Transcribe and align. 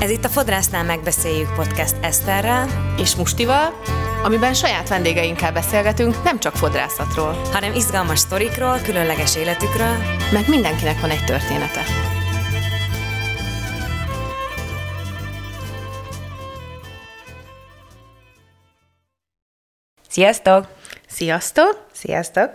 Ez 0.00 0.10
itt 0.10 0.24
a 0.24 0.28
Fodrásznál 0.28 0.84
megbeszéljük 0.84 1.54
podcast 1.54 1.96
Eszterrel 2.00 2.94
és 2.98 3.14
Mustival, 3.16 3.80
amiben 4.22 4.54
saját 4.54 4.88
vendégeinkkel 4.88 5.52
beszélgetünk 5.52 6.22
nem 6.22 6.38
csak 6.38 6.54
fodrászatról, 6.54 7.32
hanem 7.52 7.74
izgalmas 7.74 8.18
sztorikról, 8.18 8.78
különleges 8.84 9.36
életükről, 9.36 9.96
meg 10.32 10.48
mindenkinek 10.48 11.00
van 11.00 11.10
egy 11.10 11.24
története. 11.24 11.80
Sziasztok! 20.08 20.77
Sziasztok! 21.18 21.86
Sziasztok! 21.92 22.50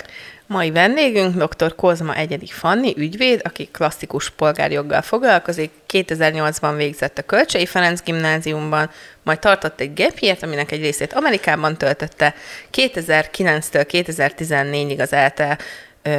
Mai 0.47 0.71
vendégünk 0.71 1.43
dr. 1.43 1.75
Kozma 1.75 2.15
Egyedi 2.15 2.45
Fanni, 2.45 2.93
ügyvéd, 2.97 3.41
aki 3.43 3.69
klasszikus 3.71 4.29
polgárjoggal 4.29 5.01
foglalkozik. 5.01 5.71
2008-ban 5.89 6.73
végzett 6.75 7.17
a 7.17 7.21
Kölcsei 7.21 7.65
Ferenc 7.65 8.01
gimnáziumban, 8.01 8.89
majd 9.23 9.39
tartott 9.39 9.79
egy 9.79 9.93
gap 9.93 10.37
aminek 10.41 10.71
egy 10.71 10.81
részét 10.81 11.13
Amerikában 11.13 11.77
töltötte. 11.77 12.35
2009-től 12.73 13.85
2014-ig 13.91 14.99
az 14.99 15.13
ELTE 15.13 15.57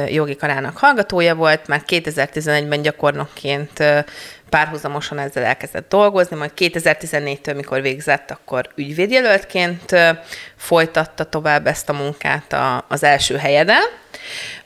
jogi 0.07 0.35
karának 0.35 0.77
hallgatója 0.77 1.35
volt, 1.35 1.67
már 1.67 1.81
2011-ben 1.87 2.81
gyakornokként 2.81 3.83
párhuzamosan 4.55 5.19
ezzel 5.19 5.43
elkezdett 5.43 5.89
dolgozni, 5.89 6.35
majd 6.35 6.51
2014-től, 6.57 7.55
mikor 7.55 7.81
végzett, 7.81 8.31
akkor 8.31 8.69
ügyvédjelöltként 8.75 9.95
folytatta 10.55 11.23
tovább 11.23 11.67
ezt 11.67 11.89
a 11.89 11.93
munkát 11.93 12.55
az 12.87 13.03
első 13.03 13.37
helyeden. 13.37 13.81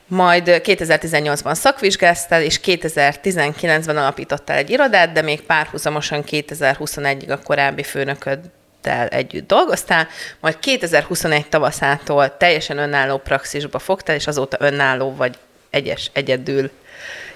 Majd 0.08 0.44
2018-ban 0.48 1.54
szakvizsgáztál, 1.54 2.42
és 2.42 2.60
2019-ben 2.64 3.98
alapítottál 3.98 4.58
egy 4.58 4.70
irodát, 4.70 5.12
de 5.12 5.22
még 5.22 5.42
párhuzamosan 5.42 6.24
2021-ig 6.28 7.30
a 7.30 7.42
korábbi 7.44 7.84
főnököddel 7.84 9.08
együtt 9.08 9.48
dolgoztál, 9.48 10.08
majd 10.40 10.60
2021 10.60 11.48
tavaszától 11.48 12.38
teljesen 12.38 12.78
önálló 12.78 13.18
praxisba 13.18 13.80
fogtál, 13.80 14.16
és 14.16 14.28
azóta 14.28 14.58
önálló 14.60 15.16
vagy 15.16 15.38
egyes, 15.70 16.10
egyedül 16.14 16.72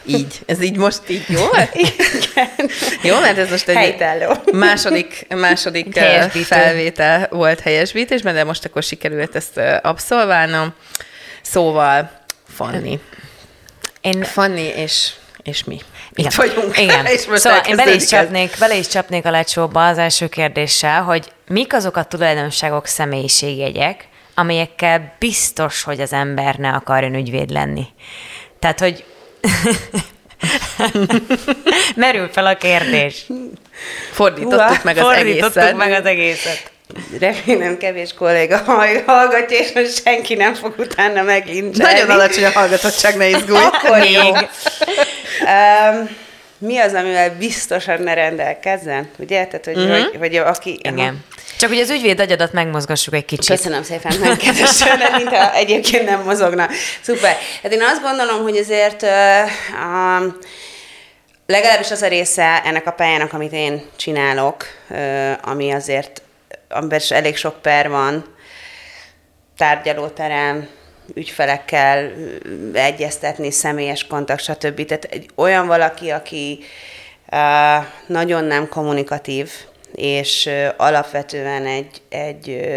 így. 0.06 0.40
Ez 0.46 0.62
így 0.62 0.78
most 0.78 1.02
így 1.08 1.24
jó? 1.28 1.42
Igen. 1.74 2.70
Jó, 3.02 3.20
mert 3.20 3.38
ez 3.38 3.50
most 3.50 3.68
egy 3.68 3.76
Helytálló. 3.76 4.34
második, 4.52 5.26
második 5.30 6.00
felvétel 6.46 7.28
volt 7.32 7.60
helyesbítésben, 7.60 8.34
de 8.34 8.44
most 8.44 8.66
akkor 8.66 8.84
sikerült 8.84 9.36
ezt 9.36 9.58
abszolválnom. 9.82 10.74
Szóval, 11.42 12.22
Fanni. 12.56 13.00
Én... 14.02 14.24
Fanni 14.24 14.62
és, 14.62 15.12
és 15.44 15.64
mi. 15.64 15.80
Igen. 16.12 16.32
Itt 16.32 16.38
vagyunk. 16.38 16.78
Igen. 16.80 17.06
és 17.16 17.26
most 17.26 17.42
szóval 17.42 17.62
én 17.68 17.76
bele 17.76 17.94
is, 17.94 18.06
csapnék, 18.06 18.56
bele 18.60 18.76
is 18.76 18.88
csapnék 18.88 19.26
a 19.26 19.32
lecsóba 19.32 19.88
az 19.88 19.98
első 19.98 20.28
kérdéssel, 20.28 21.02
hogy 21.02 21.32
mik 21.48 21.74
azok 21.74 21.98
a 21.98 22.04
tulajdonságok, 22.04 22.86
személyiségjegyek, 22.86 24.08
amelyekkel 24.36 25.16
biztos, 25.20 25.84
hogy 25.84 26.02
az 26.02 26.14
ember 26.14 26.56
ne 26.56 26.70
akarjon 26.70 27.16
ügyvéd 27.16 27.50
lenni. 27.50 27.86
Tehát, 28.60 28.80
hogy 28.80 29.04
Merül 31.96 32.30
fel 32.32 32.46
a 32.46 32.58
kérdés. 32.58 33.26
Fordítottuk 34.12 34.60
Uha, 34.60 34.80
meg 34.84 34.98
az 34.98 35.04
fordítottuk 35.04 35.56
egészet. 35.56 35.78
meg 35.78 35.92
az 35.92 36.06
egészet. 36.06 36.72
Remélem 37.20 37.78
kevés 37.78 38.14
kolléga 38.14 38.58
hallgatja, 39.06 39.58
és 39.58 39.72
most 39.74 40.04
senki 40.04 40.34
nem 40.34 40.54
fog 40.54 40.74
utána 40.78 41.22
megint. 41.22 41.78
Nagyon 41.78 42.10
alacsony 42.10 42.46
a 42.46 42.50
hallgatottság, 42.50 43.18
ne 43.18 43.30
izgulj. 43.30 43.64
Akkor 43.72 44.00
még. 44.00 44.36
um, 45.42 46.10
mi 46.58 46.78
az, 46.78 46.94
amivel 46.94 47.36
biztosan 47.38 48.02
ne 48.02 48.14
rendelkezzen? 48.14 49.10
Ugye? 49.18 49.46
Tehát, 49.46 49.66
hogy, 49.66 49.78
uh-huh. 49.78 49.90
vagy, 49.90 50.18
vagy 50.18 50.36
aki... 50.36 50.80
Igen. 50.82 51.24
Csak 51.64 51.72
hogy 51.72 51.82
az 51.82 51.90
ügyvéd 51.90 52.20
agyadat 52.20 52.54
megmozgassuk 52.54 53.14
egy 53.14 53.26
kicsit. 53.26 53.56
Köszönöm 53.56 53.84
szépen, 53.84 54.20
nem 54.20 54.38
kedvesen, 54.38 55.00
mint 55.16 55.28
ha 55.28 55.54
egyébként 55.54 56.06
nem 56.06 56.22
mozogna. 56.22 56.68
Szuper. 57.02 57.38
Hát 57.62 57.74
én 57.74 57.82
azt 57.82 58.02
gondolom, 58.02 58.42
hogy 58.42 58.58
azért 58.58 59.02
uh, 59.02 59.10
um, 59.86 60.38
legalábbis 61.46 61.92
az 61.92 62.02
a 62.02 62.08
része 62.08 62.62
ennek 62.64 62.88
a 62.88 62.92
pályának, 62.92 63.34
amit 63.34 63.52
én 63.52 63.86
csinálok, 63.96 64.66
uh, 64.90 65.32
ami 65.42 65.72
azért, 65.72 66.22
amiben 66.70 67.00
elég 67.10 67.38
sok 67.38 67.62
per 67.62 67.90
van, 67.90 68.36
tárgyalóterem, 69.58 70.68
ügyfelekkel 71.14 72.12
egyeztetni, 72.74 73.52
személyes 73.52 74.08
kontakt, 74.08 74.44
stb. 74.44 74.86
Tehát 74.86 75.04
egy 75.04 75.30
olyan 75.36 75.68
valaki, 75.68 76.10
aki 76.10 76.60
uh, 77.32 77.86
nagyon 78.08 78.44
nem 78.44 78.70
kommunikatív, 78.70 79.52
és 79.96 80.50
alapvetően 80.78 81.66
egy, 81.66 82.02
egy 82.10 82.68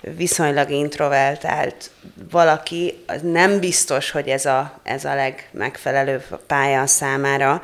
viszonylag 0.00 0.70
introvertált 0.70 1.90
valaki, 2.30 3.04
az 3.06 3.20
nem 3.22 3.60
biztos, 3.60 4.10
hogy 4.10 4.28
ez 4.28 4.46
a, 4.46 4.80
ez 4.82 5.04
a 5.04 5.14
legmegfelelőbb 5.14 6.24
pálya 6.46 6.86
számára. 6.86 7.62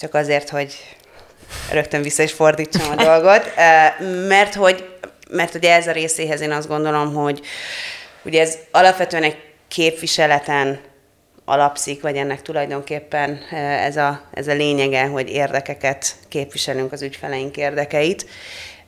Csak 0.00 0.14
azért, 0.14 0.48
hogy 0.48 0.96
rögtön 1.72 2.02
vissza 2.02 2.22
is 2.22 2.32
fordítsam 2.32 2.90
a 2.90 3.02
dolgot, 3.04 3.54
mert 4.28 4.54
hogy, 4.54 4.88
mert 5.30 5.54
ugye 5.54 5.74
ez 5.74 5.86
a 5.86 5.92
részéhez 5.92 6.40
én 6.40 6.52
azt 6.52 6.68
gondolom, 6.68 7.14
hogy 7.14 7.40
ugye 8.22 8.40
ez 8.40 8.58
alapvetően 8.70 9.22
egy 9.22 9.36
képviseleten 9.68 10.80
alapszik, 11.48 12.02
vagy 12.02 12.16
ennek 12.16 12.42
tulajdonképpen 12.42 13.38
eh, 13.50 13.84
ez 13.84 13.96
a, 13.96 14.22
ez 14.34 14.48
a 14.48 14.54
lényege, 14.54 15.06
hogy 15.06 15.30
érdekeket 15.30 16.16
képviselünk 16.28 16.92
az 16.92 17.02
ügyfeleink 17.02 17.56
érdekeit. 17.56 18.26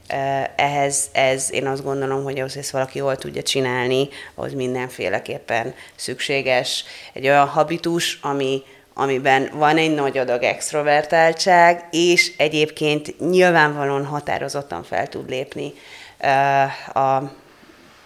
Eh, 0.07 0.45
ehhez 0.57 1.09
ez 1.13 1.53
én 1.53 1.67
azt 1.67 1.85
gondolom, 1.85 2.23
hogy 2.23 2.39
ahhoz, 2.39 2.53
hogy 2.53 2.63
ezt 2.63 2.71
valaki 2.71 2.99
jól 2.99 3.17
tudja 3.17 3.43
csinálni, 3.43 4.09
ahhoz 4.35 4.53
mindenféleképpen 4.53 5.75
szükséges 5.97 6.85
egy 7.13 7.25
olyan 7.25 7.47
habitus, 7.47 8.19
ami, 8.23 8.63
amiben 8.95 9.51
van 9.53 9.77
egy 9.77 9.95
nagy 9.95 10.19
adag 10.19 10.43
extrovertáltság, 10.43 11.89
és 11.91 12.33
egyébként 12.37 13.31
nyilvánvalóan 13.31 14.05
határozottan 14.05 14.83
fel 14.83 15.09
tud 15.09 15.29
lépni 15.29 15.73
eh, 16.19 16.97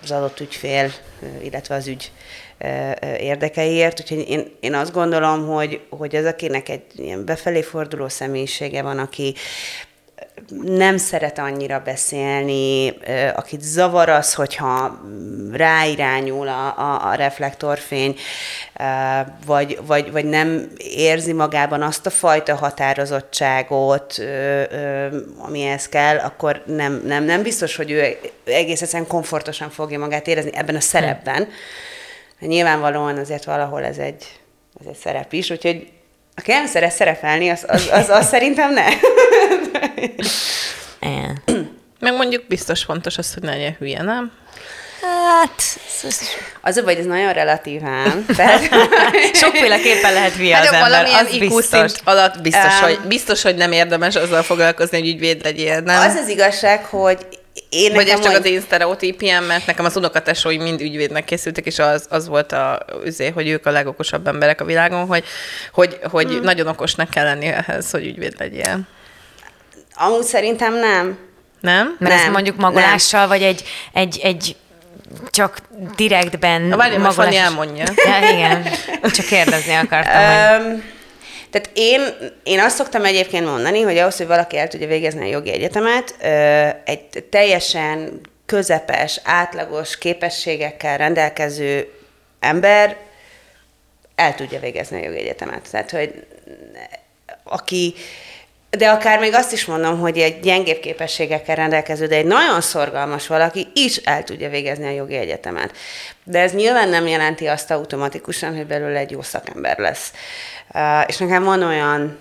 az 0.00 0.10
adott 0.10 0.40
ügyfél, 0.40 0.92
illetve 1.42 1.74
az 1.74 1.86
ügy 1.86 2.12
érdekeiért, 3.18 4.00
úgyhogy 4.00 4.28
én, 4.28 4.56
én 4.60 4.74
azt 4.74 4.92
gondolom, 4.92 5.46
hogy, 5.46 5.80
hogy 5.88 6.16
az, 6.16 6.24
akinek 6.24 6.68
egy 6.68 6.84
ilyen 6.96 7.24
befelé 7.24 7.62
forduló 7.62 8.08
személyisége 8.08 8.82
van, 8.82 8.98
aki 8.98 9.34
nem 10.62 10.96
szeret 10.96 11.38
annyira 11.38 11.82
beszélni, 11.84 12.94
akit 13.34 13.60
zavar 13.60 14.08
az, 14.08 14.34
hogyha 14.34 15.00
ráirányul 15.52 16.48
a, 16.48 16.78
a, 16.78 17.10
a 17.10 17.14
reflektorfény, 17.14 18.16
vagy, 19.46 19.78
vagy, 19.86 20.12
vagy 20.12 20.24
nem 20.24 20.68
érzi 20.78 21.32
magában 21.32 21.82
azt 21.82 22.06
a 22.06 22.10
fajta 22.10 22.54
határozottságot, 22.54 24.14
amihez 25.38 25.88
kell, 25.88 26.18
akkor 26.18 26.62
nem, 26.66 27.02
nem, 27.06 27.24
nem 27.24 27.42
biztos, 27.42 27.76
hogy 27.76 27.90
ő 27.90 28.16
egész 28.44 28.82
egyszerűen 28.82 29.08
komfortosan 29.08 29.70
fogja 29.70 29.98
magát 29.98 30.26
érezni 30.26 30.50
ebben 30.54 30.76
a 30.76 30.80
szerepben. 30.80 31.36
Hmm 31.36 31.52
nyilvánvalóan 32.46 33.18
azért 33.18 33.44
valahol 33.44 33.84
ez 33.84 33.96
egy, 33.96 34.24
ez 34.80 34.86
egy 34.86 34.96
szerep 34.96 35.32
is, 35.32 35.50
úgyhogy 35.50 35.88
aki 36.36 36.50
nem 36.50 36.66
szeret 36.66 36.92
szerepelni, 36.92 37.48
az, 37.48 37.64
az, 37.66 37.88
az, 37.92 38.08
az 38.08 38.28
szerintem 38.28 38.72
ne. 38.72 38.86
Meg 42.00 42.16
mondjuk 42.16 42.46
biztos 42.48 42.84
fontos 42.84 43.18
az, 43.18 43.34
hogy 43.34 43.42
ne 43.42 43.50
legyen 43.50 43.76
hülye, 43.78 44.02
nem? 44.02 44.32
Hát, 45.02 45.62
az 46.60 46.76
a 46.76 46.82
vagy, 46.82 46.98
ez 46.98 47.04
nagyon 47.04 47.32
relatív 47.32 47.84
ám. 47.84 48.26
Sokféleképpen 49.40 50.12
lehet 50.12 50.32
hülye 50.32 50.56
hát 50.56 50.66
az 50.66 50.72
ember, 50.72 51.04
az 51.04 51.38
biztos. 51.38 51.92
alatt 52.04 52.40
biztos, 52.40 52.80
um, 52.80 52.82
hogy, 52.82 53.00
biztos, 53.00 53.42
hogy 53.42 53.54
nem 53.54 53.72
érdemes 53.72 54.16
azzal 54.16 54.42
foglalkozni, 54.42 54.98
hogy 54.98 55.08
ügyvéd 55.08 55.42
legyél, 55.42 55.80
nem? 55.80 56.10
Az 56.10 56.14
az 56.14 56.28
igazság, 56.28 56.84
hogy 56.84 57.18
én 57.68 57.92
Vagy 57.92 58.08
ez 58.08 58.20
csak 58.20 58.32
majd... 58.32 58.36
az 58.36 58.44
én 58.44 58.60
sztereotípiám, 58.60 59.44
mert 59.44 59.66
nekem 59.66 59.84
az 59.84 59.96
unokatesói 59.96 60.56
mind 60.56 60.80
ügyvédnek 60.80 61.24
készültek, 61.24 61.66
és 61.66 61.78
az, 61.78 62.06
az 62.10 62.28
volt 62.28 62.52
a 62.52 62.84
üzé, 63.04 63.28
hogy 63.28 63.48
ők 63.48 63.66
a 63.66 63.70
legokosabb 63.70 64.26
emberek 64.26 64.60
a 64.60 64.64
világon, 64.64 65.06
hogy, 65.06 65.24
hogy, 65.72 65.98
hogy 66.10 66.26
hmm. 66.26 66.40
nagyon 66.40 66.66
okosnak 66.66 67.10
kell 67.10 67.24
lenni 67.24 67.46
ehhez, 67.46 67.90
hogy 67.90 68.06
ügyvéd 68.06 68.34
legyél. 68.38 68.80
Amúgy 69.94 70.24
szerintem 70.24 70.74
nem. 70.74 71.18
Nem? 71.60 71.96
Mert 71.98 72.14
nem, 72.14 72.22
ezt 72.22 72.30
mondjuk 72.30 72.56
magolással, 72.56 73.20
nem. 73.20 73.28
vagy 73.28 73.42
egy, 73.42 73.64
egy, 73.92 74.20
egy 74.22 74.56
csak 75.30 75.58
direktben 75.96 76.62
Na, 76.62 76.76
várj, 76.76 76.96
magolás... 76.96 77.34
elmondja. 77.34 77.84
Ja, 77.96 78.30
igen, 78.30 78.66
csak 79.02 79.26
kérdezni 79.26 79.74
akartam. 79.74 80.62
Um, 80.62 80.82
tehát 81.54 81.70
én, 81.72 82.00
én 82.42 82.60
azt 82.60 82.76
szoktam 82.76 83.04
egyébként 83.04 83.46
mondani, 83.46 83.80
hogy 83.80 83.98
ahhoz, 83.98 84.16
hogy 84.16 84.26
valaki 84.26 84.58
el 84.58 84.68
tudja 84.68 84.86
végezni 84.86 85.20
a 85.20 85.30
jogi 85.30 85.50
egyetemet, 85.50 86.14
egy 86.84 87.24
teljesen 87.30 88.20
közepes, 88.46 89.20
átlagos 89.24 89.98
képességekkel 89.98 90.96
rendelkező 90.96 91.92
ember 92.40 92.96
el 94.14 94.34
tudja 94.34 94.60
végezni 94.60 95.00
a 95.00 95.04
jogi 95.04 95.18
egyetemet. 95.18 95.70
Tehát, 95.70 95.90
hogy 95.90 96.26
aki 97.44 97.94
de 98.78 98.88
akár 98.88 99.18
még 99.18 99.34
azt 99.34 99.52
is 99.52 99.64
mondom, 99.64 99.98
hogy 99.98 100.18
egy 100.18 100.40
gyengébb 100.40 100.80
képességekkel 100.80 101.56
rendelkező, 101.56 102.06
de 102.06 102.16
egy 102.16 102.26
nagyon 102.26 102.60
szorgalmas 102.60 103.26
valaki 103.26 103.68
is 103.74 103.96
el 103.96 104.24
tudja 104.24 104.48
végezni 104.48 104.86
a 104.86 104.90
jogi 104.90 105.14
egyetemet. 105.14 105.72
De 106.24 106.40
ez 106.40 106.52
nyilván 106.52 106.88
nem 106.88 107.06
jelenti 107.06 107.46
azt 107.46 107.70
automatikusan, 107.70 108.56
hogy 108.56 108.66
belőle 108.66 108.98
egy 108.98 109.10
jó 109.10 109.22
szakember 109.22 109.78
lesz. 109.78 110.12
És 111.06 111.16
nekem 111.16 111.44
van 111.44 111.62
olyan 111.62 112.18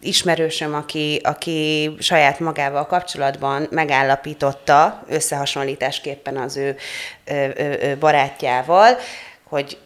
ismerősöm, 0.00 0.74
aki, 0.74 1.20
aki 1.22 1.90
saját 1.98 2.40
magával 2.40 2.86
kapcsolatban 2.86 3.66
megállapította 3.70 5.04
összehasonlításképpen 5.08 6.36
az 6.36 6.56
ő, 6.56 6.76
ő, 7.24 7.78
ő 7.82 7.96
barátjával, 7.98 8.98
hogy 9.48 9.78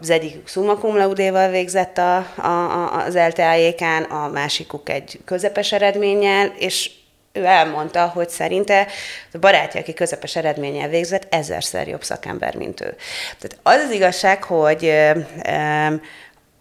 az 0.00 0.10
egyik 0.10 0.48
summa 0.48 0.76
cum 0.76 0.96
laude 0.96 1.48
végzett 1.50 1.98
a, 1.98 2.16
a, 2.36 3.04
az 3.04 3.14
LTA-jékán, 3.14 4.02
a 4.02 4.28
másikuk 4.28 4.88
egy 4.88 5.20
közepes 5.24 5.72
eredménnyel, 5.72 6.52
és 6.58 6.90
ő 7.32 7.44
elmondta, 7.44 8.06
hogy 8.06 8.28
szerinte 8.28 8.86
a 9.32 9.38
barátja, 9.38 9.80
aki 9.80 9.94
közepes 9.94 10.36
eredménnyel 10.36 10.88
végzett, 10.88 11.34
ezerszer 11.34 11.88
jobb 11.88 12.04
szakember, 12.04 12.54
mint 12.54 12.80
ő. 12.80 12.96
Tehát 13.38 13.58
az 13.62 13.84
az 13.86 13.90
igazság, 13.90 14.44
hogy 14.44 14.92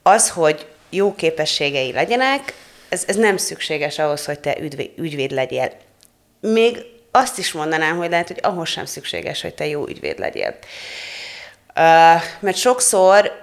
az, 0.04 0.30
hogy 0.30 0.68
jó 0.90 1.16
képességei 1.16 1.92
legyenek, 1.92 2.54
ez, 2.90 3.04
ez 3.08 3.16
nem 3.16 3.38
szükséges 3.38 4.00
ahhoz, 4.00 4.26
hogy 4.26 4.40
te 4.40 4.58
ügyvéd, 4.60 4.92
ügyvéd 4.98 5.32
legyél. 5.32 5.72
Még 6.40 6.78
azt 7.12 7.38
is 7.38 7.52
mondanám, 7.52 7.98
hogy 7.98 8.10
lehet, 8.10 8.28
hogy 8.28 8.40
ahhoz 8.42 8.70
sem 8.70 8.86
szükséges, 8.86 9.42
hogy 9.42 9.54
te 9.54 9.68
jó 9.68 9.88
ügyvéd 9.88 10.20
legyél. 10.20 10.56
Mert 12.40 12.58
sokszor 12.58 13.42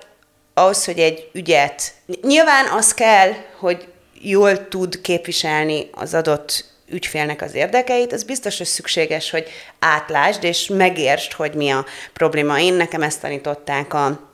ahhoz, 0.55 0.84
hogy 0.84 0.99
egy 0.99 1.31
ügyet, 1.32 1.93
nyilván 2.23 2.67
az 2.67 2.94
kell, 2.94 3.32
hogy 3.58 3.88
jól 4.20 4.69
tud 4.69 5.00
képviselni 5.00 5.90
az 5.93 6.14
adott 6.14 6.64
ügyfélnek 6.88 7.43
az 7.43 7.55
érdekeit, 7.55 8.12
az 8.12 8.25
biztos, 8.25 8.58
hogy 8.58 8.67
szükséges, 8.67 9.31
hogy 9.31 9.49
átlásd 9.79 10.44
és 10.44 10.67
megértsd, 10.67 11.32
hogy 11.32 11.55
mi 11.55 11.70
a 11.70 11.84
probléma. 12.12 12.61
Én 12.61 12.75
nekem 12.75 13.02
ezt 13.02 13.20
tanították 13.20 13.94
a, 13.94 14.31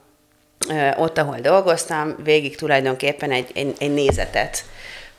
ott, 0.96 1.18
ahol 1.18 1.40
dolgoztam, 1.40 2.16
végig 2.24 2.56
tulajdonképpen 2.56 3.30
egy, 3.30 3.50
egy, 3.54 3.74
egy 3.78 3.94
nézetet 3.94 4.64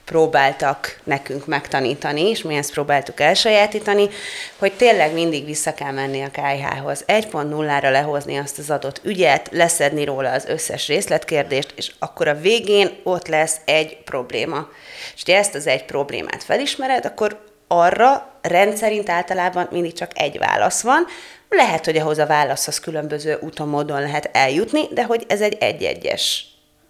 próbáltak 0.10 1.00
nekünk 1.04 1.46
megtanítani, 1.46 2.30
és 2.30 2.42
mi 2.42 2.56
ezt 2.56 2.72
próbáltuk 2.72 3.20
elsajátítani, 3.20 4.10
hogy 4.58 4.74
tényleg 4.74 5.14
mindig 5.14 5.46
vissza 5.46 5.74
kell 5.74 5.92
menni 5.92 6.22
a 6.22 6.30
KH-hoz. 6.30 7.04
1.0-ra 7.08 7.92
lehozni 7.92 8.38
azt 8.38 8.58
az 8.58 8.70
adott 8.70 9.02
ügyet, 9.04 9.50
leszedni 9.52 10.04
róla 10.04 10.32
az 10.32 10.46
összes 10.46 10.88
részletkérdést, 10.88 11.74
és 11.76 11.92
akkor 12.00 12.28
a 12.28 12.40
végén 12.40 13.00
ott 13.04 13.28
lesz 13.28 13.56
egy 13.66 13.98
probléma. 14.04 14.68
És 15.16 15.24
ha 15.26 15.32
ezt 15.32 15.56
az 15.56 15.68
egy 15.68 15.86
problémát 15.86 16.44
felismered, 16.44 17.06
akkor 17.06 17.40
arra 17.68 18.34
rendszerint 18.42 19.10
általában 19.10 19.68
mindig 19.72 19.94
csak 19.94 20.12
egy 20.14 20.38
válasz 20.38 20.82
van, 20.82 21.06
lehet, 21.50 21.86
hogy 21.86 21.98
ahhoz 21.98 22.18
a 22.18 22.26
válaszhoz 22.26 22.80
különböző 22.80 23.38
úton, 23.42 23.68
módon 23.68 24.02
lehet 24.02 24.30
eljutni, 24.34 24.88
de 24.92 25.04
hogy 25.04 25.26
ez 25.28 25.42
egy 25.42 25.58
egy-egyes 25.60 26.46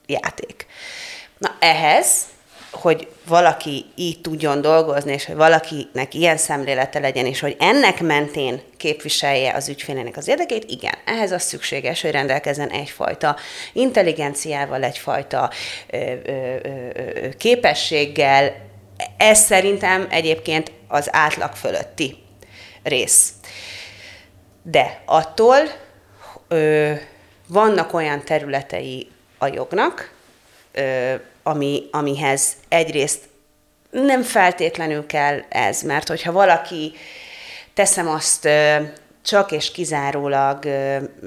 játék. 0.06 0.66
Na 1.38 1.56
ehhez 1.60 2.07
hogy 2.71 3.07
valaki 3.25 3.86
így 3.95 4.21
tudjon 4.21 4.62
dolgozni, 4.62 5.13
és 5.13 5.25
hogy 5.25 5.36
valakinek 5.36 6.13
ilyen 6.13 6.38
szemlélete 6.38 7.00
legyen, 7.00 7.25
és 7.25 7.39
hogy 7.39 7.56
ennek 7.60 8.01
mentén 8.01 8.62
képviselje 8.77 9.54
az 9.54 9.69
ügyfélének 9.69 10.18
az 10.18 10.27
érdekét, 10.27 10.63
igen, 10.69 10.94
ehhez 11.06 11.31
az 11.31 11.44
szükséges, 11.44 12.01
hogy 12.01 12.12
rendelkezzen 12.12 12.69
egyfajta 12.69 13.36
intelligenciával, 13.74 14.83
egyfajta 14.83 15.51
ö, 15.89 15.98
ö, 16.25 16.56
ö, 16.63 17.30
képességgel. 17.38 18.56
Ez 19.18 19.39
szerintem 19.39 20.07
egyébként 20.10 20.71
az 20.88 21.07
átlag 21.12 21.54
fölötti 21.54 22.18
rész. 22.83 23.31
De 24.63 25.01
attól 25.06 25.57
ö, 26.48 26.94
vannak 27.48 27.94
olyan 27.94 28.24
területei 28.24 29.10
a 29.38 29.48
jognak, 29.48 30.12
ö, 30.71 31.13
ami, 31.50 31.84
amihez 31.92 32.54
egyrészt 32.68 33.19
nem 33.90 34.22
feltétlenül 34.22 35.06
kell 35.06 35.40
ez, 35.50 35.81
mert 35.81 36.07
hogyha 36.07 36.31
valaki, 36.31 36.94
teszem 37.74 38.07
azt 38.10 38.50
csak 39.25 39.51
és 39.51 39.72
kizárólag, 39.72 40.66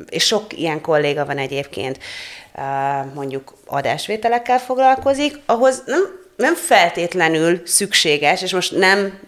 és 0.08 0.24
sok 0.24 0.58
ilyen 0.58 0.80
kolléga 0.80 1.26
van 1.26 1.38
egyébként, 1.38 1.98
mondjuk 3.14 3.54
adásvételekkel 3.66 4.58
foglalkozik, 4.58 5.38
ahhoz 5.46 5.82
nem, 5.86 6.02
nem 6.36 6.54
feltétlenül 6.54 7.62
szükséges, 7.64 8.42
és 8.42 8.52
most 8.52 8.76
nem 8.76 9.20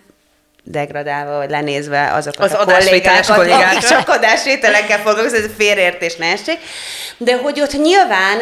degradálva, 0.65 1.37
vagy 1.37 1.51
lenézve 1.51 2.13
azokat 2.13 2.41
az 2.41 2.53
a 2.53 2.65
kollégákat, 2.65 3.37
kollégák. 3.37 3.79
csak 3.79 4.09
adásvételekkel 4.09 4.99
foglalkoznak, 4.99 5.45
ez 5.45 5.51
félreértés 5.57 6.17
ne 6.17 6.27
essék. 6.27 6.59
De 7.17 7.37
hogy 7.37 7.61
ott 7.61 7.83
nyilván 7.83 8.39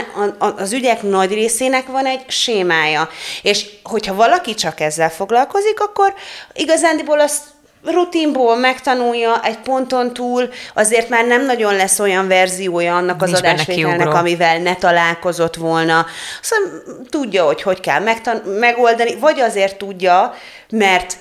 az 0.56 0.72
ügyek 0.72 1.02
nagy 1.02 1.32
részének 1.32 1.86
van 1.86 2.06
egy 2.06 2.24
sémája. 2.28 3.08
És 3.42 3.66
hogyha 3.82 4.14
valaki 4.14 4.54
csak 4.54 4.80
ezzel 4.80 5.10
foglalkozik, 5.10 5.80
akkor 5.80 6.14
igazándiból 6.52 7.20
azt 7.20 7.42
rutinból 7.84 8.56
megtanulja 8.56 9.40
egy 9.44 9.58
ponton 9.58 10.12
túl, 10.12 10.48
azért 10.74 11.08
már 11.08 11.26
nem 11.26 11.44
nagyon 11.44 11.76
lesz 11.76 11.98
olyan 11.98 12.28
verziója 12.28 12.96
annak 12.96 13.22
az 13.22 13.30
Nincs 13.30 13.38
adásvételnek, 13.38 14.14
amivel 14.14 14.58
ne 14.58 14.74
találkozott 14.74 15.56
volna. 15.56 16.06
Szóval 16.40 16.82
tudja, 17.10 17.44
hogy 17.44 17.62
hogy 17.62 17.80
kell 17.80 18.00
megtan- 18.00 18.44
megoldani, 18.44 19.14
vagy 19.14 19.40
azért 19.40 19.76
tudja, 19.76 20.34
mert 20.70 21.16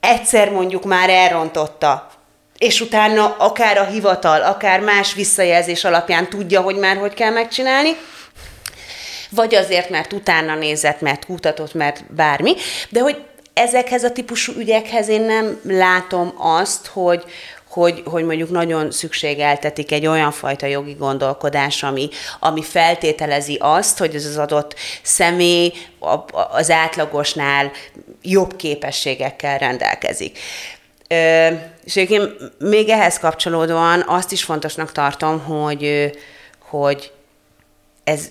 egyszer 0.00 0.50
mondjuk 0.50 0.84
már 0.84 1.10
elrontotta, 1.10 2.08
és 2.58 2.80
utána 2.80 3.36
akár 3.38 3.78
a 3.78 3.84
hivatal, 3.84 4.42
akár 4.42 4.80
más 4.80 5.14
visszajelzés 5.14 5.84
alapján 5.84 6.28
tudja, 6.28 6.60
hogy 6.60 6.76
már 6.76 6.96
hogy 6.96 7.14
kell 7.14 7.30
megcsinálni, 7.30 7.96
vagy 9.30 9.54
azért, 9.54 9.90
mert 9.90 10.12
utána 10.12 10.54
nézett, 10.54 11.00
mert 11.00 11.24
kutatott, 11.24 11.74
mert 11.74 12.14
bármi, 12.14 12.54
de 12.88 13.00
hogy 13.00 13.16
ezekhez 13.54 14.04
a 14.04 14.12
típusú 14.12 14.52
ügyekhez 14.56 15.08
én 15.08 15.22
nem 15.22 15.60
látom 15.64 16.34
azt, 16.38 16.86
hogy, 16.86 17.24
hogy, 17.68 18.02
hogy 18.04 18.24
mondjuk 18.24 18.50
nagyon 18.50 18.90
szükségeltetik 18.90 19.92
egy 19.92 20.06
olyan 20.06 20.30
fajta 20.30 20.66
jogi 20.66 20.92
gondolkodás, 20.92 21.82
ami, 21.82 22.08
ami 22.40 22.62
feltételezi 22.62 23.56
azt, 23.60 23.98
hogy 23.98 24.14
ez 24.14 24.24
az 24.24 24.36
adott 24.36 24.74
személy 25.02 25.72
az 26.50 26.70
átlagosnál 26.70 27.70
jobb 28.22 28.56
képességekkel 28.56 29.58
rendelkezik. 29.58 30.38
És 31.84 31.96
egyébként 31.96 32.52
még 32.58 32.88
ehhez 32.88 33.18
kapcsolódóan 33.18 34.04
azt 34.06 34.32
is 34.32 34.44
fontosnak 34.44 34.92
tartom, 34.92 35.40
hogy, 35.40 36.10
hogy 36.58 37.12
ez 38.04 38.30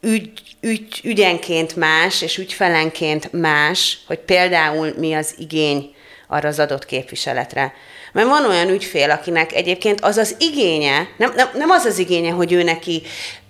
ügy, 0.00 0.42
ügy, 0.60 1.00
ügyenként 1.04 1.76
más, 1.76 2.22
és 2.22 2.38
ügyfelenként 2.38 3.32
más, 3.32 3.98
hogy 4.06 4.18
például 4.18 4.94
mi 4.96 5.14
az 5.14 5.34
igény 5.38 5.94
arra 6.26 6.48
az 6.48 6.58
adott 6.58 6.84
képviseletre. 6.84 7.72
Mert 8.18 8.30
van 8.30 8.46
olyan 8.46 8.68
ügyfél, 8.68 9.10
akinek 9.10 9.52
egyébként 9.52 10.00
az 10.00 10.16
az 10.16 10.36
igénye, 10.38 11.08
nem, 11.16 11.32
nem, 11.36 11.48
nem 11.54 11.70
az 11.70 11.84
az 11.84 11.98
igénye, 11.98 12.30
hogy 12.30 12.52
ő 12.52 12.62
neki 12.62 13.02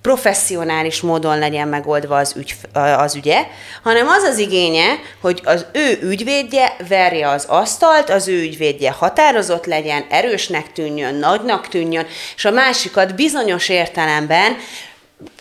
professzionális 0.03 1.01
módon 1.01 1.39
legyen 1.39 1.69
megoldva 1.69 2.17
az, 2.17 2.35
ügy, 2.37 2.55
az 2.73 3.15
ügye, 3.15 3.47
hanem 3.83 4.09
az 4.09 4.23
az 4.23 4.39
igénye, 4.39 4.85
hogy 5.21 5.41
az 5.45 5.67
ő 5.73 5.99
ügyvédje 6.03 6.77
verje 6.89 7.29
az 7.29 7.45
asztalt, 7.45 8.11
az 8.11 8.29
ő 8.29 8.41
ügyvédje 8.41 8.91
határozott 8.91 9.67
legyen, 9.67 10.07
erősnek 10.11 10.73
tűnjön, 10.73 11.15
nagynak 11.15 11.69
tűnjön, 11.69 12.07
és 12.37 12.45
a 12.45 12.51
másikat 12.51 13.15
bizonyos 13.15 13.69
értelemben 13.69 14.57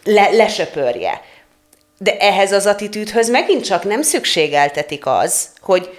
le, 0.03 0.29
lesöpörje. 0.31 1.21
De 1.97 2.17
ehhez 2.17 2.51
az 2.51 2.65
attitűdhöz 2.65 3.29
megint 3.29 3.65
csak 3.65 3.83
nem 3.83 4.01
szükségeltetik 4.01 5.05
az, 5.05 5.47
hogy 5.61 5.89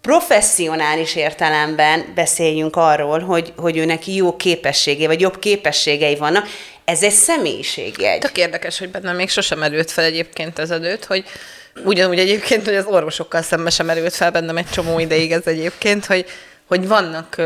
professzionális 0.00 1.14
értelemben 1.14 2.12
beszéljünk 2.14 2.76
arról, 2.76 3.18
hogy, 3.18 3.52
hogy 3.56 3.76
ő 3.76 3.84
neki 3.84 4.14
jó 4.14 4.36
képességei, 4.36 5.06
vagy 5.06 5.20
jobb 5.20 5.38
képességei 5.38 6.16
vannak, 6.16 6.46
ez 6.84 7.02
egy 7.02 7.12
személyiségjegy. 7.12 8.20
Tök 8.20 8.36
érdekes, 8.36 8.78
hogy 8.78 8.90
bennem 8.90 9.16
még 9.16 9.28
sosem 9.28 9.58
merült 9.58 9.90
fel 9.90 10.04
egyébként 10.04 10.58
ez 10.58 10.70
adőt, 10.70 11.04
hogy 11.04 11.24
ugyanúgy 11.84 12.18
egyébként, 12.18 12.64
hogy 12.64 12.74
az 12.74 12.86
orvosokkal 12.86 13.42
szemben 13.42 13.70
sem 13.70 13.86
merült 13.86 14.14
fel 14.14 14.30
bennem 14.30 14.56
egy 14.56 14.70
csomó 14.70 14.98
ideig 14.98 15.32
ez 15.32 15.46
egyébként, 15.46 16.06
hogy, 16.06 16.24
hogy 16.66 16.88
vannak 16.88 17.36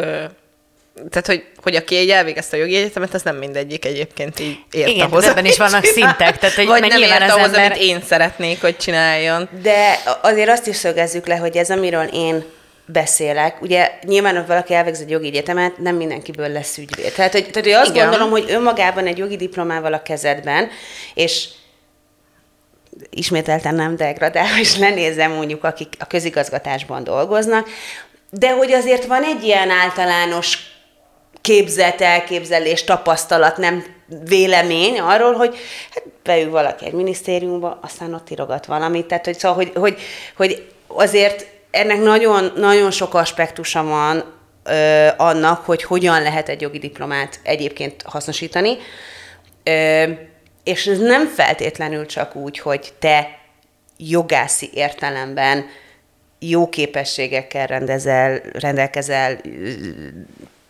tehát, 1.10 1.26
hogy, 1.26 1.44
hogy 1.62 1.76
aki 1.76 1.96
egy 1.96 2.10
elvégezte 2.10 2.56
a 2.56 2.60
jogi 2.60 2.76
egyetemet, 2.76 3.14
az 3.14 3.22
nem 3.22 3.36
mindegyik 3.36 3.84
egyébként 3.84 4.40
így 4.40 4.58
ért 4.70 4.88
Igen, 4.88 5.06
ahhoz, 5.06 5.24
ebben 5.24 5.44
is 5.44 5.56
vannak 5.56 5.84
szintek. 5.84 6.38
Tehát, 6.38 6.54
hogy 6.54 6.66
Vagy 6.66 6.80
nem 6.80 7.02
ért 7.02 7.22
az 7.22 7.30
ahhoz, 7.30 7.46
ember... 7.46 7.70
amit 7.70 7.82
én 7.82 8.02
szeretnék, 8.06 8.60
hogy 8.60 8.76
csináljon. 8.76 9.48
De 9.62 9.98
azért 10.22 10.48
azt 10.48 10.66
is 10.66 10.76
szögezzük 10.76 11.26
le, 11.26 11.36
hogy 11.36 11.56
ez, 11.56 11.70
amiről 11.70 12.08
én 12.12 12.44
beszélek. 12.86 13.62
Ugye 13.62 13.90
nyilván, 14.02 14.36
ha 14.36 14.46
valaki 14.46 14.74
elvégz 14.74 15.00
egy 15.00 15.10
jogi 15.10 15.26
egyetemet, 15.26 15.78
nem 15.78 15.96
mindenkiből 15.96 16.48
lesz 16.48 16.78
ügyvéd. 16.78 17.12
Tehát, 17.12 17.32
hogy, 17.32 17.50
tehát, 17.50 17.68
hogy 17.68 17.72
azt 17.72 17.90
Igen. 17.90 18.02
gondolom, 18.02 18.30
hogy 18.30 18.44
önmagában 18.48 19.06
egy 19.06 19.18
jogi 19.18 19.36
diplomával 19.36 19.92
a 19.92 20.02
kezedben, 20.02 20.68
és 21.14 21.48
ismételten 23.10 23.74
nem 23.74 23.96
degradálva, 23.96 24.58
és 24.58 24.76
lenézem 24.76 25.32
mondjuk, 25.32 25.64
akik 25.64 25.88
a 25.98 26.06
közigazgatásban 26.06 27.04
dolgoznak, 27.04 27.68
de 28.30 28.50
hogy 28.52 28.72
azért 28.72 29.04
van 29.04 29.22
egy 29.22 29.42
ilyen 29.42 29.70
általános 29.70 30.58
képzett 31.44 32.00
elképzelés, 32.00 32.84
tapasztalat, 32.84 33.56
nem 33.56 33.84
vélemény 34.28 35.00
arról, 35.00 35.32
hogy 35.32 35.56
hát 35.90 36.02
beül 36.22 36.50
valaki 36.50 36.86
egy 36.86 36.92
minisztériumba, 36.92 37.78
aztán 37.82 38.14
ott 38.14 38.30
írogat 38.30 38.66
valamit. 38.66 39.06
Tehát, 39.06 39.24
hogy, 39.24 39.38
szóval, 39.38 39.56
hogy, 39.56 39.72
hogy, 39.74 40.00
hogy 40.36 40.66
azért 40.86 41.46
ennek 41.70 42.00
nagyon, 42.00 42.52
nagyon 42.56 42.90
sok 42.90 43.14
aspektusa 43.14 43.82
van 43.82 44.24
ö, 44.64 45.08
annak, 45.16 45.64
hogy 45.64 45.82
hogyan 45.82 46.22
lehet 46.22 46.48
egy 46.48 46.60
jogi 46.60 46.78
diplomát 46.78 47.40
egyébként 47.42 48.02
hasznosítani. 48.02 48.76
Ö, 49.64 50.04
és 50.64 50.86
ez 50.86 50.98
nem 50.98 51.26
feltétlenül 51.26 52.06
csak 52.06 52.34
úgy, 52.34 52.58
hogy 52.58 52.92
te 52.98 53.38
jogászi 53.96 54.70
értelemben 54.72 55.66
jó 56.38 56.68
képességekkel 56.68 57.66
rendezel, 57.66 58.40
rendelkezel, 58.52 59.40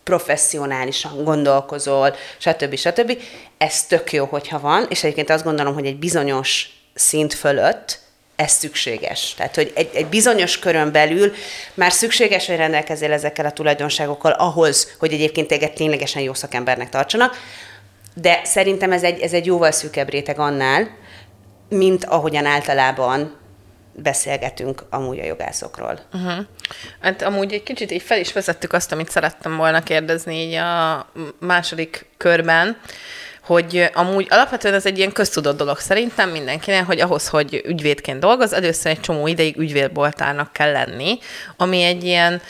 professzionálisan 0.05 1.25
gondolkozol, 1.25 2.15
stb. 2.39 2.77
stb. 2.77 3.19
Ez 3.59 3.87
tök 3.87 4.13
jó, 4.13 4.25
hogyha 4.25 4.61
van, 4.61 4.87
és 4.89 5.05
egyébként 5.05 5.31
azt 5.31 5.45
gondolom, 5.45 5.75
hogy 5.75 5.87
egy 5.87 5.99
bizonyos 5.99 6.69
szint 6.95 7.35
fölött 7.35 8.03
ez 8.37 8.53
szükséges. 8.53 9.35
Tehát, 9.37 9.55
hogy 9.55 9.73
egy, 9.75 9.91
egy 9.95 10.07
bizonyos 10.07 10.59
körön 10.59 10.93
belül 10.93 11.33
már 11.75 11.93
szükséges, 11.93 12.47
hogy 12.47 12.57
rendelkezzél 12.57 13.13
ezekkel 13.13 13.47
a 13.47 13.53
tulajdonságokkal 13.53 14.33
ahhoz, 14.33 14.95
hogy 14.99 15.13
egyébként 15.13 15.49
téged 15.49 15.73
ténylegesen 15.73 16.23
jó 16.23 16.35
szakembernek 16.35 16.89
tartsanak, 16.89 17.37
de 18.15 18.41
szerintem 18.45 18.93
ez 18.93 19.03
egy, 19.03 19.21
ez 19.21 19.33
egy 19.33 19.47
jóval 19.47 19.71
szűkebb 19.71 20.11
réteg 20.11 20.39
annál, 20.39 20.97
mint 21.69 22.05
ahogyan 22.05 22.47
általában 22.47 23.37
beszélgetünk 23.97 24.83
amúgy 24.91 25.19
a 25.19 25.25
jogászokról. 25.25 25.99
Uh-huh. 26.13 26.45
Hát 27.01 27.23
amúgy 27.23 27.53
egy 27.53 27.63
kicsit 27.63 27.91
így 27.91 28.03
fel 28.03 28.19
is 28.19 28.33
vezettük 28.33 28.73
azt, 28.73 28.93
amit 28.93 29.11
szerettem 29.11 29.57
volna 29.57 29.83
kérdezni 29.83 30.35
így 30.35 30.55
a 30.55 31.07
második 31.41 32.07
körben, 32.17 32.77
hogy 33.43 33.91
amúgy 33.95 34.27
alapvetően 34.31 34.75
ez 34.75 34.87
egy 34.87 34.99
ilyen 34.99 35.13
köztudott 35.13 35.57
dolog 35.57 35.79
szerintem 35.79 36.31
mindenkinek, 36.31 36.87
hogy 36.87 37.01
ahhoz, 37.01 37.29
hogy 37.29 37.63
ügyvédként 37.67 38.21
dolgoz, 38.21 38.53
először 38.53 38.91
egy 38.91 39.01
csomó 39.01 39.27
ideig 39.27 39.57
ügyvédboltárnak 39.57 40.53
kell 40.53 40.73
lenni, 40.73 41.19
ami 41.57 41.83
egy 41.83 42.05
ilyen 42.05 42.43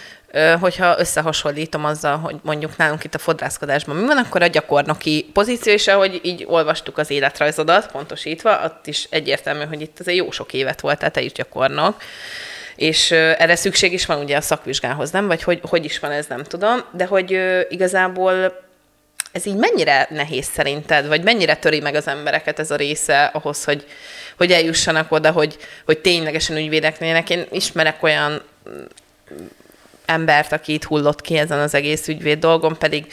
hogyha 0.60 0.98
összehasonlítom 0.98 1.84
azzal, 1.84 2.18
hogy 2.18 2.36
mondjuk 2.42 2.76
nálunk 2.76 3.04
itt 3.04 3.14
a 3.14 3.18
fodrászkodásban 3.18 3.96
mi 3.96 4.06
van, 4.06 4.16
akkor 4.16 4.42
a 4.42 4.46
gyakornoki 4.46 5.30
pozíció 5.32 5.72
is, 5.72 5.86
ahogy 5.86 6.20
így 6.22 6.44
olvastuk 6.48 6.98
az 6.98 7.10
életrajzodat, 7.10 7.90
pontosítva, 7.90 8.60
ott 8.64 8.86
is 8.86 9.06
egyértelmű, 9.10 9.64
hogy 9.64 9.80
itt 9.80 10.00
azért 10.00 10.16
jó 10.16 10.30
sok 10.30 10.52
évet 10.52 10.80
voltál 10.80 11.10
te 11.10 11.20
is 11.20 11.32
gyakornok, 11.32 12.02
és 12.76 13.10
erre 13.10 13.56
szükség 13.56 13.92
is 13.92 14.06
van 14.06 14.22
ugye 14.22 14.36
a 14.36 14.40
szakvizsgához, 14.40 15.10
nem? 15.10 15.26
Vagy 15.26 15.42
hogy, 15.42 15.60
hogy 15.62 15.84
is 15.84 15.98
van, 15.98 16.10
ez 16.10 16.26
nem 16.26 16.42
tudom, 16.42 16.84
de 16.92 17.06
hogy 17.06 17.40
igazából 17.68 18.62
ez 19.32 19.46
így 19.46 19.56
mennyire 19.56 20.06
nehéz 20.10 20.46
szerinted, 20.46 21.06
vagy 21.06 21.22
mennyire 21.22 21.56
töri 21.56 21.80
meg 21.80 21.94
az 21.94 22.06
embereket 22.06 22.58
ez 22.58 22.70
a 22.70 22.76
része 22.76 23.24
ahhoz, 23.24 23.64
hogy, 23.64 23.86
hogy 24.36 24.52
eljussanak 24.52 25.12
oda, 25.12 25.30
hogy, 25.30 25.56
hogy 25.84 25.98
ténylegesen 25.98 26.56
ügyvédek 26.56 26.98
lennének. 26.98 27.30
Én 27.30 27.46
ismerek 27.50 28.02
olyan 28.02 28.42
embert, 30.06 30.52
aki 30.52 30.72
itt 30.72 30.84
hullott 30.84 31.20
ki 31.20 31.36
ezen 31.36 31.58
az 31.58 31.74
egész 31.74 32.08
ügyvéd 32.08 32.38
dolgon, 32.38 32.78
pedig 32.78 33.06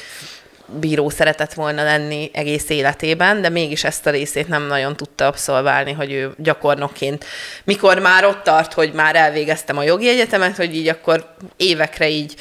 bíró 0.80 1.10
szeretett 1.10 1.54
volna 1.54 1.84
lenni 1.84 2.30
egész 2.34 2.70
életében, 2.70 3.42
de 3.42 3.50
mégis 3.50 3.84
ezt 3.84 4.06
a 4.08 4.10
részét 4.10 4.48
nem 4.48 4.68
nagyon 4.68 4.96
tudta 4.96 5.26
abszolválni, 5.28 5.92
hogy 5.92 6.12
ő 6.12 6.34
gyakornokként, 6.38 7.26
mikor 7.64 8.00
már 8.00 8.26
ott 8.26 8.44
tart, 8.44 8.74
hogy 8.74 8.94
már 8.94 9.16
elvégeztem 9.16 9.78
a 9.78 9.84
jogi 9.84 10.10
egyetemet, 10.10 10.56
hogy 10.56 10.76
így 10.76 10.88
akkor 10.88 11.34
évekre 11.58 12.10
így 12.10 12.36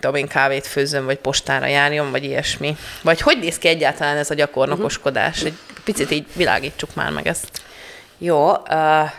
tudom 0.00 0.14
én, 0.14 0.28
kávét 0.28 0.66
főzöm, 0.66 1.04
vagy 1.04 1.18
postára 1.18 1.66
járjon, 1.66 2.10
vagy 2.10 2.24
ilyesmi. 2.24 2.76
Vagy 3.02 3.20
hogy 3.20 3.38
néz 3.38 3.58
ki 3.58 3.68
egyáltalán 3.68 4.16
ez 4.16 4.30
a 4.30 4.34
gyakornokoskodás? 4.34 5.42
Egy 5.42 5.56
picit 5.84 6.10
így 6.10 6.26
világítsuk 6.32 6.94
már 6.94 7.10
meg 7.10 7.26
ezt. 7.26 7.62
Jó, 8.18 8.50
uh, 8.50 9.10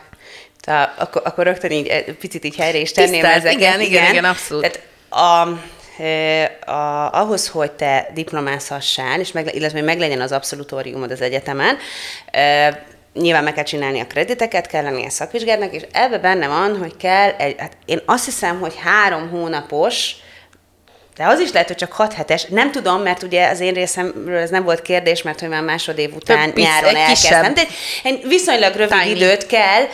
tehát 0.64 1.00
akkor, 1.00 1.22
akkor 1.26 1.46
rögtön 1.46 1.72
így 1.72 2.16
picit 2.20 2.46
így 2.46 2.56
helyre 2.56 2.78
is 2.78 2.92
tenném 2.92 3.12
Tisztelt, 3.12 3.36
ezeket. 3.36 3.60
Igen, 3.60 3.80
igen, 3.80 3.92
igen, 3.92 4.12
igen 4.12 4.26
abszolút. 4.26 4.62
Tehát 4.62 4.88
a, 5.10 5.48
a, 6.72 7.12
ahhoz, 7.14 7.48
hogy 7.48 7.72
te 7.72 8.10
diplomázhassál, 8.14 9.20
és 9.20 9.32
meg, 9.32 9.56
illetve 9.56 9.78
hogy 9.78 9.88
meglegyen 9.88 10.22
az 10.22 10.32
abszolutóriumod 10.32 11.12
az 11.12 11.22
egyetemen, 11.22 11.78
e, 12.32 12.86
nyilván 13.14 13.44
meg 13.44 13.54
kell 13.54 13.64
csinálni 13.64 14.00
a 14.00 14.08
krediteket, 14.08 14.68
kell 14.68 14.84
lenni 14.84 15.06
a 15.06 15.10
szakvizsgádnak, 15.10 15.74
és 15.74 15.84
ebbe 15.92 16.18
benne 16.18 16.48
van, 16.48 16.78
hogy 16.78 16.98
kell, 16.98 17.30
egy, 17.30 17.56
hát 17.58 17.78
én 17.86 18.02
azt 18.06 18.26
hiszem, 18.26 18.60
hogy 18.60 18.74
három 18.84 19.30
hónapos 19.30 20.16
de 21.18 21.26
az 21.26 21.40
is 21.40 21.52
lehet, 21.52 21.68
hogy 21.68 21.78
csak 21.78 21.92
6 21.92 22.14
hetes. 22.14 22.46
Nem 22.50 22.72
tudom, 22.72 23.02
mert 23.02 23.24
ugye 23.24 23.50
az 23.50 23.60
én 23.60 23.74
részemről 23.74 24.38
ez 24.38 24.50
nem 24.50 24.64
volt 24.64 24.82
kérdés, 24.82 25.22
mert 25.22 25.40
hogy 25.40 25.50
már 25.50 25.62
másodév 25.62 26.16
után 26.16 26.46
Több 26.46 26.58
nyáron 26.58 26.96
elkezdtem. 26.96 27.54
De 27.54 27.62
egy 28.04 28.28
viszonylag 28.28 28.76
rövid 28.76 29.02
Tiny. 29.02 29.16
időt 29.16 29.46
kell 29.46 29.88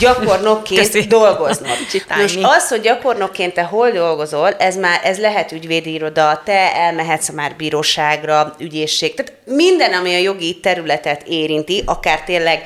gyakornokként 0.00 0.90
Köszi. 0.90 1.06
dolgoznod. 1.06 1.76
Most 2.16 2.38
az, 2.42 2.68
hogy 2.68 2.80
gyakornokként 2.80 3.54
te 3.54 3.62
hol 3.62 3.90
dolgozol, 3.90 4.54
ez 4.58 4.76
már 4.76 5.00
ez 5.04 5.18
lehet 5.18 5.52
ügyvédi 5.52 5.92
iroda, 5.92 6.42
te 6.44 6.74
elmehetsz 6.74 7.30
már 7.30 7.54
bíróságra, 7.56 8.54
ügyészség. 8.58 9.14
Tehát 9.14 9.32
minden, 9.44 9.92
ami 9.92 10.14
a 10.14 10.18
jogi 10.18 10.60
területet 10.60 11.22
érinti, 11.26 11.82
akár 11.86 12.22
tényleg 12.24 12.62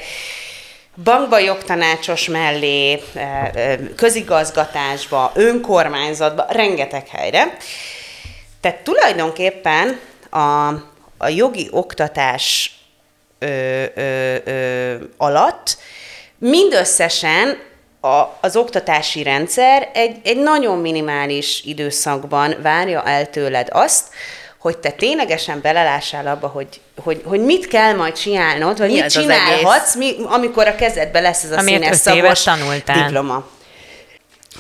bankba 1.03 1.39
jogtanácsos 1.39 2.29
mellé, 2.29 3.03
eh, 3.15 3.49
eh, 3.55 3.79
közigazgatásba, 3.97 5.33
önkormányzatba, 5.35 6.47
rengeteg 6.49 7.09
helyre. 7.09 7.57
Tehát 8.61 8.79
tulajdonképpen 8.79 10.01
a, 10.31 10.69
a 11.19 11.29
jogi 11.29 11.69
oktatás 11.71 12.79
ö, 13.39 13.85
ö, 13.95 14.37
ö, 14.45 14.95
alatt 15.17 15.77
mindösszesen 16.39 17.59
a, 18.01 18.39
az 18.41 18.57
oktatási 18.57 19.23
rendszer 19.23 19.91
egy, 19.95 20.17
egy 20.25 20.37
nagyon 20.37 20.79
minimális 20.79 21.63
időszakban 21.65 22.57
várja 22.63 23.03
el 23.05 23.31
tőled 23.31 23.69
azt, 23.71 24.09
hogy 24.65 24.79
te 24.79 24.91
ténylegesen 24.91 25.61
belelássál 25.61 26.27
abba, 26.27 26.47
hogy, 26.47 26.81
hogy, 27.03 27.23
hogy 27.25 27.41
mit 27.41 27.67
kell 27.67 27.95
majd 27.95 28.15
csinálnod, 28.15 28.79
hogy 28.79 28.91
mi 28.91 29.01
mit 29.01 29.11
csinálhatsz, 29.11 29.95
mi, 29.95 30.17
amikor 30.25 30.67
a 30.67 30.75
kezedbe 30.75 31.21
lesz 31.21 31.45
ez 31.45 31.51
a 31.51 31.59
Amiért 31.59 31.83
színes 31.83 31.97
szavos 31.97 32.45
diploma. 32.85 33.47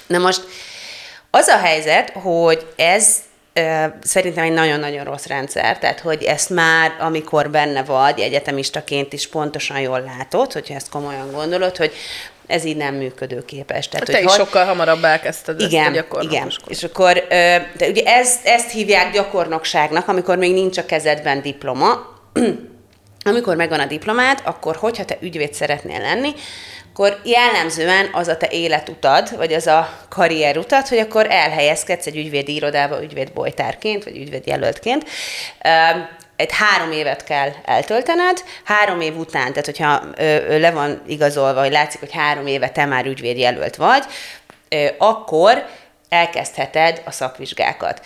Na 0.06 0.18
most 0.18 0.40
az 1.30 1.48
a 1.48 1.58
helyzet, 1.58 2.10
hogy 2.10 2.66
ez 2.76 3.16
szerintem 4.02 4.44
egy 4.44 4.52
nagyon-nagyon 4.52 5.04
rossz 5.04 5.26
rendszer, 5.26 5.78
tehát 5.78 6.00
hogy 6.00 6.22
ezt 6.22 6.50
már, 6.50 6.96
amikor 6.98 7.50
benne 7.50 7.82
vagy, 7.82 8.20
egyetemistaként 8.20 9.12
is 9.12 9.28
pontosan 9.28 9.80
jól 9.80 10.00
látod, 10.00 10.52
hogyha 10.52 10.74
ezt 10.74 10.88
komolyan 10.88 11.32
gondolod, 11.32 11.76
hogy 11.76 11.92
ez 12.46 12.64
így 12.64 12.76
nem 12.76 12.94
működőképes. 12.94 13.88
Tehát, 13.88 14.06
te 14.06 14.12
hogy 14.12 14.24
is 14.24 14.30
hogy... 14.30 14.46
sokkal 14.46 14.64
hamarabb 14.64 15.04
elkezdted 15.04 15.60
igen, 15.60 15.94
ezt 15.94 16.06
a 16.10 16.22
Igen, 16.22 16.52
és 16.68 16.82
akkor 16.82 17.12
de 17.76 17.88
ugye 17.88 18.02
ezt, 18.04 18.46
ezt 18.46 18.70
hívják 18.70 19.12
gyakornokságnak, 19.12 20.08
amikor 20.08 20.36
még 20.36 20.52
nincs 20.52 20.78
a 20.78 20.84
kezedben 20.84 21.42
diploma. 21.42 22.12
amikor 23.24 23.56
megvan 23.56 23.80
a 23.80 23.86
diplomád, 23.86 24.40
akkor 24.44 24.76
hogyha 24.76 25.04
te 25.04 25.18
ügyvéd 25.20 25.54
szeretnél 25.54 26.00
lenni, 26.00 26.32
akkor 26.92 27.20
jellemzően 27.24 28.08
az 28.12 28.28
a 28.28 28.36
te 28.36 28.48
életutad, 28.50 29.36
vagy 29.36 29.52
az 29.52 29.66
a 29.66 29.98
karrierutat, 30.08 30.88
hogy 30.88 30.98
akkor 30.98 31.26
elhelyezkedsz 31.30 32.06
egy 32.06 32.16
ügyvédi 32.16 32.54
irodába 32.54 33.02
ügyvédbolytárként, 33.02 34.04
vagy 34.04 34.16
ügyvédjelöltként, 34.16 35.08
egy 36.36 36.52
három 36.52 36.92
évet 36.92 37.24
kell 37.24 37.50
eltöltened, 37.64 38.44
három 38.64 39.00
év 39.00 39.16
után, 39.16 39.48
tehát 39.48 39.64
hogyha 39.64 40.02
ö, 40.16 40.58
le 40.58 40.70
van 40.70 41.02
igazolva, 41.06 41.60
hogy 41.60 41.72
látszik, 41.72 42.00
hogy 42.00 42.12
három 42.12 42.46
éve 42.46 42.70
te 42.70 42.84
már 42.84 43.06
ügyvédjelölt 43.06 43.76
vagy, 43.76 44.04
ö, 44.68 44.86
akkor 44.98 45.64
elkezdheted 46.14 47.02
a 47.04 47.10
szakvizsgákat. 47.10 48.00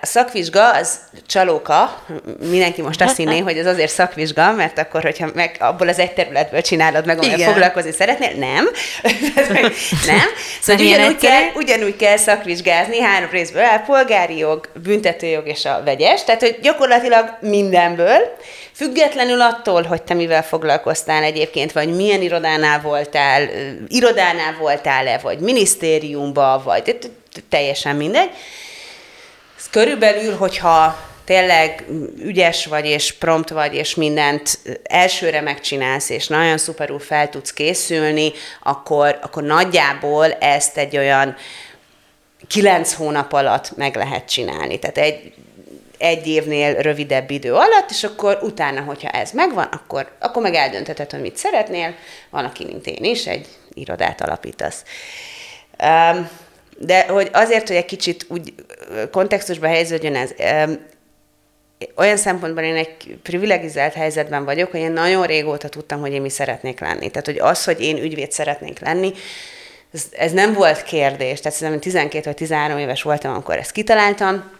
A 0.00 0.06
szakvizsga 0.06 0.72
az 0.72 0.98
csalóka, 1.26 2.02
mindenki 2.50 2.82
most 2.82 3.02
azt 3.02 3.16
hinné, 3.16 3.38
hogy 3.38 3.58
ez 3.58 3.66
azért 3.66 3.92
szakvizsga, 3.92 4.52
mert 4.52 4.78
akkor, 4.78 5.02
hogyha 5.02 5.28
meg 5.34 5.56
abból 5.60 5.88
az 5.88 5.98
egy 5.98 6.12
területből 6.12 6.60
csinálod 6.60 7.06
meg, 7.06 7.18
amivel 7.18 7.52
foglalkozni 7.52 7.92
szeretnél, 7.92 8.30
nem. 8.36 8.68
nem. 10.12 10.28
Szóval 10.60 10.86
ugyanúgy 10.86 11.16
kell, 11.16 11.42
ugyanúgy 11.54 11.96
kell 11.96 12.16
szakvizsgázni 12.16 13.00
három 13.00 13.30
részből, 13.30 13.64
a 13.64 13.82
polgári 13.86 14.36
jog, 14.36 14.68
büntetőjog 14.82 15.46
és 15.46 15.64
a 15.64 15.82
vegyes, 15.84 16.24
tehát 16.24 16.40
hogy 16.40 16.58
gyakorlatilag 16.62 17.38
mindenből, 17.40 18.36
függetlenül 18.76 19.40
attól, 19.40 19.82
hogy 19.82 20.02
te 20.02 20.14
mivel 20.14 20.42
foglalkoztál 20.42 21.22
egyébként, 21.22 21.72
vagy 21.72 21.94
milyen 21.94 22.22
irodánál 22.22 22.80
voltál, 22.80 23.48
irodánál 23.88 24.56
voltál-e, 24.58 25.18
vagy 25.18 25.38
minisztériumba, 25.38 26.62
vagy 26.64 26.98
teljesen 27.48 27.96
mindegy. 27.96 28.30
Ez 29.58 29.68
körülbelül, 29.70 30.36
hogyha 30.36 30.98
tényleg 31.24 31.84
ügyes 32.18 32.66
vagy, 32.66 32.86
és 32.86 33.12
prompt 33.12 33.48
vagy, 33.48 33.74
és 33.74 33.94
mindent 33.94 34.58
elsőre 34.82 35.40
megcsinálsz, 35.40 36.10
és 36.10 36.26
nagyon 36.26 36.58
szuperul 36.58 37.00
fel 37.00 37.28
tudsz 37.28 37.52
készülni, 37.52 38.32
akkor, 38.62 39.18
akkor 39.22 39.42
nagyjából 39.42 40.32
ezt 40.32 40.76
egy 40.76 40.96
olyan 40.96 41.36
kilenc 42.48 42.92
hónap 42.92 43.32
alatt 43.32 43.76
meg 43.76 43.96
lehet 43.96 44.28
csinálni. 44.28 44.78
Tehát 44.78 44.98
egy, 44.98 45.32
egy 45.98 46.26
évnél 46.26 46.74
rövidebb 46.74 47.30
idő 47.30 47.52
alatt, 47.52 47.90
és 47.90 48.04
akkor 48.04 48.38
utána, 48.42 48.80
hogyha 48.80 49.08
ez 49.08 49.30
megvan, 49.30 49.64
akkor, 49.64 50.10
akkor 50.18 50.42
meg 50.42 50.54
eldöntheted, 50.54 51.10
hogy 51.10 51.20
mit 51.20 51.36
szeretnél. 51.36 51.94
Van, 52.30 52.44
aki, 52.44 52.64
mint 52.64 52.86
én 52.86 53.04
is, 53.04 53.26
egy 53.26 53.46
irodát 53.74 54.20
alapítasz. 54.20 54.84
De 56.78 57.06
hogy 57.08 57.30
azért, 57.32 57.66
hogy 57.66 57.76
egy 57.76 57.84
kicsit 57.84 58.26
úgy 58.28 58.54
kontextusba 59.10 59.66
helyeződjön 59.66 60.16
ez, 60.16 60.34
olyan 61.96 62.16
szempontból 62.16 62.62
én 62.62 62.76
egy 62.76 63.18
privilegizált 63.22 63.92
helyzetben 63.92 64.44
vagyok, 64.44 64.70
hogy 64.70 64.80
én 64.80 64.92
nagyon 64.92 65.26
régóta 65.26 65.68
tudtam, 65.68 66.00
hogy 66.00 66.12
én 66.12 66.20
mi 66.20 66.30
szeretnék 66.30 66.80
lenni. 66.80 67.10
Tehát, 67.10 67.26
hogy 67.26 67.38
az, 67.38 67.64
hogy 67.64 67.80
én 67.80 67.96
ügyvéd 67.96 68.32
szeretnék 68.32 68.78
lenni, 68.78 69.12
ez, 69.92 70.04
ez 70.10 70.32
nem 70.32 70.52
volt 70.52 70.82
kérdés. 70.82 71.40
Tehát 71.40 71.58
szerintem 71.58 71.80
12 71.80 72.24
vagy 72.24 72.34
13 72.34 72.78
éves 72.78 73.02
voltam, 73.02 73.32
amikor 73.32 73.56
ezt 73.56 73.72
kitaláltam, 73.72 74.50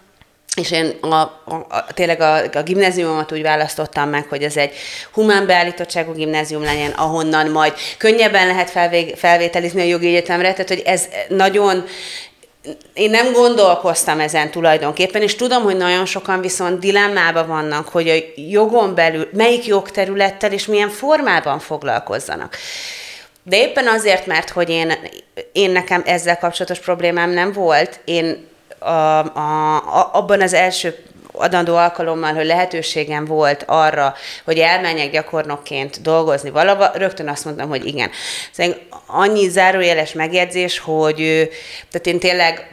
és 0.54 0.70
én 0.70 0.98
a, 1.00 1.14
a, 1.14 1.66
a, 1.68 1.86
tényleg 1.94 2.20
a, 2.20 2.34
a 2.34 2.62
gimnáziumomat 2.64 3.32
úgy 3.32 3.42
választottam 3.42 4.08
meg, 4.08 4.26
hogy 4.28 4.42
ez 4.42 4.56
egy 4.56 4.74
humán 5.12 5.46
beállítottságú 5.46 6.12
gimnázium 6.12 6.62
legyen, 6.62 6.90
ahonnan 6.90 7.50
majd 7.50 7.72
könnyebben 7.98 8.46
lehet 8.46 8.70
felvég, 8.70 9.16
felvételizni 9.16 9.80
a 9.80 9.84
jogi 9.84 10.06
egyetemre, 10.06 10.52
tehát 10.52 10.68
hogy 10.68 10.82
ez 10.84 11.08
nagyon 11.28 11.84
én 12.94 13.10
nem 13.10 13.32
gondolkoztam 13.32 14.20
ezen 14.20 14.50
tulajdonképpen, 14.50 15.22
és 15.22 15.34
tudom, 15.34 15.62
hogy 15.62 15.76
nagyon 15.76 16.06
sokan 16.06 16.40
viszont 16.40 16.78
dilemmában 16.78 17.46
vannak, 17.46 17.88
hogy 17.88 18.08
a 18.08 18.40
jogon 18.50 18.94
belül 18.94 19.28
melyik 19.32 19.66
jogterülettel 19.66 20.52
és 20.52 20.66
milyen 20.66 20.88
formában 20.88 21.58
foglalkozzanak. 21.58 22.56
De 23.42 23.56
éppen 23.56 23.88
azért, 23.88 24.26
mert 24.26 24.50
hogy 24.50 24.68
én, 24.70 24.92
én 25.52 25.70
nekem 25.70 26.02
ezzel 26.06 26.38
kapcsolatos 26.38 26.78
problémám 26.78 27.30
nem 27.30 27.52
volt, 27.52 28.00
én 28.04 28.46
a, 28.86 29.18
a, 29.18 30.10
abban 30.12 30.40
az 30.40 30.52
első 30.52 31.04
adandó 31.38 31.76
alkalommal, 31.76 32.34
hogy 32.34 32.46
lehetőségem 32.46 33.24
volt 33.24 33.64
arra, 33.66 34.14
hogy 34.44 34.58
elmenjek 34.58 35.10
gyakornokként 35.10 36.02
dolgozni 36.02 36.50
valahova, 36.50 36.90
rögtön 36.94 37.28
azt 37.28 37.44
mondtam, 37.44 37.68
hogy 37.68 37.86
igen. 37.86 38.10
Szóval 38.52 38.76
annyi 39.06 39.48
zárójeles 39.48 40.12
megjegyzés, 40.12 40.78
hogy 40.78 41.48
tehát 41.90 42.06
én 42.06 42.18
tényleg 42.18 42.68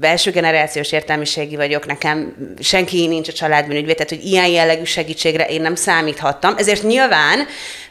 belső 0.00 0.30
generációs 0.30 0.92
értelmiségi 0.92 1.56
vagyok, 1.56 1.86
nekem 1.86 2.34
senki 2.60 3.06
nincs 3.06 3.28
a 3.28 3.32
családban 3.32 3.76
ügyvéd, 3.76 3.94
tehát 3.96 4.10
hogy 4.10 4.24
ilyen 4.24 4.48
jellegű 4.48 4.84
segítségre 4.84 5.44
én 5.44 5.60
nem 5.60 5.74
számíthattam. 5.74 6.54
Ezért 6.56 6.82
nyilván 6.82 7.46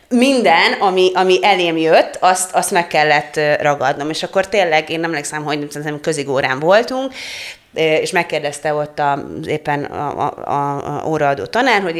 minden, 0.09 0.73
ami, 0.79 1.11
ami 1.13 1.39
elém 1.41 1.77
jött, 1.77 2.17
azt, 2.19 2.51
azt 2.51 2.71
meg 2.71 2.87
kellett 2.87 3.39
ragadnom. 3.61 4.09
És 4.09 4.23
akkor 4.23 4.47
tényleg, 4.47 4.89
én 4.89 4.99
nem 4.99 5.09
emlékszem, 5.09 5.43
hogy 5.43 5.67
nem 5.83 5.99
közigórán 5.99 6.59
voltunk, 6.59 7.13
és 7.73 8.11
megkérdezte 8.11 8.73
ott 8.73 8.99
a, 8.99 9.25
éppen 9.45 9.83
a, 9.83 10.27
a, 10.27 10.99
a, 10.99 11.07
óraadó 11.07 11.45
tanár, 11.45 11.81
hogy 11.81 11.95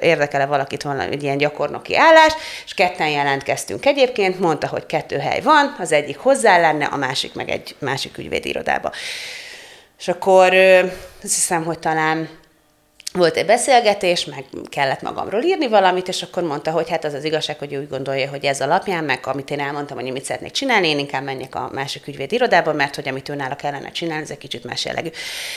érdekele 0.00 0.46
valakit 0.46 0.82
volna 0.82 1.04
ilyen 1.10 1.38
gyakornoki 1.38 1.96
állás, 1.96 2.32
és 2.64 2.74
ketten 2.74 3.08
jelentkeztünk 3.08 3.86
egyébként, 3.86 4.40
mondta, 4.40 4.66
hogy 4.66 4.86
kettő 4.86 5.18
hely 5.18 5.40
van, 5.40 5.76
az 5.78 5.92
egyik 5.92 6.18
hozzá 6.18 6.58
lenne, 6.58 6.84
a 6.84 6.96
másik 6.96 7.34
meg 7.34 7.48
egy 7.48 7.76
másik 7.78 8.18
ügyvédirodába. 8.18 8.92
És 9.98 10.08
akkor 10.08 10.54
azt 11.22 11.34
hiszem, 11.34 11.64
hogy 11.64 11.78
talán 11.78 12.28
volt 13.18 13.36
egy 13.36 13.46
beszélgetés, 13.46 14.24
meg 14.24 14.44
kellett 14.68 15.02
magamról 15.02 15.42
írni 15.42 15.68
valamit, 15.68 16.08
és 16.08 16.22
akkor 16.22 16.42
mondta, 16.42 16.70
hogy 16.70 16.90
hát 16.90 17.04
az 17.04 17.14
az 17.14 17.24
igazság, 17.24 17.58
hogy 17.58 17.74
úgy 17.74 17.88
gondolja, 17.88 18.28
hogy 18.28 18.44
ez 18.44 18.60
alapján, 18.60 19.04
meg 19.04 19.20
amit 19.22 19.50
én 19.50 19.60
elmondtam, 19.60 19.98
hogy 19.98 20.12
mit 20.12 20.24
szeretnék 20.24 20.50
csinálni, 20.52 20.88
én 20.88 20.98
inkább 20.98 21.22
menjek 21.22 21.54
a 21.54 21.70
másik 21.72 22.06
ügyvéd 22.06 22.32
irodába, 22.32 22.72
mert 22.72 22.94
hogy 22.94 23.08
amit 23.08 23.28
ő 23.28 23.34
nála 23.34 23.54
kellene 23.56 23.90
csinálni, 23.90 24.22
ez 24.22 24.30
egy 24.30 24.38
kicsit 24.38 24.64
más 24.64 24.84
jellegű. 24.84 25.08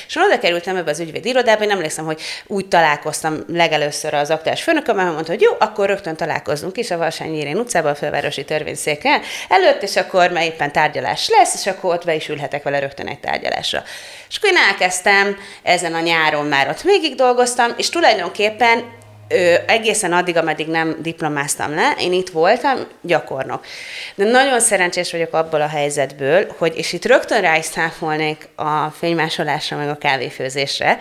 És 0.08 0.16
oda 0.16 0.40
kerültem 0.40 0.76
ebbe 0.76 0.92
az 0.92 1.00
ügyvéd 1.00 1.26
irodába, 1.26 1.64
én 1.64 1.72
emlékszem, 1.72 2.06
hogy 2.06 2.22
úgy 2.48 2.68
találkoztam 2.68 3.44
legelőször 3.48 4.14
az 4.14 4.30
aktuális 4.30 4.64
főnökömmel, 4.64 5.12
mondta, 5.12 5.32
hogy 5.32 5.42
jó, 5.42 5.52
akkor 5.60 5.88
rögtön 5.88 6.16
találkozunk 6.16 6.78
is 6.78 6.92
a 6.92 6.98
Valsányérén 6.98 7.58
utcában, 7.58 7.92
a 7.92 7.96
fővárosi 7.96 8.46
törvényszéken 8.46 9.22
előtt, 9.50 9.84
és 9.84 9.96
akkor 9.96 10.32
már 10.32 10.44
éppen 10.44 10.72
tárgyalás 10.72 11.30
lesz, 11.30 11.54
és 11.54 11.68
akkor 11.68 11.94
ott 11.94 12.06
be 12.06 12.16
is 12.16 12.30
ülhetek 12.30 12.64
vele 12.64 12.80
rögtön 12.80 13.08
egy 13.08 13.20
tárgyalásra. 13.20 13.84
És 14.30 14.38
akkor 14.38 14.50
én 14.50 14.58
elkezdtem 14.70 15.38
ezen 15.64 15.94
a 15.94 16.00
nyáron 16.00 16.46
már 16.46 16.70
ott 16.70 16.82
végig 16.82 17.16
dolgoztam, 17.56 17.74
és 17.78 17.90
tulajdonképpen 17.90 18.84
ö, 19.28 19.56
egészen 19.68 20.14
addig, 20.14 20.38
ameddig 20.38 20.68
nem 20.68 20.98
diplomáztam 21.02 21.76
le, 21.76 21.96
én 22.00 22.14
itt 22.14 22.30
voltam 22.30 22.88
gyakornok. 23.02 23.66
De 24.16 24.24
nagyon 24.24 24.60
szerencsés 24.60 25.12
vagyok 25.12 25.34
abból 25.34 25.62
a 25.62 25.68
helyzetből, 25.68 26.54
hogy, 26.58 26.78
és 26.78 26.94
itt 26.94 27.06
rögtön 27.06 27.42
rá 27.42 27.58
is 27.58 27.66
számolnék 27.66 28.48
a 28.56 28.88
fénymásolásra, 29.00 29.78
meg 29.78 29.90
a 29.90 29.98
kávéfőzésre, 29.98 30.98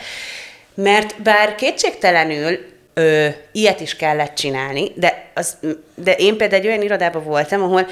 mert 0.74 1.22
bár 1.22 1.54
kétségtelenül 1.54 2.58
ö, 2.94 3.26
ilyet 3.52 3.80
is 3.80 3.96
kellett 3.96 4.34
csinálni, 4.34 4.92
de, 4.94 5.30
az, 5.34 5.56
de 5.94 6.12
én 6.12 6.36
például 6.36 6.62
egy 6.62 6.68
olyan 6.68 6.82
irodában 6.82 7.24
voltam, 7.24 7.62
ahol 7.62 7.86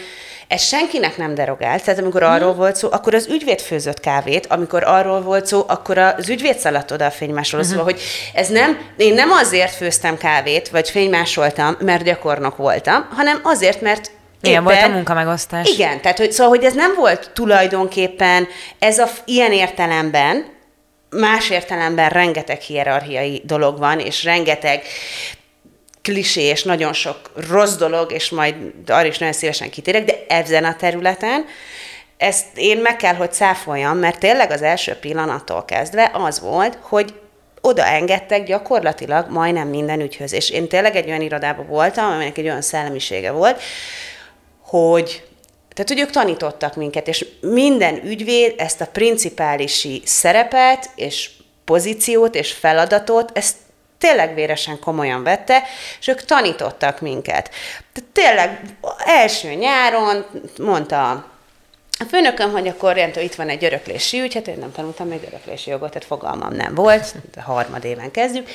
ez 0.49 0.63
senkinek 0.63 1.17
nem 1.17 1.35
derogált, 1.35 1.85
tehát 1.85 2.01
amikor 2.01 2.23
arról 2.23 2.55
volt 2.55 2.77
szó, 2.77 2.89
akkor 2.93 3.15
az 3.15 3.27
ügyvéd 3.27 3.61
főzött 3.61 4.01
kávét, 4.01 4.47
amikor 4.47 4.85
arról 4.85 5.21
volt 5.21 5.47
szó, 5.47 5.65
akkor 5.67 5.99
az 5.99 6.29
ügyvéd 6.29 6.59
szaladt 6.59 6.91
oda 6.91 7.05
a 7.05 7.11
fénymásoló. 7.11 7.63
Hmm. 7.63 7.71
Szóval, 7.71 7.85
hogy 7.85 8.01
ez 8.35 8.49
nem, 8.49 8.79
én 8.97 9.15
nem 9.15 9.31
azért 9.31 9.75
főztem 9.75 10.17
kávét, 10.17 10.69
vagy 10.69 10.91
fénymásoltam, 10.91 11.77
mert 11.81 12.05
gyakornok 12.05 12.57
voltam, 12.57 13.09
hanem 13.11 13.41
azért, 13.43 13.81
mert 13.81 14.11
igen, 14.43 14.65
volt 14.65 14.83
a 14.83 14.89
munkamegosztás. 14.89 15.69
Igen, 15.69 16.01
tehát 16.01 16.19
hogy, 16.19 16.33
szóval, 16.33 16.49
hogy 16.49 16.65
ez 16.65 16.75
nem 16.75 16.95
volt 16.95 17.31
tulajdonképpen, 17.35 18.49
ez 18.79 18.99
a 18.99 19.09
ilyen 19.25 19.53
értelemben, 19.53 20.45
más 21.11 21.51
értelemben 21.51 22.09
rengeteg 22.09 22.61
hierarchiai 22.61 23.43
dolog 23.45 23.79
van, 23.79 23.99
és 23.99 24.25
rengeteg 24.25 24.83
klisé 26.09 26.43
és 26.43 26.63
nagyon 26.63 26.93
sok 26.93 27.31
rossz 27.49 27.77
dolog, 27.77 28.13
és 28.13 28.31
majd 28.31 28.55
arra 28.87 29.07
is 29.07 29.19
nagyon 29.19 29.35
szívesen 29.35 29.71
kitérek, 29.71 30.05
de 30.05 30.25
ezen 30.29 30.65
a 30.65 30.77
területen 30.77 31.45
ezt 32.17 32.47
én 32.55 32.79
meg 32.79 32.97
kell, 32.97 33.15
hogy 33.15 33.33
száfoljam, 33.33 33.99
mert 33.99 34.19
tényleg 34.19 34.51
az 34.51 34.63
első 34.63 34.93
pillanattól 34.93 35.65
kezdve 35.65 36.11
az 36.15 36.41
volt, 36.41 36.79
hogy 36.81 37.15
oda 37.61 37.85
engedtek 37.85 38.45
gyakorlatilag 38.45 39.31
majdnem 39.31 39.69
minden 39.69 40.01
ügyhöz. 40.01 40.33
És 40.33 40.51
én 40.51 40.69
tényleg 40.69 40.97
egy 40.97 41.09
olyan 41.09 41.21
irodában 41.21 41.67
voltam, 41.67 42.11
aminek 42.11 42.39
egy 42.39 42.45
olyan 42.45 42.63
szellemisége 42.63 43.31
volt, 43.31 43.61
hogy 44.63 45.23
tehát, 45.75 45.93
hogy 45.93 46.01
ők 46.01 46.11
tanítottak 46.11 46.77
minket, 46.77 47.09
és 47.09 47.27
minden 47.41 48.01
ügyvéd 48.05 48.55
ezt 48.57 48.81
a 48.81 48.87
principálisi 48.93 50.03
szerepet, 50.05 50.91
és 50.95 51.31
pozíciót, 51.65 52.35
és 52.35 52.53
feladatot, 52.53 53.31
ezt 53.35 53.55
tényleg 53.99 54.35
véresen 54.35 54.79
komolyan 54.79 55.23
vette, 55.23 55.63
és 56.01 56.09
ők 56.09 56.25
tanítottak 56.25 57.01
minket. 57.01 57.51
Tehát 57.93 58.11
tényleg 58.13 58.61
első 59.05 59.53
nyáron 59.53 60.27
mondta 60.59 61.27
a 62.01 62.05
főnököm, 62.05 62.53
hogy 62.53 62.69
akkor 62.69 62.95
rendtől 62.95 63.25
itt 63.25 63.35
van 63.35 63.49
egy 63.49 63.65
öröklési 63.65 64.21
ügy, 64.21 64.35
hát 64.35 64.47
én 64.47 64.59
nem 64.59 64.73
tanultam 64.73 65.09
még 65.09 65.21
öröklési 65.27 65.71
jogot, 65.71 65.91
tehát 65.91 66.09
fogalmam 66.09 66.53
nem 66.53 66.75
volt, 66.75 67.15
a 67.37 67.41
harmad 67.41 67.85
éven 67.85 68.11
kezdjük. 68.11 68.49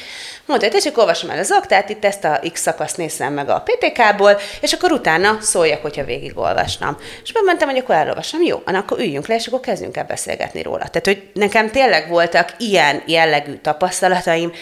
Mondta, 0.45 0.65
hogy 0.65 0.75
tessék, 0.75 0.97
olvasom 0.97 1.29
el 1.29 1.39
az 1.39 1.51
aktát, 1.51 1.89
itt 1.89 2.05
ezt 2.05 2.23
a 2.23 2.39
X 2.53 2.61
szakaszt 2.61 2.97
nézem 2.97 3.33
meg 3.33 3.49
a 3.49 3.63
PTK-ból, 3.65 4.39
és 4.61 4.73
akkor 4.73 4.91
utána 4.91 5.37
szóljak, 5.41 5.81
hogyha 5.81 6.03
végigolvastam. 6.03 6.97
És 7.23 7.31
bementem, 7.31 7.69
hogy 7.69 7.77
akkor 7.77 7.95
elolvasom, 7.95 8.41
jó, 8.41 8.61
akkor 8.65 8.99
üljünk 8.99 9.27
le, 9.27 9.35
és 9.35 9.47
akkor 9.47 9.59
kezdjünk 9.59 9.97
el 9.97 10.05
beszélgetni 10.05 10.61
róla. 10.61 10.87
Tehát, 10.87 11.05
hogy 11.05 11.29
nekem 11.33 11.71
tényleg 11.71 12.09
voltak 12.09 12.53
ilyen 12.57 13.03
jellegű 13.05 13.53
tapasztalataim, 13.53 14.53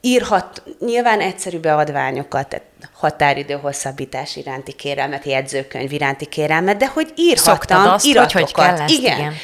írhat 0.00 0.62
nyilván 0.80 1.20
egyszerű 1.20 1.58
beadványokat, 1.58 2.48
tehát 2.48 2.66
határidő 2.92 3.54
hosszabbítás 3.54 4.36
iránti 4.36 4.72
kérelmet, 4.72 5.24
jegyzőkönyv 5.24 5.92
iránti 5.92 6.26
kérelmet, 6.26 6.76
de 6.76 6.86
hogy 6.86 7.12
írhattam 7.16 7.88
azt, 7.88 8.04
iratokat. 8.04 8.32
Hogy, 8.32 8.42
hogy 8.42 8.52
kell 8.52 8.80
ezt, 8.80 8.94
igen. 8.94 9.18
igen. 9.18 9.34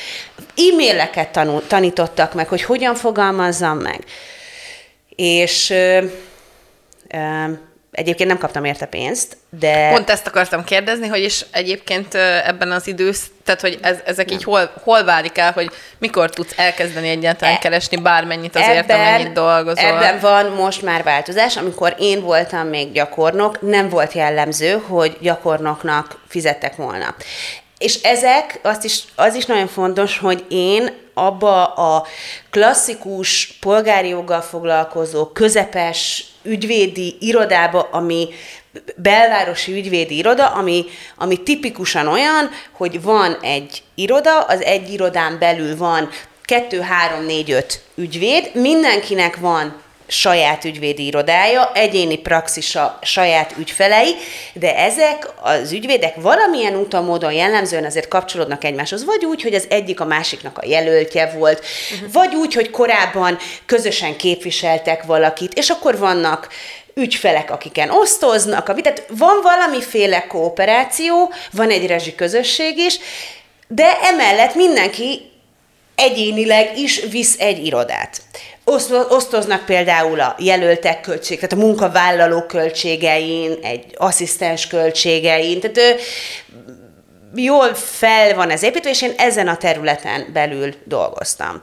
E-maileket 0.57 1.29
tanul, 1.29 1.67
tanítottak 1.67 2.35
meg, 2.35 2.49
hogy 2.49 2.63
hogyan 2.63 2.95
fogalmazzam 2.95 3.79
meg. 3.79 4.05
És 5.17 5.71
ö, 5.71 6.05
ö, 7.09 7.53
Egyébként 7.95 8.29
nem 8.29 8.39
kaptam 8.39 8.65
érte 8.65 8.87
pénzt, 8.87 9.37
de... 9.51 9.91
Pont 9.91 10.11
ezt 10.11 10.27
akartam 10.27 10.65
kérdezni, 10.65 11.09
hogy 11.09 11.23
is 11.23 11.45
egyébként 11.51 12.15
ebben 12.45 12.73
az 12.73 12.87
idősz, 12.87 13.31
tehát 13.45 13.61
hogy 13.61 13.79
ez, 13.83 13.97
ezek 14.05 14.27
nem. 14.27 14.37
így 14.37 14.45
hol, 14.45 14.73
hol 14.83 15.05
válik 15.05 15.39
el, 15.39 15.53
hogy 15.53 15.71
mikor 15.99 16.31
tudsz 16.31 16.53
elkezdeni 16.57 17.09
egyáltalán 17.09 17.55
e, 17.55 17.59
keresni 17.59 17.97
bármennyit 17.97 18.57
azért, 18.57 18.77
ebben, 18.77 19.01
amennyit 19.01 19.33
dolgozol? 19.33 19.85
Ebben 19.85 20.21
van 20.21 20.47
most 20.47 20.83
már 20.83 21.03
változás. 21.03 21.57
Amikor 21.57 21.95
én 21.99 22.21
voltam 22.21 22.67
még 22.67 22.93
gyakornok, 22.93 23.61
nem 23.61 23.89
volt 23.89 24.13
jellemző, 24.13 24.83
hogy 24.87 25.17
gyakornoknak 25.21 26.21
fizettek 26.29 26.77
volna. 26.77 27.15
És 27.79 28.03
ezek, 28.03 28.59
azt 28.63 28.85
is, 28.85 29.03
az 29.15 29.35
is 29.35 29.47
nagyon 29.47 29.67
fontos, 29.67 30.19
hogy 30.19 30.45
én 30.49 30.91
abba 31.15 31.65
a 31.65 32.07
klasszikus 32.51 33.57
polgári 33.61 34.09
joggal 34.09 34.41
foglalkozó, 34.41 35.27
közepes 35.27 36.25
ügyvédi 36.45 37.17
irodába, 37.21 37.89
ami 37.91 38.29
belvárosi 38.97 39.73
ügyvédi 39.73 40.17
iroda, 40.17 40.47
ami, 40.47 40.85
ami 41.17 41.43
tipikusan 41.43 42.07
olyan, 42.07 42.51
hogy 42.73 43.03
van 43.03 43.37
egy 43.41 43.83
iroda, 43.95 44.41
az 44.41 44.63
egy 44.63 44.93
irodán 44.93 45.39
belül 45.39 45.77
van 45.77 46.09
kettő, 46.45 46.81
három, 46.81 47.25
négy, 47.25 47.51
öt 47.51 47.83
ügyvéd, 47.95 48.51
mindenkinek 48.55 49.37
van 49.37 49.83
saját 50.07 50.65
ügyvédi 50.65 51.07
irodája, 51.07 51.71
egyéni 51.75 52.19
praxisa, 52.19 52.99
saját 53.03 53.55
ügyfelei, 53.59 54.15
de 54.53 54.77
ezek 54.77 55.29
az 55.43 55.73
ügyvédek 55.73 56.15
valamilyen 56.15 56.77
úton, 56.77 57.05
módon 57.05 57.33
jellemzően 57.33 57.85
azért 57.85 58.09
kapcsolódnak 58.09 58.65
egymáshoz, 58.65 59.05
vagy 59.05 59.25
úgy, 59.25 59.43
hogy 59.43 59.55
az 59.55 59.67
egyik 59.69 60.01
a 60.01 60.05
másiknak 60.05 60.59
a 60.59 60.67
jelöltje 60.67 61.33
volt, 61.37 61.65
uh-huh. 61.93 62.13
vagy 62.13 62.35
úgy, 62.35 62.55
hogy 62.55 62.71
korábban 62.71 63.39
közösen 63.67 64.17
képviseltek 64.17 65.03
valakit, 65.03 65.55
és 65.55 65.71
akkor 65.71 65.99
vannak 65.99 66.49
ügyfelek, 66.95 67.51
akiken 67.51 67.91
osztoznak, 67.91 68.81
tehát 68.83 69.05
van 69.09 69.41
valamiféle 69.43 70.27
kooperáció, 70.27 71.33
van 71.53 71.71
egy 71.71 71.87
rezsi 71.87 72.15
közösség 72.15 72.79
is, 72.79 72.99
de 73.69 73.99
emellett 74.03 74.55
mindenki 74.55 75.31
egyénileg 75.95 76.79
is 76.79 77.01
visz 77.11 77.37
egy 77.39 77.67
irodát. 77.67 78.23
Osztoznak 79.09 79.65
például 79.65 80.21
a 80.21 80.37
jelöltek 80.39 81.01
költség, 81.01 81.37
tehát 81.37 81.53
a 81.53 81.67
munkavállaló 81.67 82.43
költségein, 82.43 83.59
egy 83.63 83.85
asszisztens 83.97 84.67
költségein, 84.67 85.61
tehát 85.61 85.77
ő, 85.77 85.97
jól 87.35 87.75
fel 87.75 88.35
van 88.35 88.51
ez 88.51 88.63
építve, 88.63 88.91
és 88.91 89.03
én 89.03 89.13
ezen 89.17 89.49
a 89.49 89.57
területen 89.57 90.27
belül 90.33 90.75
dolgoztam. 90.85 91.61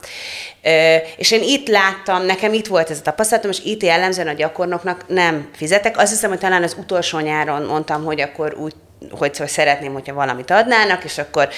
És 1.16 1.30
én 1.30 1.42
itt 1.42 1.68
láttam, 1.68 2.24
nekem 2.24 2.52
itt 2.52 2.66
volt 2.66 2.90
ez 2.90 2.98
a 2.98 3.02
tapasztalatom, 3.02 3.50
és 3.50 3.60
itt 3.64 3.82
jellemzően 3.82 4.28
a 4.28 4.32
gyakornoknak 4.32 5.04
nem 5.08 5.50
fizetek. 5.56 5.98
Azt 5.98 6.10
hiszem, 6.10 6.30
hogy 6.30 6.38
talán 6.38 6.62
az 6.62 6.76
utolsó 6.78 7.18
nyáron 7.18 7.62
mondtam, 7.62 8.04
hogy 8.04 8.20
akkor 8.20 8.54
úgy 8.54 8.74
hogy 9.18 9.34
szeretném, 9.48 9.92
hogyha 9.92 10.14
valamit 10.14 10.50
adnának, 10.50 11.04
és 11.04 11.18
akkor 11.18 11.48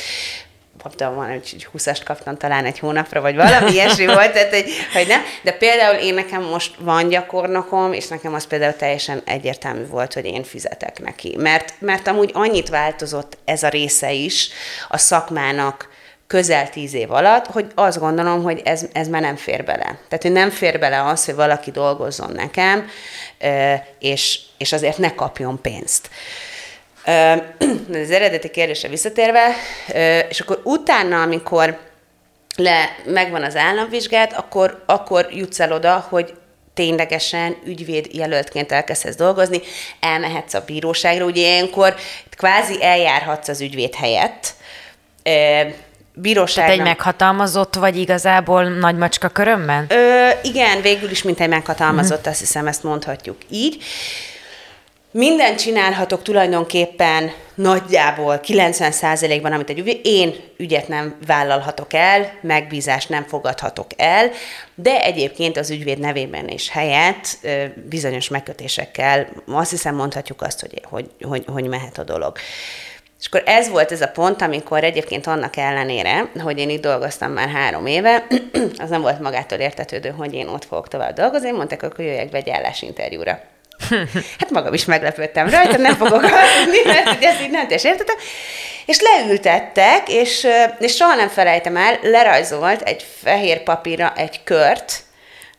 kaptam 0.84 1.14
van, 1.14 1.28
hogy 1.28 1.68
20-ast 1.74 2.00
kaptam 2.04 2.36
talán 2.36 2.64
egy 2.64 2.78
hónapra, 2.78 3.20
vagy 3.20 3.34
valami 3.34 3.72
ilyesmi 3.74 4.06
volt, 4.06 4.32
tehát 4.32 4.54
hogy, 4.54 4.70
hogy 4.92 5.06
nem. 5.06 5.22
De 5.42 5.52
például 5.52 5.96
én 5.96 6.14
nekem 6.14 6.42
most 6.42 6.74
van 6.78 7.08
gyakornokom, 7.08 7.92
és 7.92 8.08
nekem 8.08 8.34
az 8.34 8.46
például 8.46 8.76
teljesen 8.76 9.22
egyértelmű 9.24 9.86
volt, 9.86 10.12
hogy 10.12 10.24
én 10.24 10.44
fizetek 10.44 11.00
neki. 11.00 11.36
Mert, 11.38 11.74
mert 11.78 12.06
amúgy 12.06 12.30
annyit 12.34 12.68
változott 12.68 13.38
ez 13.44 13.62
a 13.62 13.68
része 13.68 14.12
is 14.12 14.48
a 14.88 14.98
szakmának, 14.98 15.88
közel 16.26 16.70
tíz 16.70 16.94
év 16.94 17.12
alatt, 17.12 17.46
hogy 17.46 17.66
azt 17.74 17.98
gondolom, 17.98 18.42
hogy 18.42 18.60
ez, 18.64 18.86
ez 18.92 19.08
már 19.08 19.20
nem 19.20 19.36
fér 19.36 19.64
bele. 19.64 19.98
Tehát, 20.08 20.22
hogy 20.22 20.32
nem 20.32 20.50
fér 20.50 20.78
bele 20.78 21.04
az, 21.04 21.24
hogy 21.24 21.34
valaki 21.34 21.70
dolgozzon 21.70 22.32
nekem, 22.32 22.88
és, 23.98 24.40
és 24.58 24.72
azért 24.72 24.98
ne 24.98 25.14
kapjon 25.14 25.60
pénzt. 25.60 26.08
Az 28.02 28.10
eredeti 28.10 28.50
kérdésre 28.50 28.88
visszatérve, 28.88 29.48
és 30.28 30.40
akkor 30.40 30.60
utána, 30.64 31.22
amikor 31.22 31.78
le, 32.56 32.96
megvan 33.04 33.42
az 33.42 33.56
államvizsgát, 33.56 34.32
akkor, 34.32 34.82
akkor 34.86 35.28
jutsz 35.30 35.60
el 35.60 35.72
oda, 35.72 36.06
hogy 36.08 36.34
ténylegesen 36.74 37.56
ügyvéd 37.64 38.08
jelöltként 38.12 38.72
elkezdesz 38.72 39.16
dolgozni, 39.16 39.60
elmehetsz 40.00 40.54
a 40.54 40.62
bíróságra, 40.66 41.24
ugye 41.24 41.40
ilyenkor 41.40 41.94
kvázi 42.36 42.82
eljárhatsz 42.82 43.48
az 43.48 43.60
ügyvéd 43.60 43.94
helyett, 43.94 44.54
bíróságnak... 46.14 46.54
Tehát 46.54 46.70
egy 46.70 46.96
meghatalmazott 46.96 47.74
vagy 47.74 47.96
igazából 47.96 48.64
nagy 48.64 48.96
macska 48.96 49.28
körömben? 49.28 49.86
Ö, 49.88 50.28
igen, 50.42 50.80
végül 50.80 51.10
is, 51.10 51.22
mint 51.22 51.40
egy 51.40 51.48
meghatalmazott, 51.48 52.16
uh-huh. 52.16 52.32
azt 52.32 52.40
hiszem, 52.40 52.66
ezt 52.66 52.82
mondhatjuk 52.82 53.36
így. 53.50 53.82
Mindent 55.16 55.58
csinálhatok 55.58 56.22
tulajdonképpen 56.22 57.32
nagyjából 57.54 58.40
90%-ban, 58.42 59.52
amit 59.52 59.70
egy 59.70 59.78
ügy, 59.78 60.00
én 60.02 60.34
ügyet 60.56 60.88
nem 60.88 61.16
vállalhatok 61.26 61.92
el, 61.92 62.32
megbízást 62.40 63.08
nem 63.08 63.24
fogadhatok 63.24 63.86
el, 63.96 64.30
de 64.74 65.02
egyébként 65.02 65.56
az 65.56 65.70
ügyvéd 65.70 65.98
nevében 65.98 66.48
és 66.48 66.70
helyett 66.70 67.26
bizonyos 67.88 68.28
megkötésekkel 68.28 69.28
azt 69.46 69.70
hiszem 69.70 69.94
mondhatjuk 69.94 70.42
azt, 70.42 70.60
hogy, 70.60 70.80
hogy, 70.84 71.10
hogy, 71.20 71.44
hogy 71.46 71.66
mehet 71.68 71.98
a 71.98 72.04
dolog. 72.04 72.36
És 73.20 73.26
akkor 73.26 73.42
ez 73.46 73.68
volt 73.68 73.92
ez 73.92 74.00
a 74.00 74.08
pont, 74.08 74.42
amikor 74.42 74.84
egyébként 74.84 75.26
annak 75.26 75.56
ellenére, 75.56 76.30
hogy 76.42 76.58
én 76.58 76.70
itt 76.70 76.82
dolgoztam 76.82 77.32
már 77.32 77.48
három 77.48 77.86
éve, 77.86 78.26
az 78.82 78.90
nem 78.90 79.00
volt 79.00 79.20
magától 79.20 79.58
értetődő, 79.58 80.08
hogy 80.08 80.34
én 80.34 80.48
ott 80.48 80.64
fogok 80.64 80.88
tovább 80.88 81.14
dolgozni, 81.14 81.50
mondták, 81.50 81.80
hogy 81.80 82.04
jöjjek 82.04 82.30
be 82.30 82.36
egy 82.36 82.50
állásinterjúra. 82.50 83.52
Hát 84.38 84.50
magam 84.50 84.74
is 84.74 84.84
meglepődtem 84.84 85.50
rajta, 85.50 85.76
nem 85.76 85.94
fogok 85.94 86.22
aludni, 86.22 86.78
mert 86.84 87.16
ugye 87.16 87.28
ezt 87.28 87.40
így 87.42 87.50
nem 87.50 87.66
értettem. 87.70 88.16
És 88.86 89.00
leültettek, 89.00 90.08
és, 90.08 90.46
és 90.78 90.94
soha 90.94 91.14
nem 91.14 91.28
felejtem 91.28 91.76
el, 91.76 91.98
lerajzolt 92.02 92.82
egy 92.82 93.06
fehér 93.22 93.62
papírra 93.62 94.12
egy 94.16 94.40
kört, 94.44 95.02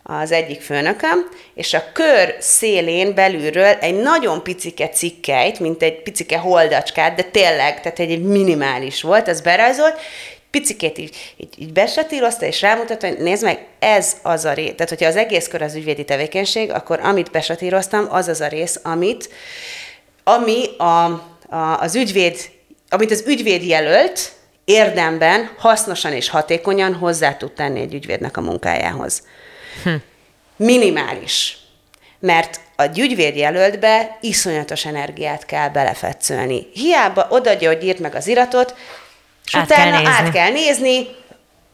az 0.07 0.31
egyik 0.31 0.61
főnököm, 0.61 1.29
és 1.55 1.73
a 1.73 1.83
kör 1.93 2.35
szélén 2.39 3.13
belülről 3.13 3.77
egy 3.79 3.95
nagyon 3.95 4.43
picike 4.43 4.89
cikkeit, 4.89 5.59
mint 5.59 5.83
egy 5.83 6.01
picike 6.01 6.37
holdacskát, 6.37 7.15
de 7.15 7.23
tényleg, 7.23 7.81
tehát 7.81 7.99
egy 7.99 8.21
minimális 8.21 9.01
volt, 9.01 9.27
az 9.27 9.41
berajzolt, 9.41 9.99
picikét 10.59 10.97
így, 10.97 11.15
így, 11.37 11.53
így 11.57 11.73
besatírozta, 11.73 12.45
és 12.45 12.61
rámutatta, 12.61 13.07
hogy 13.07 13.17
nézd 13.17 13.43
meg, 13.43 13.65
ez 13.79 14.15
az 14.21 14.45
a 14.45 14.53
rész. 14.53 14.71
Tehát, 14.75 14.89
hogyha 14.89 15.07
az 15.07 15.15
egész 15.15 15.47
kör 15.47 15.61
az 15.61 15.75
ügyvédi 15.75 16.05
tevékenység, 16.05 16.71
akkor 16.71 16.99
amit 16.99 17.31
besatíroztam, 17.31 18.07
az 18.09 18.27
az 18.27 18.41
a 18.41 18.47
rész, 18.47 18.79
amit, 18.83 19.29
ami 20.23 20.77
a, 20.77 20.83
a, 21.49 21.79
az 21.79 21.95
ügyvéd, 21.95 22.37
amit 22.89 23.11
az 23.11 23.23
ügyvéd 23.27 23.63
jelölt, 23.63 24.31
érdemben, 24.65 25.49
hasznosan 25.57 26.13
és 26.13 26.29
hatékonyan 26.29 26.93
hozzá 26.93 27.37
tud 27.37 27.51
tenni 27.51 27.79
egy 27.79 27.93
ügyvédnek 27.93 28.37
a 28.37 28.41
munkájához. 28.41 29.23
Hm. 29.83 29.93
Minimális. 30.55 31.57
Mert 32.19 32.59
a 32.75 32.83
ügyvéd 32.97 33.35
jelöltbe 33.35 34.17
iszonyatos 34.21 34.85
energiát 34.85 35.45
kell 35.45 35.69
belefetszölni. 35.69 36.67
Hiába 36.73 37.27
odaadja, 37.29 37.69
hogy 37.73 37.83
írt 37.83 37.99
meg 37.99 38.15
az 38.15 38.27
iratot, 38.27 38.75
és 39.45 39.55
át 39.55 39.65
utána 39.65 40.01
kell 40.01 40.11
át 40.11 40.31
kell 40.31 40.51
nézni, 40.51 41.07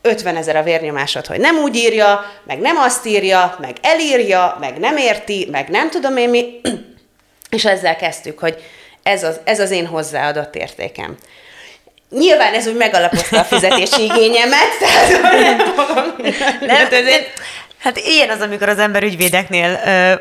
50 0.02 0.36
ezer 0.36 0.56
a 0.56 0.64
vérnyomásod, 0.64 1.26
hogy 1.26 1.40
nem 1.40 1.58
úgy 1.58 1.76
írja, 1.76 2.26
meg 2.44 2.60
nem 2.60 2.78
azt 2.78 3.06
írja, 3.06 3.56
meg 3.60 3.76
elírja, 3.82 4.58
meg 4.60 4.78
nem 4.78 4.98
érti, 4.98 5.48
meg 5.52 5.70
nem 5.70 5.90
tudom 5.90 6.18
én 6.18 6.30
mi. 6.30 6.62
És 7.50 7.66
ezzel 7.66 7.96
kezdtük, 7.96 8.40
hogy 8.40 8.58
ez 9.04 9.24
az, 9.24 9.40
ez 9.44 9.60
az 9.60 9.72
én 9.72 9.86
hozzáadott 9.86 10.56
értékem. 10.56 11.18
Nyilván 12.10 12.54
ez 12.54 12.68
úgy 12.68 12.76
megalapozta 12.76 13.40
a 13.40 13.44
fizetési 13.44 14.04
igényemet, 14.14 14.78
tehát 14.80 15.22
nem 15.22 15.58
tudom. 15.58 16.16
Nem, 16.60 16.88
nem, 16.90 17.14
Hát 17.82 17.98
ilyen 17.98 18.30
az, 18.30 18.42
amikor 18.42 18.70
az 18.70 18.80
ember 18.80 19.04
ügyvédeknél 19.04 19.80
ö, 19.86 20.14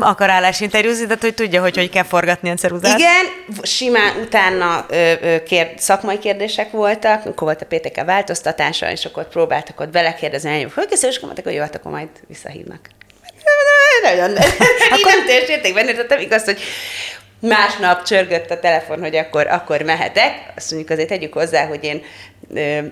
akar 0.00 0.30
állásinterjúzni, 0.30 1.04
tehát 1.04 1.20
hogy 1.20 1.34
tudja, 1.34 1.60
hogy 1.60 1.76
hogy 1.76 1.90
kell 1.90 2.02
forgatni 2.02 2.50
a 2.50 2.54
ceruzát. 2.54 2.98
Igen, 2.98 3.24
simán 3.62 4.16
utána 4.20 4.86
ö, 4.88 5.12
ö, 5.22 5.42
kér, 5.42 5.72
szakmai 5.76 6.18
kérdések 6.18 6.70
voltak, 6.70 7.26
akkor 7.26 7.34
volt 7.42 7.62
a 7.62 7.66
PTK 7.66 8.04
változtatása, 8.04 8.90
és 8.90 9.04
akkor 9.04 9.28
próbáltak 9.28 9.80
ott 9.80 9.90
belekérdezni, 9.90 10.62
hogy 10.62 10.72
fölkészül, 10.72 11.08
és 11.08 11.16
akkor 11.16 11.26
mondták, 11.26 11.46
hogy 11.46 11.54
jó, 11.54 11.62
hát 11.62 11.74
akkor 11.74 11.92
majd 11.92 12.08
visszahívnak. 12.28 12.80
Nagyon, 14.02 14.36
akkor 14.94 15.12
nem 15.16 15.26
teljes 15.26 15.72
benne, 15.72 15.92
tehát 15.92 16.22
igaz, 16.22 16.44
hogy 16.44 16.60
másnap 17.40 18.02
csörgött 18.02 18.50
a 18.50 18.58
telefon, 18.58 19.00
hogy 19.00 19.16
akkor, 19.16 19.46
akkor 19.46 19.82
mehetek. 19.82 20.32
Azt 20.56 20.70
mondjuk 20.70 20.92
azért 20.92 21.08
tegyük 21.08 21.32
hozzá, 21.32 21.66
hogy 21.66 21.84
én 21.84 22.02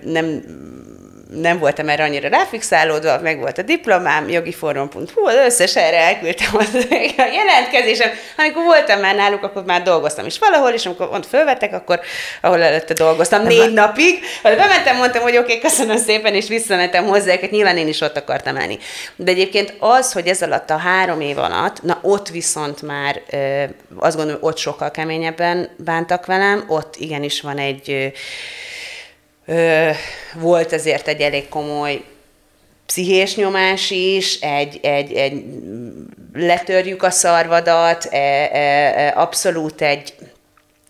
nem 0.04 0.42
nem 1.30 1.58
voltam 1.58 1.88
erre 1.88 2.04
annyira 2.04 2.28
ráfixálódva, 2.28 3.20
meg 3.20 3.38
volt 3.38 3.58
a 3.58 3.62
diplomám, 3.62 4.28
jogiforum.hu, 4.28 5.26
az 5.26 5.34
összes 5.34 5.76
erre 5.76 5.96
elküldtem 5.96 6.48
az 6.52 6.74
a 7.16 7.28
jelentkezésem. 7.32 8.10
Amikor 8.36 8.64
voltam 8.64 9.00
már 9.00 9.14
náluk, 9.14 9.42
akkor 9.42 9.64
már 9.64 9.82
dolgoztam 9.82 10.26
is 10.26 10.38
valahol, 10.38 10.70
és 10.70 10.86
amikor 10.86 11.08
ott 11.12 11.26
fölvettek, 11.26 11.74
akkor 11.74 12.00
ahol 12.40 12.62
előtte 12.62 12.94
dolgoztam 12.94 13.42
négy 13.42 13.72
napig, 13.72 14.18
ha 14.42 14.56
bementem, 14.56 14.96
mondtam, 14.96 15.22
hogy 15.22 15.36
oké, 15.36 15.56
okay, 15.56 15.58
köszönöm 15.58 15.96
szépen, 15.96 16.34
és 16.34 16.48
visszamentem 16.48 17.04
hozzá, 17.04 17.36
hogy 17.40 17.50
nyilván 17.50 17.76
én 17.76 17.88
is 17.88 18.00
ott 18.00 18.16
akartam 18.16 18.54
lenni. 18.54 18.78
De 19.16 19.30
egyébként 19.30 19.74
az, 19.78 20.12
hogy 20.12 20.26
ez 20.26 20.42
alatt 20.42 20.70
a 20.70 20.76
három 20.76 21.20
év 21.20 21.38
alatt, 21.38 21.82
na 21.82 21.98
ott 22.02 22.28
viszont 22.28 22.82
már 22.82 23.22
azt 23.98 24.16
gondolom, 24.16 24.40
ott 24.42 24.56
sokkal 24.56 24.90
keményebben 24.90 25.68
bántak 25.76 26.26
velem, 26.26 26.64
ott 26.68 26.96
igenis 26.96 27.40
van 27.40 27.58
egy 27.58 28.12
ö, 29.48 29.90
volt 30.34 30.72
ezért 30.72 31.08
egy 31.08 31.20
elég 31.20 31.48
komoly 31.48 32.04
pszichés 32.88 33.37
nyomás 33.37 33.90
is, 33.90 34.40
egy, 34.40 34.78
egy, 34.82 35.12
egy 35.12 35.44
letörjük 36.32 37.02
a 37.02 37.11
szarvadat, 37.11 38.04
e, 38.04 38.16
e, 38.16 38.58
e, 39.00 39.12
abszolút 39.16 39.82
egy, 39.82 40.14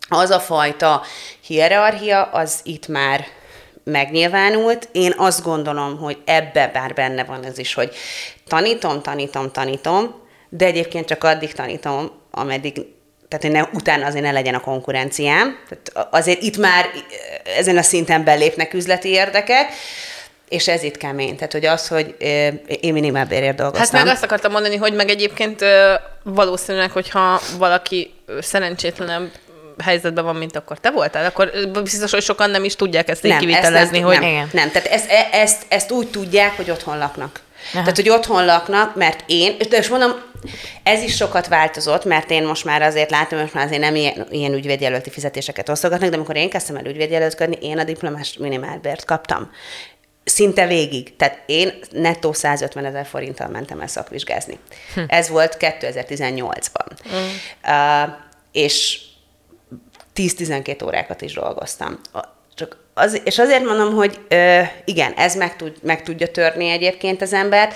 az 0.09 0.31
a 0.31 0.40
fajta 0.40 1.03
hierarchia, 1.40 2.23
az 2.23 2.61
itt 2.62 2.88
már 2.88 3.25
megnyilvánult. 3.85 4.88
Én 4.92 5.14
azt 5.16 5.42
gondolom, 5.42 5.99
hogy 5.99 6.18
ebbe 6.25 6.71
bár 6.73 6.94
benne 6.94 7.25
van 7.25 7.44
ez 7.44 7.59
is, 7.59 7.75
hogy 7.75 7.94
tanítom, 8.47 9.03
tanítom, 9.03 9.51
tanítom, 9.51 10.14
de 10.49 10.64
egyébként 10.64 11.07
csak 11.07 11.25
addig 11.25 11.53
tanítom, 11.53 12.11
ameddig 12.31 12.87
tehát 13.29 13.45
hogy 13.45 13.51
ne, 13.51 13.79
utána 13.79 14.07
azért 14.07 14.25
ne 14.25 14.33
legyen 14.33 14.55
a 14.55 14.61
konkurenciám. 14.61 15.59
Tehát 15.69 16.14
azért 16.14 16.43
itt 16.43 16.57
már 16.57 16.87
ezen 17.57 17.77
a 17.77 17.83
szinten 17.83 18.25
belépnek 18.25 18.75
üzleti 18.75 19.09
érdekek, 19.09 19.73
és 20.49 20.69
ez 20.69 20.83
itt 20.83 20.97
kemény. 20.97 21.37
Tehát, 21.37 21.53
hogy 21.53 21.67
az, 21.67 21.88
hogy 21.88 22.14
én 22.81 22.93
minimálbérért 22.93 23.57
dolgoztam. 23.57 23.97
Hát 23.97 24.05
meg 24.05 24.14
azt 24.14 24.23
akartam 24.23 24.53
mondani, 24.53 24.77
hogy 24.77 24.93
meg 24.93 25.09
egyébként 25.09 25.64
valószínűleg, 26.23 26.91
hogyha 26.91 27.41
valaki 27.59 28.14
szerencsétlenebb 28.41 29.31
helyzetben 29.83 30.25
van, 30.25 30.37
mint 30.37 30.57
akkor 30.57 30.79
te 30.79 30.91
voltál, 30.91 31.25
akkor 31.25 31.51
biztos, 31.83 32.11
hogy 32.11 32.23
sokan 32.23 32.51
nem 32.51 32.64
is 32.64 32.77
tudják 32.77 33.09
ezt 33.09 33.25
így 33.25 33.31
nem, 33.31 33.41
kivitelezni, 33.41 33.99
ezt 33.99 34.07
hogy... 34.07 34.21
Nem, 34.21 34.49
nem, 34.53 34.71
tehát 34.71 34.88
ezt, 34.88 35.11
e, 35.11 35.29
ezt, 35.33 35.64
ezt 35.69 35.91
úgy 35.91 36.09
tudják, 36.11 36.57
hogy 36.57 36.71
otthon 36.71 36.99
laknak. 36.99 37.41
Aha. 37.73 37.81
Tehát, 37.81 37.97
hogy 37.97 38.09
otthon 38.09 38.45
laknak, 38.45 38.95
mert 38.97 39.23
én, 39.27 39.57
de 39.69 39.77
és 39.77 39.88
mondom, 39.88 40.11
ez 40.83 41.03
is 41.03 41.16
sokat 41.16 41.48
változott, 41.48 42.05
mert 42.05 42.31
én 42.31 42.46
most 42.46 42.64
már 42.64 42.83
azért 42.83 43.11
látom, 43.11 43.38
hogy 43.38 43.51
már 43.53 43.64
azért 43.64 43.81
nem 43.81 43.94
ilyen, 43.94 44.27
ilyen 44.31 44.53
ügyvédjelölti 44.53 45.11
fizetéseket 45.11 45.68
osztogatnak, 45.68 46.11
de 46.11 46.16
amikor 46.16 46.37
én 46.37 46.51
kezdtem 46.51 46.77
el 46.77 46.87
ügyvédjelöltködni, 46.87 47.57
én 47.61 47.79
a 47.79 47.85
diplomás 47.85 48.37
minimálbért 48.37 49.05
kaptam. 49.05 49.51
Szinte 50.24 50.66
végig. 50.66 51.16
Tehát 51.16 51.42
én 51.46 51.72
nettó 51.90 52.33
150 52.33 52.85
ezer 52.85 53.07
forinttal 53.07 53.48
mentem 53.48 53.81
el 53.81 53.87
szakvizsgázni. 53.87 54.59
Hm. 54.94 55.01
Ez 55.07 55.29
volt 55.29 55.57
2018-ban. 55.61 56.87
Hm. 57.03 57.16
Uh, 57.70 58.14
és 58.53 59.01
10-12 60.14 60.85
órákat 60.85 61.22
is 61.22 61.33
dolgoztam. 61.33 62.01
Csak 62.55 62.77
az, 62.94 63.20
és 63.24 63.38
azért 63.38 63.64
mondom, 63.64 63.94
hogy 63.94 64.18
uh, 64.31 64.68
igen, 64.85 65.12
ez 65.12 65.37
meg, 65.37 65.57
tud, 65.57 65.77
meg 65.83 66.03
tudja 66.03 66.31
törni 66.31 66.68
egyébként 66.68 67.22
az 67.22 67.33
embert, 67.33 67.74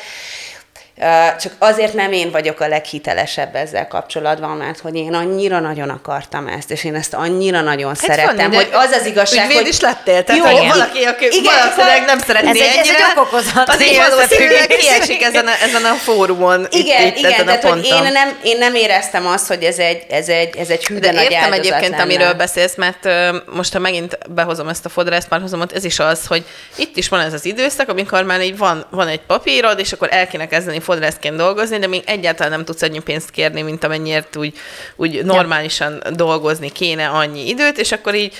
csak 1.40 1.52
azért 1.58 1.94
nem 1.94 2.12
én 2.12 2.30
vagyok 2.30 2.60
a 2.60 2.68
leghitelesebb 2.68 3.54
ezzel 3.54 3.88
kapcsolatban, 3.88 4.56
mert 4.56 4.80
hogy 4.80 4.94
én 4.94 5.14
annyira 5.14 5.60
nagyon 5.60 5.88
akartam 5.88 6.46
ezt, 6.46 6.70
és 6.70 6.84
én 6.84 6.94
ezt 6.94 7.14
annyira 7.14 7.60
nagyon 7.60 7.88
hát 7.88 8.10
szerettem, 8.10 8.50
van, 8.50 8.54
hogy 8.54 8.68
az 8.72 8.90
az 8.90 9.06
igazság, 9.06 9.52
hogy... 9.52 9.66
is 9.66 9.80
lettél, 9.80 10.24
tehát 10.24 10.52
jó, 10.52 10.66
valaki, 10.66 11.04
aki 11.04 11.26
igen, 11.30 11.54
valószínűleg 11.54 12.04
nem 12.04 12.18
szeretné 12.18 12.50
ez 12.50 12.56
egy, 12.56 12.62
ennyire, 12.62 12.94
ez 12.94 13.10
egy 13.10 13.18
okozat, 13.18 13.68
azért 13.68 14.08
valószínűleg 14.08 14.66
kiesik 14.66 15.22
ezen 15.22 15.46
a, 15.46 15.62
ezen 15.62 15.84
a 15.84 15.94
fórumon. 15.94 16.66
Igen, 16.70 17.06
itt, 17.06 17.16
igen, 17.16 17.44
tehát 17.44 17.64
hogy 17.64 17.84
én 17.84 18.12
nem, 18.12 18.38
én 18.42 18.58
nem 18.58 18.74
éreztem 18.74 19.26
azt, 19.26 19.46
hogy 19.46 19.62
ez 19.62 19.78
egy, 19.78 20.02
ez 20.10 20.28
egy, 20.28 20.56
ez 20.56 20.68
egy 20.68 20.86
hű, 20.86 20.98
de, 20.98 21.12
értem 21.22 21.52
egyébként, 21.52 21.90
lenne. 21.90 22.02
amiről 22.02 22.32
beszélsz, 22.32 22.74
mert 22.76 23.08
most, 23.52 23.72
ha 23.72 23.78
megint 23.78 24.18
behozom 24.28 24.68
ezt 24.68 24.84
a 24.84 24.88
fodrászt 24.88 25.28
párhuzamot, 25.28 25.72
ez 25.72 25.84
is 25.84 25.98
az, 25.98 26.26
hogy 26.26 26.44
itt 26.76 26.96
is 26.96 27.08
van 27.08 27.20
ez 27.20 27.32
az 27.32 27.44
időszak, 27.44 27.88
amikor 27.88 28.22
már 28.22 28.40
így 28.40 28.58
van, 28.58 28.86
van 28.90 29.08
egy 29.08 29.20
papírod, 29.20 29.78
és 29.78 29.92
akkor 29.92 30.08
el 30.10 30.26
kéne 30.26 30.48
kezdeni 30.48 30.80
fodrászként 30.92 31.36
dolgozni, 31.36 31.78
de 31.78 31.86
még 31.86 32.02
egyáltalán 32.06 32.52
nem 32.52 32.64
tudsz 32.64 32.82
annyi 32.82 32.98
pénzt 32.98 33.30
kérni, 33.30 33.62
mint 33.62 33.84
amennyiért 33.84 34.36
úgy, 34.36 34.54
úgy 34.96 35.24
normálisan 35.24 36.00
ja. 36.04 36.10
dolgozni 36.10 36.72
kéne 36.72 37.06
annyi 37.08 37.48
időt, 37.48 37.78
és 37.78 37.92
akkor 37.92 38.14
így 38.14 38.34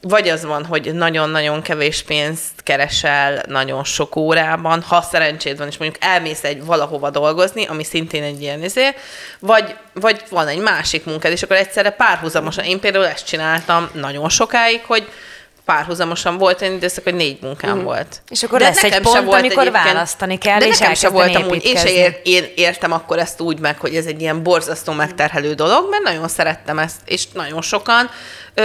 vagy 0.00 0.28
az 0.28 0.44
van, 0.44 0.64
hogy 0.64 0.94
nagyon-nagyon 0.94 1.62
kevés 1.62 2.02
pénzt 2.02 2.62
keresel 2.62 3.42
nagyon 3.48 3.84
sok 3.84 4.16
órában, 4.16 4.82
ha 4.82 5.02
szerencséd 5.02 5.58
van, 5.58 5.66
és 5.66 5.76
mondjuk 5.76 6.02
elmész 6.04 6.44
egy 6.44 6.64
valahova 6.64 7.10
dolgozni, 7.10 7.66
ami 7.66 7.84
szintén 7.84 8.22
egy 8.22 8.42
ilyen 8.42 8.62
izé, 8.64 8.88
vagy, 9.38 9.74
vagy 9.92 10.22
van 10.30 10.48
egy 10.48 10.58
másik 10.58 11.04
munkád, 11.04 11.32
és 11.32 11.42
akkor 11.42 11.56
egyszerre 11.56 11.90
párhuzamosan, 11.90 12.64
én 12.64 12.80
például 12.80 13.06
ezt 13.06 13.26
csináltam 13.26 13.90
nagyon 13.92 14.28
sokáig, 14.28 14.80
hogy 14.86 15.08
párhuzamosan 15.68 16.38
volt 16.38 16.62
egy 16.62 16.72
időszak, 16.72 17.04
hogy 17.04 17.14
négy 17.14 17.38
munkám 17.40 17.78
mm. 17.78 17.82
volt. 17.82 18.22
És 18.28 18.42
akkor 18.42 18.58
De 18.58 18.64
lesz 18.64 18.82
egy 18.82 19.00
pont, 19.00 19.24
volt 19.24 19.40
amikor 19.40 19.70
választani 19.70 20.38
kell, 20.38 20.58
de 20.58 20.66
és 20.66 20.78
nekem 20.78 20.94
sem 20.94 21.12
volt 21.12 21.34
amúgy, 21.34 21.64
én 21.64 21.76
se 21.76 21.92
ér, 21.92 22.20
én 22.24 22.44
értem 22.54 22.92
akkor 22.92 23.18
ezt 23.18 23.40
úgy 23.40 23.58
meg, 23.58 23.78
hogy 23.78 23.94
ez 23.94 24.06
egy 24.06 24.20
ilyen 24.20 24.42
borzasztó 24.42 24.92
megterhelő 24.92 25.54
dolog, 25.54 25.86
mert 25.90 26.02
nagyon 26.02 26.28
szerettem 26.28 26.78
ezt, 26.78 26.96
és 27.04 27.28
nagyon 27.32 27.62
sokan, 27.62 28.10
ö, 28.54 28.62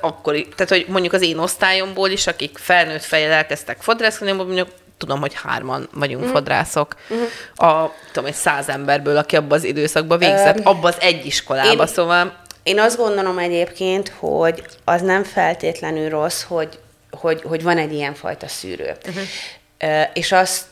akkor, 0.00 0.34
tehát 0.56 0.68
hogy 0.68 0.86
mondjuk 0.88 1.12
az 1.12 1.22
én 1.22 1.38
osztályomból 1.38 2.08
is, 2.08 2.26
akik 2.26 2.58
felnőtt 2.58 3.04
fejjel 3.04 3.32
elkezdtek 3.32 3.76
fodrászkodni, 3.80 4.32
mondjuk 4.32 4.68
tudom, 4.98 5.20
hogy 5.20 5.32
hárman 5.34 5.88
vagyunk 5.92 6.24
mm. 6.24 6.30
fodrászok. 6.30 6.96
Mm. 7.14 7.22
A, 7.66 7.92
tudom, 8.12 8.28
egy 8.28 8.34
száz 8.34 8.68
emberből, 8.68 9.16
aki 9.16 9.36
abban 9.36 9.58
az 9.58 9.64
időszakban 9.64 10.18
végzett, 10.18 10.58
um, 10.58 10.66
abban 10.66 10.92
az 10.92 10.96
egy 11.00 11.26
iskolába, 11.26 11.82
én, 11.82 11.86
szóval 11.86 12.41
én 12.62 12.78
azt 12.78 12.96
gondolom 12.96 13.38
egyébként, 13.38 14.08
hogy 14.08 14.64
az 14.84 15.02
nem 15.02 15.24
feltétlenül 15.24 16.08
rossz, 16.08 16.42
hogy, 16.42 16.78
hogy, 17.10 17.42
hogy 17.42 17.62
van 17.62 17.78
egy 17.78 17.92
ilyen 17.92 18.14
fajta 18.14 18.48
szűrő. 18.48 18.96
Uh-huh. 19.06 20.06
És 20.12 20.32
azt, 20.32 20.64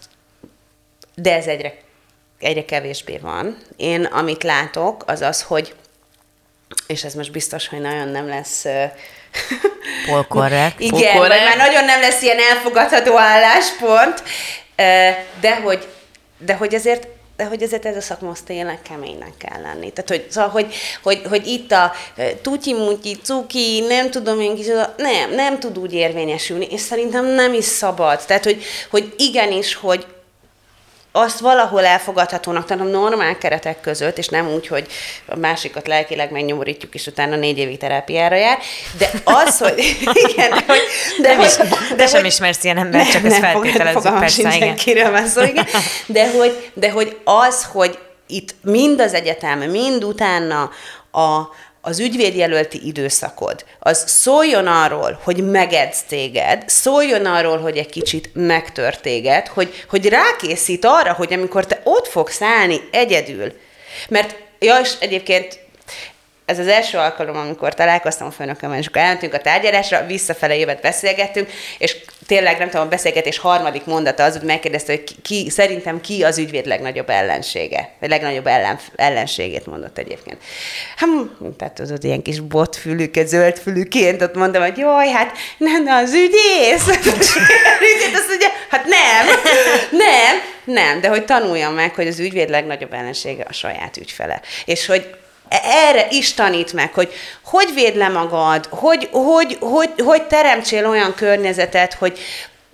de 1.15 1.35
ez 1.35 1.47
egyre, 1.47 1.75
egyre 2.39 2.65
kevésbé 2.65 3.19
van. 3.19 3.59
Én, 3.77 4.05
amit 4.05 4.43
látok, 4.43 5.05
az 5.07 5.21
az, 5.21 5.43
hogy, 5.43 5.75
és 6.87 7.05
ez 7.05 7.15
most 7.15 7.33
biztos, 7.33 7.69
hogy 7.69 7.81
nagyon 7.81 8.09
nem 8.09 8.29
lesz 8.29 8.65
Polkorrekt. 10.07 10.81
Igen, 10.91 11.13
Polkorrekt. 11.13 11.45
már 11.45 11.57
nagyon 11.57 11.85
nem 11.85 12.01
lesz 12.01 12.23
ilyen 12.23 12.39
elfogadható 12.39 13.19
álláspont, 13.19 14.23
de 15.41 15.57
hogy, 15.63 15.89
de 16.39 16.55
hogy 16.55 16.75
azért 16.75 17.07
de 17.41 17.47
hogy 17.47 17.63
ezért 17.63 17.87
ez 17.87 17.97
a 17.97 18.01
szakma 18.01 18.31
az 18.31 18.41
tényleg 18.41 18.83
keménynek 18.83 19.33
kell 19.39 19.61
lenni. 19.63 19.93
Tehát, 19.93 20.09
hogy, 20.09 20.27
szóval, 20.31 20.51
hogy, 20.51 20.75
hogy, 21.03 21.23
hogy 21.29 21.47
itt 21.47 21.73
a 21.73 21.93
tutyi-mutyi, 22.43 23.17
cuki, 23.23 23.85
nem 23.89 24.11
tudom 24.11 24.41
én 24.41 24.55
kis, 24.55 24.67
nem, 24.97 25.35
nem 25.35 25.59
tud 25.59 25.79
úgy 25.79 25.93
érvényesülni, 25.93 26.67
és 26.71 26.81
szerintem 26.81 27.27
nem 27.27 27.55
is 27.55 27.65
szabad. 27.65 28.21
Tehát, 28.27 28.45
hogy, 28.45 28.63
hogy 28.91 29.15
igenis, 29.17 29.75
hogy, 29.75 30.07
azt 31.13 31.39
valahol 31.39 31.85
elfogadhatónak 31.85 32.67
tanom 32.67 32.87
normál 32.87 33.39
keretek 33.39 33.81
között, 33.81 34.19
és 34.19 34.29
nem 34.29 34.49
úgy, 34.49 34.67
hogy 34.67 34.87
a 35.27 35.37
másikat 35.37 35.87
lelkileg 35.87 36.31
megnyomorítjuk, 36.31 36.95
és 36.95 37.07
utána 37.07 37.37
négy 37.37 37.59
évi 37.59 37.77
terápiára 37.77 38.37
jár, 38.37 38.59
de 38.99 39.11
az, 39.25 39.59
hogy 39.59 39.79
igen, 40.29 40.51
de, 40.51 40.65
hogy, 40.67 40.83
de, 41.21 41.29
de, 41.29 41.37
hogy, 41.37 41.69
de, 41.89 41.95
de 41.95 42.07
sem 42.07 42.21
hogy, 42.21 42.31
ismersz 42.31 42.65
ilyen 42.65 42.79
embert, 42.79 43.11
csak 43.11 43.25
ezt 43.25 43.39
feltételezzük, 43.39 44.19
persze, 44.19 44.57
igen. 44.57 44.77
Kiről 44.77 45.11
van 45.11 45.27
szó, 45.27 45.43
igen. 45.43 45.67
De 46.07 46.31
hogy, 46.31 46.71
de 46.75 46.91
hogy 46.91 47.19
az, 47.25 47.65
hogy 47.73 47.99
itt 48.27 48.55
mind 48.63 49.01
az 49.01 49.15
egyetem, 49.15 49.59
mind 49.59 50.05
utána 50.05 50.71
a, 51.11 51.49
az 51.81 51.99
ügyvédjelölti 51.99 52.87
időszakod, 52.87 53.65
az 53.79 54.05
szóljon 54.07 54.67
arról, 54.67 55.21
hogy 55.23 55.51
megedz 55.51 56.03
téged, 56.03 56.63
szóljon 56.67 57.27
arról, 57.27 57.59
hogy 57.59 57.77
egy 57.77 57.91
kicsit 57.91 58.31
megtört 58.33 59.03
téged, 59.03 59.47
hogy, 59.47 59.85
hogy 59.89 60.09
rákészít 60.09 60.85
arra, 60.85 61.13
hogy 61.13 61.33
amikor 61.33 61.67
te 61.67 61.81
ott 61.85 62.07
fogsz 62.07 62.43
állni 62.43 62.81
egyedül, 62.91 63.53
mert 64.09 64.37
ja, 64.59 64.79
és 64.79 64.93
egyébként 64.99 65.59
ez 66.45 66.59
az 66.59 66.67
első 66.67 66.99
alkalom, 66.99 67.37
amikor 67.37 67.75
találkoztam 67.75 68.27
a 68.27 68.31
főnökömmel, 68.31 68.79
és 68.79 68.87
akkor 68.87 69.01
elmentünk 69.01 69.35
a 69.35 69.39
tárgyalásra, 69.39 70.07
visszafele 70.07 70.57
jövet 70.57 70.81
beszélgettünk, 70.81 71.51
és 71.79 71.97
tényleg 72.31 72.59
nem 72.59 72.69
tudom, 72.69 72.87
a 72.87 72.89
beszélgetés 72.89 73.39
harmadik 73.39 73.85
mondata 73.85 74.25
az, 74.25 74.37
hogy 74.37 74.47
megkérdezte, 74.47 74.93
hogy 74.93 75.23
ki, 75.23 75.51
szerintem 75.51 76.01
ki 76.01 76.23
az 76.23 76.39
ügyvéd 76.39 76.67
legnagyobb 76.67 77.11
ellensége, 77.11 77.91
vagy 78.01 78.09
legnagyobb 78.09 78.47
ellen, 78.47 78.79
ellenségét 78.97 79.67
mondott 79.67 79.99
egyébként. 79.99 80.37
Hát, 80.97 81.09
tehát 81.57 81.81
az 81.81 81.93
ott 81.93 82.05
ilyen 82.05 82.23
kis 82.23 82.41
botfülük, 82.41 83.15
zöld 83.27 83.59
fülüként, 83.59 84.23
ott 84.23 84.35
mondtam, 84.35 84.63
hogy 84.63 84.77
jaj, 84.77 85.09
hát 85.09 85.37
nem, 85.59 85.87
az 86.03 86.15
ügyész. 86.15 86.87
azt 86.87 88.29
mondja, 88.29 88.49
hát 88.69 88.85
nem, 88.85 89.27
nem, 89.91 90.37
nem, 90.65 91.01
de 91.01 91.09
hogy 91.09 91.25
tanuljam 91.25 91.75
meg, 91.75 91.95
hogy 91.95 92.07
az 92.07 92.19
ügyvéd 92.19 92.51
legnagyobb 92.51 92.93
ellensége 92.93 93.45
a 93.49 93.53
saját 93.53 93.97
ügyfele. 93.97 94.41
És 94.65 94.87
hogy 94.87 95.15
erre 95.63 96.07
is 96.11 96.35
tanít 96.35 96.73
meg, 96.73 96.95
hogy 96.95 97.13
hogy 97.45 97.75
véd 97.75 97.97
le 97.97 98.09
magad, 98.09 98.67
hogy, 98.71 99.09
hogy, 99.13 99.57
hogy, 99.61 99.91
hogy 100.05 100.23
teremtsél 100.23 100.87
olyan 100.87 101.15
környezetet, 101.15 101.95
hogy, 101.95 102.19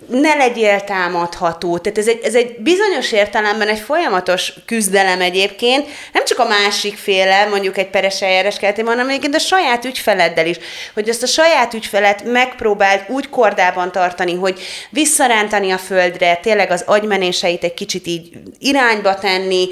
ne 0.09 0.33
legyél 0.33 0.81
támadható. 0.81 1.77
Tehát 1.77 1.97
ez 1.97 2.07
egy, 2.07 2.19
ez 2.23 2.35
egy 2.35 2.55
bizonyos 2.59 3.11
értelemben 3.11 3.67
egy 3.67 3.79
folyamatos 3.79 4.53
küzdelem 4.65 5.21
egyébként, 5.21 5.87
nem 6.13 6.25
csak 6.25 6.39
a 6.39 6.47
másik 6.47 6.97
féle, 6.97 7.45
mondjuk 7.45 7.77
egy 7.77 7.89
peres 7.89 8.21
eljárás 8.21 8.59
hanem 8.85 9.09
egyébként 9.09 9.35
a 9.35 9.39
saját 9.39 9.85
ügyfeleddel 9.85 10.45
is, 10.45 10.57
hogy 10.93 11.09
ezt 11.09 11.23
a 11.23 11.27
saját 11.27 11.73
ügyfelet 11.73 12.23
megpróbáld 12.23 13.05
úgy 13.07 13.29
kordában 13.29 13.91
tartani, 13.91 14.35
hogy 14.35 14.59
visszarántani 14.89 15.71
a 15.71 15.77
földre, 15.77 16.35
tényleg 16.35 16.71
az 16.71 16.83
agymenéseit 16.85 17.63
egy 17.63 17.73
kicsit 17.73 18.07
így 18.07 18.29
irányba 18.59 19.15
tenni, 19.15 19.67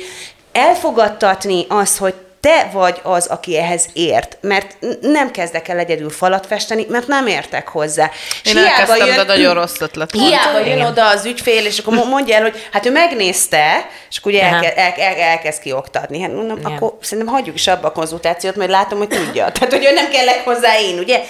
elfogadtatni 0.52 1.66
azt, 1.68 1.98
hogy 1.98 2.14
te 2.46 2.70
vagy 2.72 3.00
az, 3.04 3.28
aki 3.28 3.58
ehhez 3.58 3.86
ért, 3.94 4.38
mert 4.42 4.78
nem 5.02 5.32
kezdek 5.32 5.68
el 5.68 5.78
egyedül 5.78 6.10
falat 6.10 6.46
festeni, 6.46 6.86
mert 6.90 7.08
nem 7.08 7.28
értek 7.28 7.68
hozzá. 7.68 8.12
Én 8.44 8.54
hiába 8.54 8.96
jön, 8.96 9.16
de 9.16 9.24
nagyon 9.24 9.54
rossz 9.54 9.80
ötlet. 9.80 10.12
Hiába 10.12 10.60
jön 10.60 10.82
oda 10.82 11.10
az 11.10 11.26
ügyfél, 11.26 11.66
és 11.66 11.80
akkor 11.80 11.94
mondja 11.94 12.36
el, 12.36 12.42
hogy 12.42 12.68
hát 12.72 12.86
ő 12.86 12.92
megnézte, 12.92 13.90
és 14.10 14.18
akkor 14.18 14.32
ugye 14.32 14.44
elke, 14.44 14.76
el, 14.76 14.94
el, 14.98 15.16
elkezd 15.16 15.62
kioktatni. 15.62 16.22
Hát 16.22 16.34
mondom, 16.34 16.58
Igen. 16.58 16.72
akkor 16.72 16.94
szerintem 17.02 17.34
hagyjuk 17.34 17.56
is 17.56 17.68
abba 17.68 17.88
a 17.88 17.92
konzultációt, 17.92 18.56
mert 18.56 18.70
látom, 18.70 18.98
hogy 18.98 19.08
tudja. 19.08 19.52
Tehát, 19.52 19.74
hogy 19.74 19.86
ő 19.86 19.94
nem 19.94 20.10
kellek 20.10 20.44
hozzá 20.44 20.80
én, 20.80 21.00
ugye? 21.00 21.22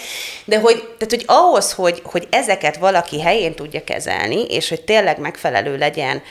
De 0.45 0.59
hogy, 0.59 0.75
tehát, 0.75 1.09
hogy 1.09 1.23
ahhoz, 1.25 1.71
hogy, 1.71 2.01
hogy 2.03 2.27
ezeket 2.29 2.77
valaki 2.77 3.21
helyén 3.21 3.53
tudja 3.53 3.83
kezelni, 3.83 4.45
és 4.45 4.69
hogy 4.69 4.81
tényleg 4.81 5.19
megfelelő 5.19 5.77
legyen 5.77 6.21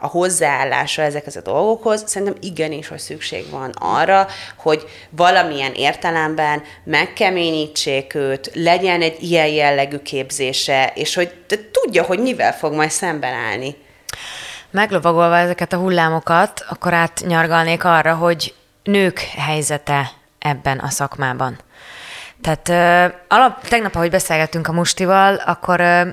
a 0.00 0.06
hozzáállása 0.06 1.02
ezekhez 1.02 1.36
a 1.36 1.40
dolgokhoz, 1.40 2.02
szerintem 2.06 2.36
igenis, 2.40 2.88
hogy 2.88 2.98
szükség 2.98 3.50
van 3.50 3.70
arra, 3.78 4.26
hogy 4.56 4.88
valamilyen 5.10 5.72
értelemben 5.74 6.62
megkeményítsék 6.84 8.14
őt, 8.14 8.50
legyen 8.54 9.02
egy 9.02 9.22
ilyen 9.22 9.46
jellegű 9.46 9.98
képzése, 9.98 10.92
és 10.94 11.14
hogy 11.14 11.32
tudja, 11.72 12.02
hogy 12.02 12.18
mivel 12.18 12.52
fog 12.52 12.72
majd 12.72 12.90
szemben 12.90 13.34
állni. 13.34 13.76
Meglovagolva 14.70 15.36
ezeket 15.36 15.72
a 15.72 15.76
hullámokat, 15.76 16.64
akkor 16.68 16.94
átnyargalnék 16.94 17.84
arra, 17.84 18.14
hogy 18.14 18.54
nők 18.82 19.18
helyzete 19.18 20.10
ebben 20.38 20.78
a 20.78 20.88
szakmában. 20.88 21.58
Tehát 22.42 22.68
uh, 22.68 23.14
alap, 23.28 23.68
tegnap, 23.68 23.94
ahogy 23.94 24.10
beszélgettünk 24.10 24.68
a 24.68 24.72
Mustival, 24.72 25.34
akkor 25.34 25.80
uh, 25.80 26.08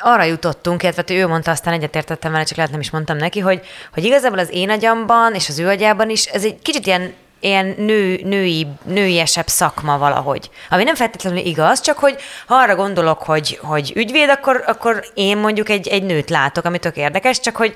arra 0.00 0.22
jutottunk, 0.22 0.82
illetve 0.82 1.14
ő 1.14 1.26
mondta, 1.26 1.50
aztán 1.50 1.74
egyetértettem 1.74 2.32
vele, 2.32 2.44
csak 2.44 2.56
lehet 2.56 2.72
nem 2.72 2.80
is 2.80 2.90
mondtam 2.90 3.16
neki, 3.16 3.40
hogy, 3.40 3.60
hogy 3.92 4.04
igazából 4.04 4.38
az 4.38 4.50
én 4.52 4.70
agyamban 4.70 5.34
és 5.34 5.48
az 5.48 5.58
ő 5.58 5.68
agyában 5.68 6.10
is 6.10 6.24
ez 6.24 6.44
egy 6.44 6.58
kicsit 6.62 6.86
ilyen 6.86 7.14
ilyen 7.42 7.74
nő, 7.78 8.20
női, 8.24 8.66
nőiesebb 8.82 9.46
szakma 9.46 9.98
valahogy. 9.98 10.50
Ami 10.70 10.82
nem 10.82 10.94
feltétlenül 10.94 11.38
igaz, 11.38 11.80
csak 11.80 11.98
hogy 11.98 12.16
ha 12.46 12.54
arra 12.54 12.74
gondolok, 12.74 13.22
hogy, 13.22 13.58
hogy 13.62 13.92
ügyvéd, 13.94 14.28
akkor, 14.28 14.64
akkor 14.66 15.04
én 15.14 15.36
mondjuk 15.36 15.68
egy, 15.68 15.88
egy 15.88 16.02
nőt 16.02 16.30
látok, 16.30 16.64
ami 16.64 16.78
tök 16.78 16.96
érdekes, 16.96 17.40
csak 17.40 17.56
hogy 17.56 17.74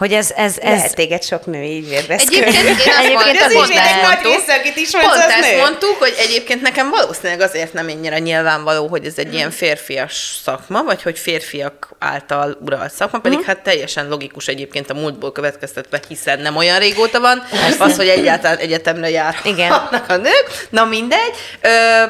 hogy 0.00 0.12
ez... 0.12 0.30
ez, 0.36 0.58
ez... 0.58 0.76
Lehet 0.76 0.94
téged 0.94 1.22
sok 1.22 1.46
nő 1.46 1.62
így 1.62 1.88
védvesz 1.88 2.22
Egyébként 2.22 2.54
én 2.54 2.70
azt 2.70 2.98
egyébként 3.04 3.40
az 3.40 3.52
ügyvédek 3.52 4.02
nagy 4.02 4.32
része, 4.32 4.54
akit 4.54 4.76
ismersz, 4.76 5.06
pont 5.06 5.24
az 5.24 5.30
ezt 5.30 5.50
nő. 5.50 5.58
mondtuk, 5.58 5.96
hogy 5.98 6.14
egyébként 6.18 6.62
nekem 6.62 6.90
valószínűleg 6.90 7.40
azért 7.40 7.72
nem 7.72 7.88
ennyire 7.88 8.18
nyilvánvaló, 8.18 8.86
hogy 8.86 9.06
ez 9.06 9.14
egy 9.16 9.26
hmm. 9.26 9.34
ilyen 9.34 9.50
férfias 9.50 10.40
szakma, 10.44 10.82
vagy 10.82 11.02
hogy 11.02 11.18
férfiak 11.18 11.88
által 11.98 12.58
uralt 12.64 12.92
szakma, 12.92 13.18
pedig 13.18 13.38
hmm. 13.38 13.46
hát 13.46 13.62
teljesen 13.62 14.08
logikus 14.08 14.46
egyébként 14.46 14.90
a 14.90 14.94
múltból 14.94 15.32
következtetve, 15.32 16.00
hiszen 16.08 16.40
nem 16.40 16.56
olyan 16.56 16.78
régóta 16.78 17.20
van, 17.20 17.42
Persze. 17.50 17.84
az, 17.84 17.96
hogy 17.96 18.08
egyáltalán 18.08 18.58
egyetemre 18.58 19.10
járnak 19.10 19.46
Igen. 19.46 19.72
a 20.08 20.16
nők. 20.16 20.66
Na 20.70 20.84
mindegy. 20.84 21.34
Ö, 21.60 22.02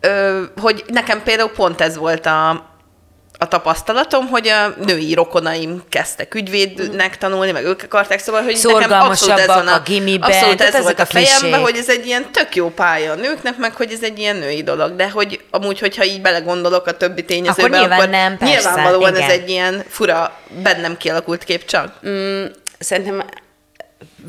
ö, 0.00 0.42
hogy 0.60 0.84
nekem 0.86 1.22
például 1.22 1.50
pont 1.50 1.80
ez 1.80 1.96
volt 1.96 2.26
a, 2.26 2.70
a 3.42 3.48
tapasztalatom, 3.48 4.28
hogy 4.28 4.48
a 4.48 4.74
női 4.84 5.14
rokonaim 5.14 5.82
kezdtek 5.88 6.34
ügyvédnek 6.34 7.18
tanulni, 7.18 7.50
meg 7.50 7.64
ők 7.64 7.82
akarták, 7.82 8.18
szóval, 8.18 8.42
hogy 8.42 8.60
nekem 8.62 9.00
abszolút 9.00 9.38
ez 9.38 9.46
van 9.46 9.66
a, 9.66 9.74
a 9.74 9.80
gimiben, 9.80 10.30
abszolút 10.30 10.60
ez 10.60 10.82
volt 10.82 10.98
a, 10.98 11.02
a 11.02 11.06
fejemben, 11.06 11.60
hogy 11.60 11.76
ez 11.76 11.88
egy 11.88 12.06
ilyen 12.06 12.32
tök 12.32 12.54
jó 12.54 12.70
pálya 12.70 13.12
a 13.12 13.14
nőknek, 13.14 13.56
meg 13.56 13.74
hogy 13.74 13.92
ez 13.92 14.02
egy 14.02 14.18
ilyen 14.18 14.36
női 14.36 14.62
dolog, 14.62 14.96
de 14.96 15.10
hogy 15.10 15.40
amúgy, 15.50 15.78
hogyha 15.78 16.04
így 16.04 16.20
belegondolok 16.20 16.86
a 16.86 16.96
többi 16.96 17.24
tényezőbe, 17.24 17.62
akkor, 17.62 17.78
nyilván 17.78 17.98
akkor 17.98 18.10
nem, 18.10 18.38
persze, 18.38 18.54
nyilvánvalóan 18.54 19.14
igen. 19.14 19.22
ez 19.22 19.30
egy 19.30 19.48
ilyen 19.48 19.84
fura, 19.88 20.38
bennem 20.62 20.96
kialakult 20.96 21.44
kép 21.44 21.64
csak. 21.64 21.98
Mm, 22.06 22.44
szerintem 22.78 23.24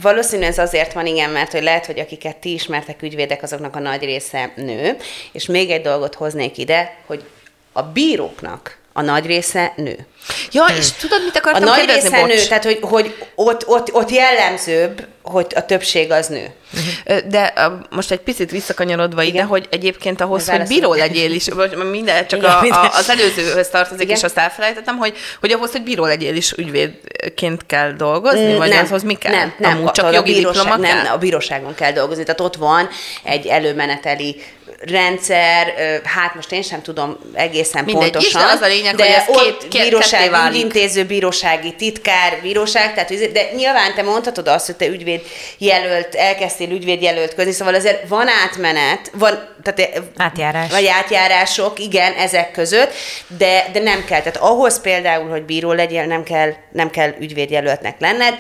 Valószínűleg 0.02 0.50
ez 0.50 0.58
azért 0.58 0.94
van, 0.94 1.06
igen, 1.06 1.30
mert 1.30 1.52
hogy 1.52 1.64
lehet, 1.64 1.86
hogy 1.86 2.00
akiket 2.00 2.38
ti 2.38 2.54
ismertek 2.54 3.02
ügyvédek, 3.02 3.44
azoknak 3.44 3.76
a 3.76 3.80
nagy 3.80 4.04
része 4.04 4.54
nő. 4.56 4.98
És 5.32 5.46
még 5.46 5.70
egy 5.70 5.82
dolgot 5.82 6.16
hoznék 6.16 6.58
ide, 6.58 6.98
hogy 7.06 7.24
a 7.74 7.82
bíróknak 7.82 8.78
a 8.94 9.02
nagy 9.02 9.26
része 9.26 9.74
nő. 9.76 10.06
Ja, 10.52 10.66
hmm. 10.66 10.78
és 10.78 10.92
tudod, 10.92 11.24
mit 11.24 11.38
akartam 11.38 11.64
A 11.64 11.66
nagy 11.66 11.78
kérdezni? 11.78 12.10
része 12.10 12.26
nő, 12.26 12.48
tehát 12.48 12.64
hogy, 12.64 12.80
hogy 12.82 13.16
ott, 13.36 13.68
ott, 13.68 13.94
ott 13.94 14.10
jellemzőbb, 14.10 15.08
hogy 15.24 15.48
a 15.56 15.66
többség 15.66 16.12
az 16.12 16.28
nő. 16.28 16.52
De 17.26 17.54
most 17.90 18.12
egy 18.12 18.20
picit 18.20 18.52
visszakanyarodva 18.52 19.22
Igen? 19.22 19.34
ide, 19.34 19.44
hogy 19.44 19.68
egyébként 19.70 20.22
ahhoz, 20.22 20.50
hogy 20.50 20.68
bíró 20.68 20.94
legyél 20.94 21.32
is, 21.32 21.48
minden, 21.92 22.28
csak 22.28 22.44
a, 22.44 22.60
a, 22.62 22.92
az 22.94 23.10
előzőhöz 23.10 23.70
tartozik, 23.70 24.04
Igen? 24.04 24.16
és 24.16 24.24
azt 24.24 24.38
elfelejtettem, 24.38 24.98
hogy, 24.98 25.18
hogy 25.40 25.52
ahhoz, 25.52 25.72
hogy 25.72 25.84
bíró 25.84 26.06
legyél 26.06 26.36
is 26.36 26.52
ügyvédként 26.52 27.66
kell 27.66 27.92
dolgozni, 27.92 28.56
vagy 28.56 28.70
nem, 28.70 28.84
azhoz 28.84 29.04
mi 29.04 29.14
kell? 29.14 29.32
Nem, 29.32 29.54
nem, 29.58 29.78
Amúgy 29.78 29.92
csak 29.92 30.06
a, 30.06 30.12
jogi 30.12 30.32
a 30.32 30.36
bíróság, 30.36 30.64
diploma 30.64 30.88
nem, 30.88 31.04
kell? 31.04 31.14
a 31.14 31.18
bíróságon 31.18 31.76
kell 31.76 31.92
dolgozni. 31.92 32.24
Tehát 32.24 32.42
ott 32.42 32.56
van 32.56 32.90
egy 33.24 33.48
előmeneteli 33.48 34.42
rendszer, 34.86 35.74
hát 36.04 36.36
most 36.36 36.52
én 36.52 36.62
sem 36.62 36.82
tudom 36.82 37.18
egészen 37.34 37.84
Mindegy, 37.84 38.12
pontosan. 38.12 38.42
Is, 38.42 38.48
de 38.48 38.54
az 38.54 38.62
a 38.62 38.68
lényeg, 38.68 38.96
de 38.96 39.04
hogy 39.04 39.14
ez 39.14 39.24
ott 39.28 39.58
két, 39.58 39.68
két 39.68 39.94
bíróság, 40.18 40.52
ügyintéző, 40.52 41.06
bírósági 41.06 41.76
titkár, 41.76 42.40
bíróság, 42.42 42.94
tehát, 42.94 43.32
de 43.32 43.42
nyilván 43.56 43.94
te 43.96 44.02
mondhatod 44.02 44.48
azt, 44.48 44.66
hogy 44.66 44.76
te 44.76 44.86
ügyvéd 44.86 45.22
jelölt, 45.58 46.16
elkezdtél 46.16 46.70
ügyvéd 46.70 47.02
jelölt 47.02 47.34
közni, 47.34 47.52
szóval 47.52 47.74
azért 47.74 48.08
van 48.08 48.28
átmenet, 48.44 49.12
van, 49.14 49.56
tehát, 49.64 50.02
Átjárás. 50.18 50.72
Vagy 50.72 50.86
átjárások, 50.86 51.80
igen, 51.80 52.14
ezek 52.14 52.52
között, 52.52 52.92
de, 53.38 53.70
de 53.74 53.80
nem 53.80 54.06
kell. 54.06 54.20
Tehát 54.20 54.38
ahhoz 54.38 54.82
például, 54.82 55.30
hogy 55.30 55.44
bíró 55.44 55.72
legyél, 55.72 56.06
nem 56.06 56.24
kell, 56.24 56.54
nem 56.72 56.90
kell 56.90 57.14
ügyvédjelöltnek 57.20 58.00
lenned. 58.00 58.38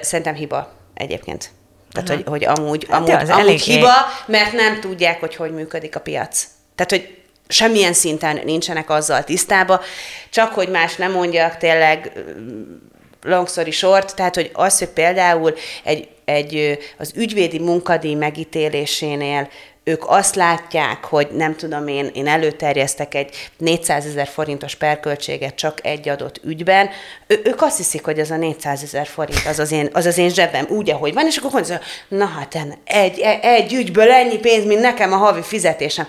Szerintem 0.00 0.34
hiba 0.34 0.72
egyébként. 0.94 1.50
Tehát, 1.92 2.08
hogy, 2.08 2.22
hogy 2.26 2.44
amúgy, 2.44 2.86
hát 2.90 2.98
amúgy, 2.98 3.22
az 3.22 3.28
amúgy 3.30 3.60
hiba, 3.60 3.92
mert 4.26 4.52
nem 4.52 4.80
tudják, 4.80 5.20
hogy 5.20 5.36
hogy 5.36 5.52
működik 5.52 5.96
a 5.96 6.00
piac. 6.00 6.46
Tehát, 6.74 6.90
hogy 6.90 7.17
semmilyen 7.48 7.92
szinten 7.92 8.40
nincsenek 8.44 8.90
azzal 8.90 9.24
tisztába, 9.24 9.80
csak 10.30 10.52
hogy 10.52 10.68
más 10.68 10.96
nem 10.96 11.12
mondjak, 11.12 11.56
tényleg 11.56 12.12
long 13.22 13.48
story 13.48 13.70
short, 13.70 14.14
tehát, 14.14 14.34
hogy 14.34 14.50
az, 14.52 14.78
hogy 14.78 14.88
például 14.88 15.54
egy, 15.84 16.08
egy, 16.24 16.78
az 16.98 17.12
ügyvédi 17.16 17.58
munkadíj 17.58 18.14
megítélésénél 18.14 19.48
ők 19.88 20.02
azt 20.06 20.34
látják, 20.34 21.04
hogy 21.04 21.28
nem 21.32 21.56
tudom 21.56 21.88
én, 21.88 22.10
én 22.14 22.26
előterjesztek 22.26 23.14
egy 23.14 23.50
400 23.56 24.06
ezer 24.06 24.26
forintos 24.26 24.74
perköltséget 24.74 25.54
csak 25.54 25.86
egy 25.86 26.08
adott 26.08 26.40
ügyben, 26.44 26.88
ő, 27.26 27.40
ők 27.44 27.62
azt 27.62 27.76
hiszik, 27.76 28.04
hogy 28.04 28.18
ez 28.18 28.30
a 28.30 28.36
400 28.36 28.82
ezer 28.82 29.06
forint 29.06 29.46
az 29.46 29.58
az, 29.58 29.72
én, 29.72 29.88
az 29.92 30.06
az 30.06 30.18
én 30.18 30.28
zsebem 30.28 30.66
úgy, 30.68 30.90
ahogy 30.90 31.14
van, 31.14 31.26
és 31.26 31.36
akkor 31.36 31.50
mondja, 31.52 31.80
na 32.08 32.26
hát 32.26 32.58
egy, 32.84 33.20
egy 33.40 33.72
ügyből 33.72 34.10
ennyi 34.10 34.38
pénz, 34.38 34.64
mint 34.64 34.80
nekem 34.80 35.12
a 35.12 35.16
havi 35.16 35.42
fizetésem 35.42 36.06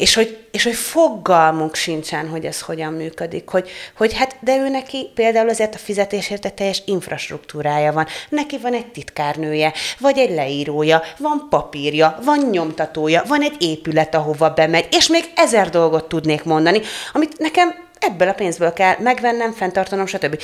és 0.00 0.14
hogy, 0.14 0.38
és 0.50 0.64
hogy 0.64 0.74
fogalmunk 0.74 1.74
sincsen, 1.74 2.28
hogy 2.28 2.44
ez 2.44 2.60
hogyan 2.60 2.92
működik, 2.92 3.48
hogy, 3.48 3.70
hogy 3.96 4.14
hát, 4.14 4.36
de 4.40 4.56
ő 4.56 4.68
neki 4.68 5.10
például 5.14 5.48
azért 5.48 5.74
a 5.74 5.78
fizetésért 5.78 6.44
egy 6.44 6.54
teljes 6.54 6.82
infrastruktúrája 6.86 7.92
van, 7.92 8.06
neki 8.28 8.58
van 8.58 8.74
egy 8.74 8.86
titkárnője, 8.86 9.72
vagy 9.98 10.18
egy 10.18 10.30
leírója, 10.30 11.02
van 11.18 11.46
papírja, 11.50 12.18
van 12.24 12.48
nyomtatója, 12.50 13.22
van 13.26 13.42
egy 13.42 13.56
épület, 13.58 14.14
ahova 14.14 14.50
bemegy, 14.50 14.88
és 14.90 15.08
még 15.08 15.24
ezer 15.34 15.70
dolgot 15.70 16.08
tudnék 16.08 16.44
mondani, 16.44 16.80
amit 17.12 17.38
nekem 17.38 17.88
ebből 17.98 18.28
a 18.28 18.32
pénzből 18.32 18.72
kell 18.72 18.94
megvennem, 18.98 19.52
fenntartanom, 19.52 20.06
stb. 20.06 20.40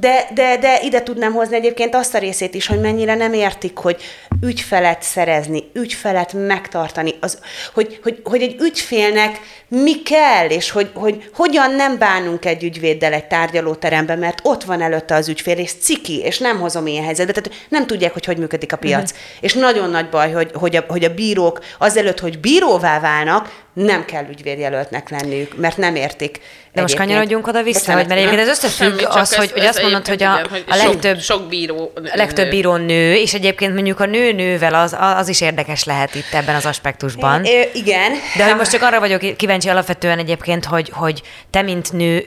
De, 0.00 0.28
de, 0.34 0.56
de 0.56 0.80
ide 0.82 1.02
tudnám 1.02 1.32
hozni 1.32 1.56
egyébként 1.56 1.94
azt 1.94 2.14
a 2.14 2.18
részét 2.18 2.54
is, 2.54 2.66
hogy 2.66 2.80
mennyire 2.80 3.14
nem 3.14 3.32
értik, 3.32 3.76
hogy 3.76 4.02
ügyfelet 4.42 5.02
szerezni, 5.02 5.70
ügyfelet 5.72 6.32
megtartani, 6.32 7.14
az, 7.20 7.38
hogy, 7.74 8.00
hogy, 8.02 8.20
hogy 8.24 8.42
egy 8.42 8.56
ügyfélnek 8.60 9.40
mi 9.68 10.02
kell, 10.02 10.48
és 10.48 10.70
hogy, 10.70 10.90
hogy 10.94 11.30
hogyan 11.34 11.74
nem 11.74 11.98
bánunk 11.98 12.44
egy 12.44 12.64
ügyvéddel 12.64 13.12
egy 13.12 13.26
tárgyalóteremben, 13.26 14.18
mert 14.18 14.40
ott 14.42 14.64
van 14.64 14.82
előtte 14.82 15.14
az 15.14 15.28
ügyfél, 15.28 15.58
és 15.58 15.72
ciki, 15.72 16.18
és 16.18 16.38
nem 16.38 16.60
hozom 16.60 16.86
ilyen 16.86 17.04
helyzetbe. 17.04 17.32
Tehát 17.32 17.60
nem 17.68 17.86
tudják, 17.86 18.12
hogy 18.12 18.24
hogy 18.24 18.38
működik 18.38 18.72
a 18.72 18.76
piac. 18.76 19.10
Uh-huh. 19.10 19.26
És 19.40 19.54
nagyon 19.54 19.90
nagy 19.90 20.08
baj, 20.08 20.32
hogy, 20.32 20.50
hogy, 20.54 20.76
a, 20.76 20.84
hogy 20.88 21.04
a 21.04 21.14
bírók 21.14 21.60
azelőtt, 21.78 22.20
hogy 22.20 22.40
bíróvá 22.40 23.00
válnak, 23.00 23.63
nem 23.74 24.04
kell 24.04 24.24
ügyvédjelöltnek 24.30 25.08
lenniük, 25.08 25.56
mert 25.56 25.76
nem 25.76 25.94
értik. 25.94 26.40
De 26.72 26.80
most 26.80 26.96
kanyarodjunk 26.96 27.46
oda 27.46 27.62
vissza, 27.62 27.92
hogy 27.92 28.06
mert 28.06 28.20
egyébként 28.20 28.40
ez 28.40 28.48
összefügg 28.48 28.98
Semmi, 28.98 29.04
az, 29.04 29.32
ez, 29.32 29.34
hogy, 29.38 29.50
hogy 29.50 29.64
azt 29.64 29.82
mondod, 29.82 30.08
hogy 30.08 30.22
a, 30.22 30.40
igen, 30.50 30.62
a 30.68 30.76
legtöbb, 30.76 31.20
sok, 31.20 31.38
sok 31.38 31.48
bíró 31.48 31.92
nő. 31.94 32.10
a 32.12 32.16
legtöbb 32.16 32.48
bíró 32.50 32.76
nő, 32.76 33.14
és 33.14 33.34
egyébként 33.34 33.74
mondjuk 33.74 34.00
a 34.00 34.06
nő-nővel 34.06 34.74
az, 34.74 34.96
az 34.98 35.28
is 35.28 35.40
érdekes 35.40 35.84
lehet 35.84 36.14
itt 36.14 36.32
ebben 36.32 36.54
az 36.54 36.66
aspektusban. 36.66 37.44
É, 37.44 37.70
igen. 37.74 38.12
De 38.36 38.44
hogy 38.44 38.56
most 38.56 38.70
csak 38.70 38.82
arra 38.82 39.00
vagyok 39.00 39.36
kíváncsi 39.36 39.68
alapvetően 39.68 40.18
egyébként, 40.18 40.64
hogy, 40.64 40.90
hogy 40.92 41.22
te, 41.50 41.62
mint 41.62 41.92
nő, 41.92 42.26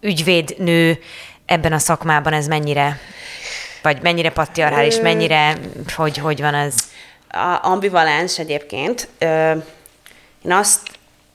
ügyvéd 0.00 0.54
nő 0.58 0.98
ebben 1.46 1.72
a 1.72 1.78
szakmában 1.78 2.32
ez 2.32 2.46
mennyire, 2.46 3.00
vagy 3.82 3.98
mennyire 4.02 4.30
patriarchális, 4.30 5.00
mennyire, 5.00 5.56
hogy, 5.96 6.18
hogy 6.18 6.40
van 6.40 6.54
ez? 6.54 6.74
A 7.28 7.58
ambivalens 7.66 8.38
egyébként. 8.38 9.08
Én 10.44 10.52
azt 10.52 10.80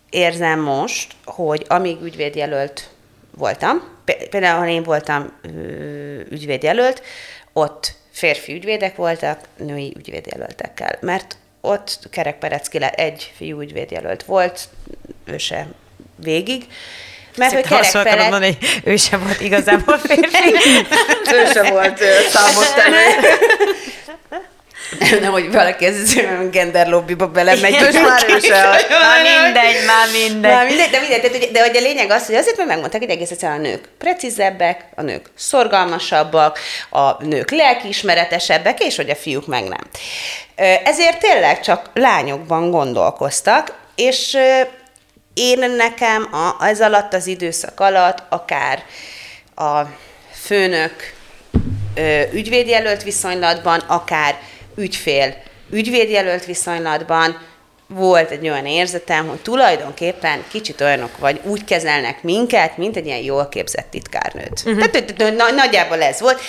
érzem 0.09 0.59
most, 0.59 1.15
hogy 1.25 1.65
amíg 1.67 2.01
ügyvédjelölt 2.01 2.89
voltam, 3.37 3.91
például, 4.29 4.59
ha 4.59 4.67
én 4.67 4.83
voltam 4.83 5.33
ügyvédjelölt, 6.29 7.01
ott 7.53 7.93
férfi 8.11 8.53
ügyvédek 8.53 8.95
voltak, 8.95 9.39
női 9.57 9.93
ügyvédjelöltekkel. 9.97 10.97
Mert 11.01 11.37
ott 11.61 11.99
Kerek 12.11 12.37
Perecki 12.37 12.79
egy 12.95 13.33
fiú 13.35 13.61
ügyvédjelölt 13.61 14.23
volt, 14.23 14.69
ő 15.25 15.37
se 15.37 15.67
végig, 16.15 16.65
mert 17.37 17.53
hogy 17.53 17.63
Kerek 17.63 17.91
Perec... 17.91 18.29
mondani, 18.29 18.57
hogy 18.59 18.81
ő 18.83 18.95
sem 18.95 19.19
volt 19.19 19.41
igazából 19.41 19.97
férfi. 20.07 20.53
ő 21.33 21.51
sem 21.53 21.71
volt 21.71 22.03
számos 22.29 22.67
nem, 25.21 25.31
hogy 25.31 25.51
valaki 25.51 25.85
ez 25.85 26.13
gender 26.51 26.87
lobbyba 26.87 27.27
belemegy, 27.27 27.71
most 27.71 28.01
már 28.01 28.25
ő 28.27 28.39
se. 28.39 28.63
Már 28.89 29.21
mindegy, 29.43 29.85
már 29.85 30.07
mindegy. 30.11 30.51
Már 30.51 30.67
mindegy, 30.67 30.89
de 30.89 30.99
mindegy, 30.99 31.31
de, 31.31 31.51
de, 31.51 31.67
hogy 31.67 31.77
a 31.77 31.79
lényeg 31.79 32.11
az, 32.11 32.25
hogy 32.25 32.35
azért, 32.35 32.57
mert 32.57 32.69
megmondták, 32.69 33.01
hogy 33.01 33.09
egész 33.09 33.31
egyszerűen 33.31 33.59
a 33.59 33.61
nők 33.61 33.89
precízebbek, 33.97 34.85
a 34.95 35.01
nők 35.01 35.29
szorgalmasabbak, 35.35 36.59
a 36.89 37.23
nők 37.23 37.51
lelkiismeretesebbek, 37.51 38.83
és 38.83 38.95
hogy 38.95 39.09
a 39.09 39.15
fiúk 39.15 39.47
meg 39.47 39.63
nem. 39.63 39.87
Ezért 40.83 41.19
tényleg 41.19 41.61
csak 41.61 41.89
lányokban 41.93 42.71
gondolkoztak, 42.71 43.73
és 43.95 44.37
én 45.33 45.71
nekem 45.77 46.27
a, 46.31 46.65
ez 46.65 46.81
alatt 46.81 47.13
az 47.13 47.27
időszak 47.27 47.79
alatt 47.79 48.23
akár 48.29 48.83
a 49.55 49.81
főnök 50.45 51.13
ügyvédjelölt 52.33 53.03
viszonylatban, 53.03 53.79
akár 53.79 54.35
ügyfél 54.75 55.35
ügyvédjelölt 55.71 56.45
viszonylatban 56.45 57.37
volt 57.87 58.31
egy 58.31 58.49
olyan 58.49 58.65
érzetem, 58.65 59.27
hogy 59.27 59.39
tulajdonképpen 59.39 60.43
kicsit 60.51 60.81
olyanok 60.81 61.17
vagy, 61.17 61.39
úgy 61.43 61.63
kezelnek 61.63 62.23
minket, 62.23 62.77
mint 62.77 62.95
egy 62.95 63.05
ilyen 63.05 63.23
jól 63.23 63.49
képzett 63.49 63.89
titkárnőt. 63.89 64.63
Uh-huh. 64.65 64.85
Tehát 64.85 65.53
nagyjából 65.55 66.01
ez 66.01 66.19
volt. 66.19 66.41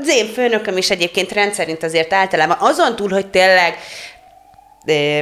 Az 0.00 0.08
én 0.08 0.26
főnököm 0.26 0.76
is 0.76 0.90
egyébként 0.90 1.32
rendszerint 1.32 1.82
azért 1.82 2.12
általában 2.12 2.56
azon 2.60 2.96
túl, 2.96 3.10
hogy 3.10 3.26
tényleg 3.26 3.78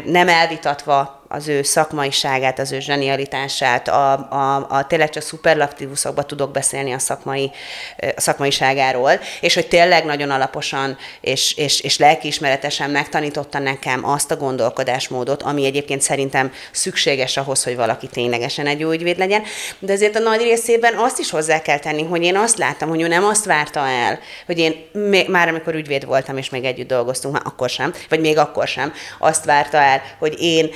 nem 0.05 0.28
elvitatva 0.28 1.20
az 1.33 1.49
ő 1.49 1.62
szakmaiságát, 1.62 2.59
az 2.59 2.72
ő 2.72 2.81
zsenialitását, 2.81 3.89
a, 3.89 4.12
a, 4.12 4.66
a 4.68 4.87
tényleg 4.87 5.11
csak 5.11 5.22
szuperlatívuszokban 5.22 6.26
tudok 6.26 6.51
beszélni 6.51 6.93
a, 6.93 6.99
szakmai, 6.99 7.51
a 8.16 8.20
szakmaiságáról, 8.20 9.12
és 9.41 9.55
hogy 9.55 9.68
tényleg 9.68 10.05
nagyon 10.05 10.31
alaposan 10.31 10.97
és, 11.20 11.57
és, 11.57 11.81
és 11.81 11.99
lelkiismeretesen 11.99 12.91
megtanította 12.91 13.59
nekem 13.59 14.05
azt 14.09 14.31
a 14.31 14.37
gondolkodásmódot, 14.37 15.43
ami 15.43 15.64
egyébként 15.64 16.03
szerintem 16.03 16.53
szükséges 16.70 17.37
ahhoz, 17.37 17.64
hogy 17.64 17.76
valaki 17.76 18.07
ténylegesen 18.07 18.66
egy 18.66 18.81
jó 18.81 18.91
ügyvéd 18.91 19.18
legyen, 19.18 19.43
de 19.78 19.93
azért 19.93 20.16
a 20.16 20.20
nagy 20.20 20.41
részében 20.43 20.95
azt 20.95 21.18
is 21.18 21.31
hozzá 21.31 21.62
kell 21.62 21.78
tenni, 21.78 22.03
hogy 22.03 22.22
én 22.22 22.37
azt 22.37 22.59
láttam, 22.59 22.89
hogy 22.89 23.01
ő 23.01 23.09
nem 23.09 23.24
azt 23.24 23.45
várta 23.45 23.81
el, 23.81 24.18
hogy 24.47 24.59
én 24.59 24.85
még, 24.93 25.28
már 25.28 25.49
amikor 25.49 25.74
ügyvéd 25.74 26.05
voltam, 26.05 26.37
és 26.37 26.51
még 26.51 26.64
együtt 26.64 26.89
dolgoztunk, 26.89 27.35
már 27.35 27.43
akkor 27.47 27.68
sem, 27.68 27.95
vagy 28.09 28.20
még 28.20 28.39
akkor 28.39 28.68
sem, 28.68 28.93
azt 29.18 29.45
várta 29.45 29.78
el, 29.78 30.03
hogy 30.18 30.37
én 30.39 30.70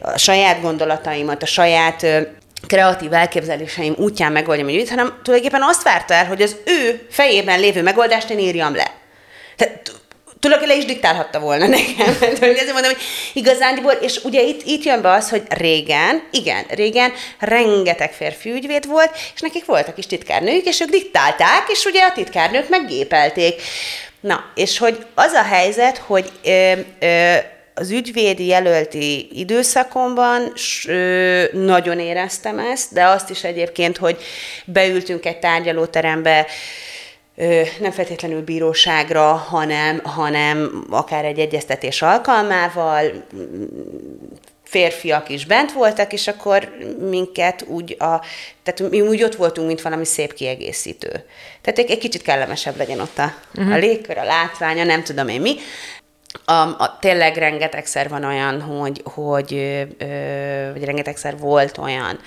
a 0.00 0.18
saját 0.18 0.60
gondolataimat, 0.60 1.42
a 1.42 1.46
saját 1.46 2.06
kreatív 2.66 3.12
elképzeléseim 3.12 3.94
útján 3.96 4.32
megoldjam 4.32 4.68
egy 4.68 4.88
hanem 4.88 5.18
tulajdonképpen 5.22 5.68
azt 5.68 5.82
várta 5.82 6.14
el, 6.14 6.26
hogy 6.26 6.42
az 6.42 6.56
ő 6.64 7.06
fejében 7.10 7.60
lévő 7.60 7.82
megoldást 7.82 8.30
én 8.30 8.38
írjam 8.38 8.74
le. 8.74 8.92
Tehát 9.56 9.92
tulajdonképpen 10.40 10.76
le 10.76 10.82
is 10.82 10.84
diktálhatta 10.84 11.40
volna 11.40 11.66
nekem. 11.66 12.16
Ezért 12.40 12.72
mondom, 12.72 12.92
hogy 12.92 13.02
igazándiból, 13.32 13.92
és 13.92 14.20
ugye 14.24 14.42
itt, 14.42 14.62
itt 14.64 14.84
jön 14.84 15.02
be 15.02 15.10
az, 15.10 15.30
hogy 15.30 15.42
régen, 15.48 16.22
igen, 16.30 16.64
régen 16.68 17.12
rengeteg 17.38 18.12
férfi 18.12 18.50
ügyvéd 18.50 18.86
volt, 18.86 19.10
és 19.34 19.40
nekik 19.40 19.64
voltak 19.64 19.98
is 19.98 20.06
titkárnők, 20.06 20.64
és 20.64 20.80
ők 20.80 20.90
diktálták, 20.90 21.64
és 21.68 21.84
ugye 21.84 22.02
a 22.02 22.12
titkárnők 22.12 22.68
meggépelték. 22.68 23.62
Na, 24.20 24.44
és 24.54 24.78
hogy 24.78 25.06
az 25.14 25.32
a 25.32 25.42
helyzet, 25.42 25.98
hogy 25.98 26.30
ö, 26.44 26.72
ö, 26.98 27.34
az 27.78 27.90
ügyvédi 27.90 28.46
jelölti 28.46 29.28
időszakomban 29.32 30.52
nagyon 31.52 31.98
éreztem 31.98 32.58
ezt, 32.58 32.92
de 32.92 33.04
azt 33.04 33.30
is 33.30 33.44
egyébként, 33.44 33.96
hogy 33.96 34.22
beültünk 34.64 35.26
egy 35.26 35.38
tárgyalóterembe, 35.38 36.46
nem 37.80 37.90
feltétlenül 37.90 38.42
bíróságra, 38.42 39.32
hanem, 39.32 40.00
hanem 40.04 40.86
akár 40.90 41.24
egy 41.24 41.38
egyeztetés 41.38 42.02
alkalmával, 42.02 43.26
férfiak 44.62 45.28
is 45.28 45.46
bent 45.46 45.72
voltak, 45.72 46.12
és 46.12 46.28
akkor 46.28 46.76
minket 47.10 47.64
úgy, 47.68 47.96
a, 47.98 48.20
tehát 48.62 48.90
mi 48.90 49.00
úgy 49.00 49.22
ott 49.22 49.34
voltunk, 49.34 49.66
mint 49.66 49.82
valami 49.82 50.04
szép 50.04 50.34
kiegészítő. 50.34 51.08
Tehát 51.60 51.78
egy, 51.78 51.90
egy 51.90 51.98
kicsit 51.98 52.22
kellemesebb 52.22 52.76
legyen 52.76 53.00
ott 53.00 53.18
a, 53.18 53.34
uh-huh. 53.54 53.74
a 53.74 53.76
légkör, 53.76 54.18
a 54.18 54.24
látványa, 54.24 54.84
nem 54.84 55.02
tudom 55.02 55.28
én 55.28 55.40
mi. 55.40 55.56
A, 56.44 56.52
a, 56.52 56.96
tényleg 57.00 57.36
rengetegszer 57.36 58.08
van 58.08 58.24
olyan, 58.24 58.60
hogy, 58.60 59.00
hogy 59.04 59.54
ö, 59.98 60.70
vagy 60.72 60.84
rengetegszer 60.84 61.38
volt 61.38 61.78
olyan, 61.78 62.20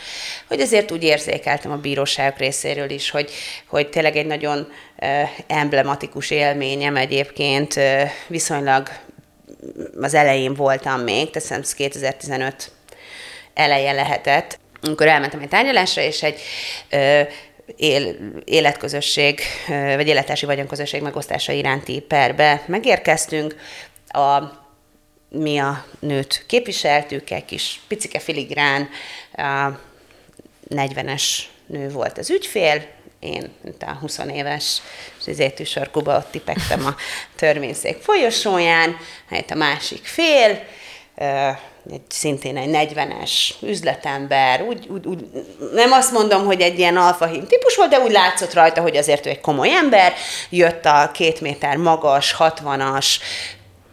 hogy 0.47 0.59
azért 0.59 0.91
úgy 0.91 1.03
érzékeltem 1.03 1.71
a 1.71 1.75
bíróságok 1.77 2.37
részéről 2.37 2.89
is, 2.89 3.09
hogy, 3.09 3.31
hogy 3.67 3.89
tényleg 3.89 4.15
egy 4.15 4.25
nagyon 4.25 4.71
ö, 4.99 5.21
emblematikus 5.47 6.31
élményem 6.31 6.95
egyébként 6.95 7.75
ö, 7.75 8.01
viszonylag 8.27 8.89
az 10.01 10.13
elején 10.13 10.53
voltam 10.53 11.01
még, 11.01 11.29
teszem 11.29 11.61
2015 11.75 12.71
eleje 13.53 13.91
lehetett, 13.91 14.59
amikor 14.81 15.07
elmentem 15.07 15.39
egy 15.39 15.47
tárgyalásra, 15.47 16.01
és 16.01 16.23
egy 16.23 16.41
ö, 16.89 17.21
él, 17.75 18.15
életközösség, 18.45 19.39
vagy 19.67 20.07
életási 20.07 20.45
vagyonközösség 20.45 21.01
megosztása 21.01 21.51
iránti 21.51 21.99
perbe 21.99 22.63
megérkeztünk, 22.65 23.55
a, 24.09 24.59
mi 25.29 25.57
a 25.57 25.85
nőt 25.99 26.43
képviseltük, 26.47 27.29
egy 27.29 27.45
kis 27.45 27.79
picike 27.87 28.19
filigrán, 28.19 28.89
a 29.33 29.79
40-es 30.69 31.23
nő 31.65 31.89
volt 31.89 32.17
az 32.17 32.29
ügyfél, 32.29 32.87
én, 33.19 33.49
mint 33.61 33.83
a 33.83 33.97
20 33.99 34.19
éves 34.33 34.81
zétű 35.25 35.63
sarkuba 35.63 36.17
ott 36.17 36.31
tipektem 36.31 36.85
a 36.85 36.95
törvényszék 37.35 38.01
folyosóján, 38.01 38.97
hát 39.29 39.51
a 39.51 39.55
másik 39.55 40.05
fél, 40.05 40.63
egy, 41.91 42.01
szintén 42.07 42.57
egy 42.57 42.91
40-es 42.93 43.31
üzletember, 43.61 44.61
úgy, 44.61 44.87
úgy, 44.87 45.05
úgy, 45.05 45.25
nem 45.73 45.91
azt 45.91 46.11
mondom, 46.11 46.45
hogy 46.45 46.61
egy 46.61 46.79
ilyen 46.79 46.97
alfahím 46.97 47.47
típus 47.47 47.75
volt, 47.75 47.89
de 47.89 47.99
úgy 47.99 48.11
látszott 48.11 48.53
rajta, 48.53 48.81
hogy 48.81 48.97
azért 48.97 49.25
ő 49.25 49.29
egy 49.29 49.41
komoly 49.41 49.75
ember, 49.75 50.13
jött 50.49 50.85
a 50.85 51.11
két 51.13 51.41
méter 51.41 51.75
magas, 51.75 52.35
60-as, 52.39 53.15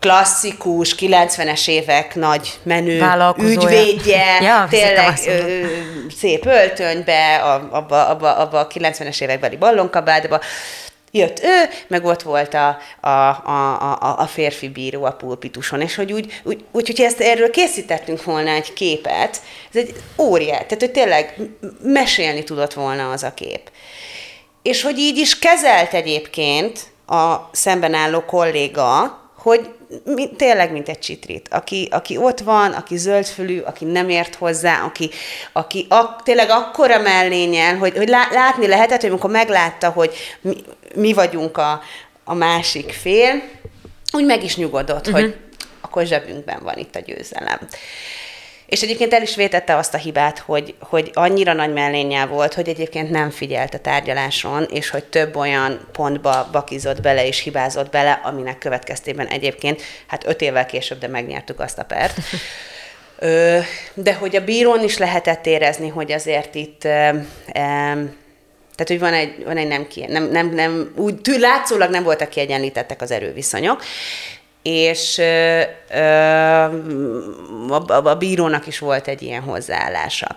klasszikus, 0.01 0.95
90-es 0.99 1.69
évek 1.69 2.15
nagy 2.15 2.59
menő 2.63 3.05
ügyvédje, 3.39 4.39
ja, 4.43 4.67
tényleg 4.71 5.19
ö, 5.27 5.67
szép 6.19 6.47
öltönybe, 6.47 7.37
abba, 7.71 8.07
abba, 8.09 8.37
abba 8.37 8.59
a 8.59 8.67
90-es 8.67 9.21
évekbeli 9.21 9.57
ballonkabádba, 9.57 10.41
jött 11.11 11.41
ő, 11.43 11.69
meg 11.89 12.05
ott 12.05 12.23
volt 12.23 12.55
a, 12.55 12.79
a, 13.01 13.09
a, 13.09 13.99
a, 14.01 14.19
a 14.19 14.27
férfi 14.27 14.69
bíró 14.69 15.05
a 15.05 15.11
pulpituson, 15.11 15.81
és 15.81 15.95
hogy 15.95 16.13
úgy, 16.13 16.41
úgy, 16.45 16.65
úgy 16.73 16.87
hogyha 16.87 17.05
ezt 17.05 17.21
erről 17.21 17.51
készítettünk 17.51 18.25
volna 18.25 18.51
egy 18.51 18.73
képet, 18.73 19.41
ez 19.73 19.81
egy 19.81 19.95
óriás, 20.19 20.63
tehát 20.63 20.81
hogy 20.81 20.91
tényleg 20.91 21.35
mesélni 21.83 22.45
tudott 22.45 22.73
volna 22.73 23.11
az 23.11 23.23
a 23.23 23.35
kép. 23.35 23.71
És 24.63 24.83
hogy 24.83 24.99
így 24.99 25.19
is 25.19 25.39
kezelt 25.39 25.95
egyébként 25.95 26.81
a 27.07 27.35
szemben 27.53 27.95
álló 27.95 28.25
kolléga, 28.25 29.21
hogy 29.37 29.75
mi, 30.05 30.29
tényleg, 30.37 30.73
mint 30.73 30.89
egy 30.89 30.99
csitrit, 30.99 31.49
aki, 31.51 31.89
aki 31.91 32.17
ott 32.17 32.41
van, 32.41 32.73
aki 32.73 32.97
zöldfülű, 32.97 33.61
aki 33.61 33.85
nem 33.85 34.09
ért 34.09 34.35
hozzá, 34.35 34.85
aki, 34.85 35.11
aki 35.53 35.87
ak, 35.89 36.23
tényleg 36.23 36.51
akkora 36.51 37.01
mellényen, 37.01 37.79
hogy, 37.79 37.97
hogy 37.97 38.09
látni 38.09 38.67
lehetett, 38.67 39.01
hogy 39.01 39.11
amikor 39.11 39.31
meglátta, 39.31 39.91
hogy 39.91 40.15
mi, 40.41 40.57
mi 40.95 41.13
vagyunk 41.13 41.57
a, 41.57 41.81
a 42.25 42.35
másik 42.35 42.93
fél, 42.93 43.43
úgy 44.13 44.25
meg 44.25 44.45
is 44.45 44.57
nyugodott, 44.57 45.07
uh-huh. 45.07 45.21
hogy 45.21 45.37
akkor 45.81 46.07
zsebünkben 46.07 46.63
van 46.63 46.77
itt 46.77 46.97
a 46.97 47.01
győzelem. 47.01 47.59
És 48.67 48.83
egyébként 48.83 49.13
el 49.13 49.23
is 49.23 49.37
vétette 49.37 49.77
azt 49.77 49.95
a 49.95 49.99
hibát, 49.99 50.39
hogy, 50.39 50.75
hogy 50.81 51.11
annyira 51.15 51.53
nagy 51.53 51.73
mellénnyel 51.73 52.27
volt, 52.27 52.55
hogy 52.55 52.69
egyébként 52.69 53.11
nem 53.11 53.31
figyelt 53.31 53.75
a 53.75 53.79
tárgyaláson, 53.79 54.67
és 54.71 54.91
hogy 54.91 55.05
több 55.05 55.37
olyan 55.37 55.89
pontba 55.93 56.49
bakizott 56.53 57.01
bele 57.01 57.27
és 57.27 57.41
hibázott 57.41 57.91
bele, 57.91 58.21
aminek 58.25 58.59
következtében 58.59 59.27
egyébként, 59.27 59.83
hát 60.07 60.27
öt 60.27 60.41
évvel 60.41 60.67
később, 60.67 60.99
de 60.99 61.09
megnyertük 61.09 61.61
azt 61.61 61.79
a 61.79 61.85
pert. 61.85 62.17
Ö, 63.19 63.59
de 63.95 64.15
hogy 64.15 64.37
a 64.37 64.45
bírón 64.45 64.83
is 64.83 64.99
lehetett 64.99 65.47
érezni, 65.47 65.89
hogy 65.89 66.13
azért 66.13 66.55
itt 66.55 66.85
ö, 66.85 67.09
ö, 67.55 68.03
tehát, 68.77 68.87
hogy 68.87 68.99
van 68.99 69.13
egy, 69.13 69.45
van 69.45 69.57
egy 69.57 69.69
nem, 69.69 69.87
ki, 69.87 70.07
nem, 70.07 70.31
nem, 70.31 70.55
nem, 70.55 70.93
úgy 70.97 71.21
tű, 71.21 71.39
látszólag 71.39 71.91
nem 71.91 72.03
voltak 72.03 72.29
kiegyenlítettek 72.29 73.03
az 73.03 73.11
erőviszonyok, 73.11 73.83
és 74.67 75.19
ö, 75.19 75.63
ö, 75.91 76.65
a, 77.69 78.07
a 78.09 78.15
bírónak 78.15 78.67
is 78.67 78.79
volt 78.79 79.09
egy 79.09 79.23
ilyen 79.23 79.43
hozzáállása. 79.43 80.37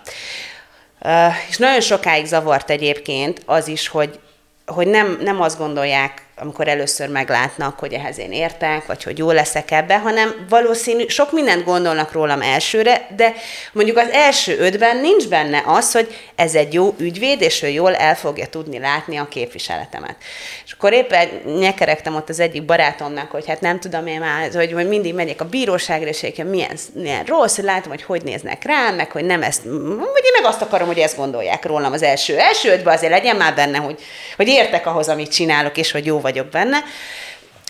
Uh, 1.04 1.32
és 1.48 1.56
nagyon 1.56 1.80
sokáig 1.80 2.26
zavart 2.26 2.70
egyébként 2.70 3.42
az 3.46 3.68
is, 3.68 3.88
hogy, 3.88 4.18
hogy 4.66 4.86
nem, 4.86 5.18
nem 5.20 5.40
azt 5.40 5.58
gondolják 5.58 6.22
amikor 6.40 6.68
először 6.68 7.08
meglátnak, 7.08 7.78
hogy 7.78 7.92
ehhez 7.92 8.18
én 8.18 8.32
értek, 8.32 8.86
vagy 8.86 9.02
hogy 9.02 9.18
jó 9.18 9.30
leszek 9.30 9.70
ebbe, 9.70 9.98
hanem 9.98 10.46
valószínű, 10.48 11.06
sok 11.08 11.32
mindent 11.32 11.64
gondolnak 11.64 12.12
rólam 12.12 12.42
elsőre, 12.42 13.06
de 13.16 13.32
mondjuk 13.72 13.96
az 13.96 14.08
első 14.10 14.58
ötben 14.58 14.96
nincs 14.96 15.28
benne 15.28 15.62
az, 15.66 15.92
hogy 15.92 16.14
ez 16.34 16.54
egy 16.54 16.74
jó 16.74 16.94
ügyvéd, 16.98 17.40
és 17.40 17.62
ő 17.62 17.68
jól 17.68 17.94
el 17.94 18.16
fogja 18.16 18.46
tudni 18.46 18.78
látni 18.78 19.16
a 19.16 19.28
képviseletemet. 19.28 20.16
És 20.64 20.72
akkor 20.72 20.92
éppen 20.92 21.28
nyekeregtem 21.58 22.14
ott 22.14 22.28
az 22.28 22.40
egyik 22.40 22.64
barátomnak, 22.64 23.30
hogy 23.30 23.46
hát 23.46 23.60
nem 23.60 23.80
tudom 23.80 24.06
én 24.06 24.20
már, 24.20 24.50
hogy, 24.52 24.72
hogy 24.72 24.88
mindig 24.88 25.14
megyek 25.14 25.40
a 25.40 25.48
bíróságra, 25.48 26.08
és 26.08 26.26
milyen, 26.50 26.76
milyen 26.92 27.24
rossz, 27.24 27.56
hogy 27.56 27.64
látom, 27.64 27.90
hogy 27.90 28.02
hogy 28.02 28.22
néznek 28.22 28.64
rám, 28.64 28.94
meg 28.94 29.10
hogy 29.10 29.24
nem 29.24 29.42
ezt, 29.42 29.62
vagy 29.64 30.24
én 30.24 30.42
meg 30.42 30.44
azt 30.44 30.62
akarom, 30.62 30.86
hogy 30.86 30.98
ezt 30.98 31.16
gondolják 31.16 31.64
rólam 31.64 31.92
az 31.92 32.02
első 32.02 32.38
első 32.38 32.70
ötben, 32.72 32.94
azért 32.94 33.12
legyen 33.12 33.36
már 33.36 33.54
benne, 33.54 33.78
hogy, 33.78 33.98
hogy 34.36 34.48
értek 34.48 34.86
ahhoz, 34.86 35.08
amit 35.08 35.32
csinálok, 35.32 35.76
és 35.76 35.90
hogy 35.90 36.06
jó 36.06 36.20
vagyok 36.30 36.48
benne. 36.48 36.82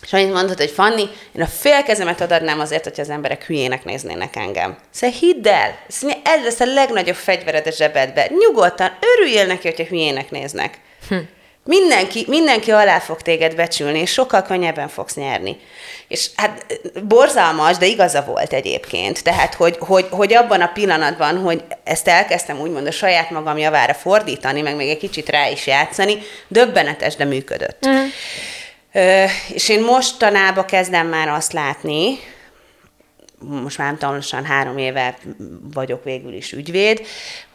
És 0.03 0.13
annyit 0.13 0.33
mondott, 0.33 0.59
hogy 0.59 0.71
Fanni, 0.71 1.09
én 1.33 1.43
a 1.43 1.47
fél 1.47 1.83
kezemet 1.83 2.21
adnám 2.21 2.61
azért, 2.61 2.85
hogy 2.85 3.01
az 3.01 3.11
emberek 3.11 3.47
hülyének 3.47 3.85
néznének 3.85 4.37
engem. 4.37 4.77
Szóval 4.91 5.17
hidd 5.19 5.49
el, 5.49 5.79
ez 6.23 6.43
lesz 6.45 6.61
a 6.61 6.73
legnagyobb 6.73 7.17
fegyvered 7.17 7.67
a 7.67 7.71
zsebedbe. 7.71 8.31
Nyugodtan, 8.39 8.97
örüljél 9.01 9.47
neki, 9.47 9.69
hogyha 9.69 9.85
hülyének 9.85 10.31
néznek. 10.31 10.79
Hm. 11.09 11.17
Mindenki, 11.65 12.25
mindenki 12.29 12.71
alá 12.71 12.99
fog 12.99 13.23
téged 13.23 13.55
becsülni, 13.55 13.99
és 13.99 14.13
sokkal 14.13 14.43
könnyebben 14.43 14.89
fogsz 14.89 15.15
nyerni. 15.15 15.57
És 16.09 16.31
hát 16.37 16.81
borzalmas, 17.05 17.77
de 17.77 17.87
igaza 17.87 18.23
volt 18.23 18.53
egyébként. 18.53 19.23
Tehát, 19.23 19.55
hogy, 19.55 19.77
hogy, 19.79 20.07
hogy 20.11 20.35
abban 20.35 20.61
a 20.61 20.73
pillanatban, 20.73 21.39
hogy 21.39 21.65
ezt 21.85 22.09
elkezdtem 22.09 22.61
úgymond 22.61 22.87
a 22.87 22.91
saját 22.91 23.31
magam 23.31 23.59
javára 23.59 23.95
fordítani, 23.95 24.61
meg 24.61 24.77
még 24.77 24.89
egy 24.89 24.99
kicsit 24.99 25.29
rá 25.29 25.49
is 25.49 25.67
játszani, 25.67 26.19
döbbenetes, 26.49 27.17
de 27.17 27.25
működött. 27.25 27.87
Mm. 27.89 28.05
Ö, 28.93 29.25
és 29.49 29.69
én 29.69 29.83
mostanában 29.83 30.65
kezdem 30.65 31.07
már 31.07 31.29
azt 31.29 31.53
látni, 31.53 32.19
most 33.39 33.79
már 33.79 33.97
nem 34.31 34.45
három 34.45 34.79
éve 34.79 35.19
vagyok 35.75 36.05
végül 36.05 36.33
is 36.33 36.53
ügyvéd, 36.53 37.07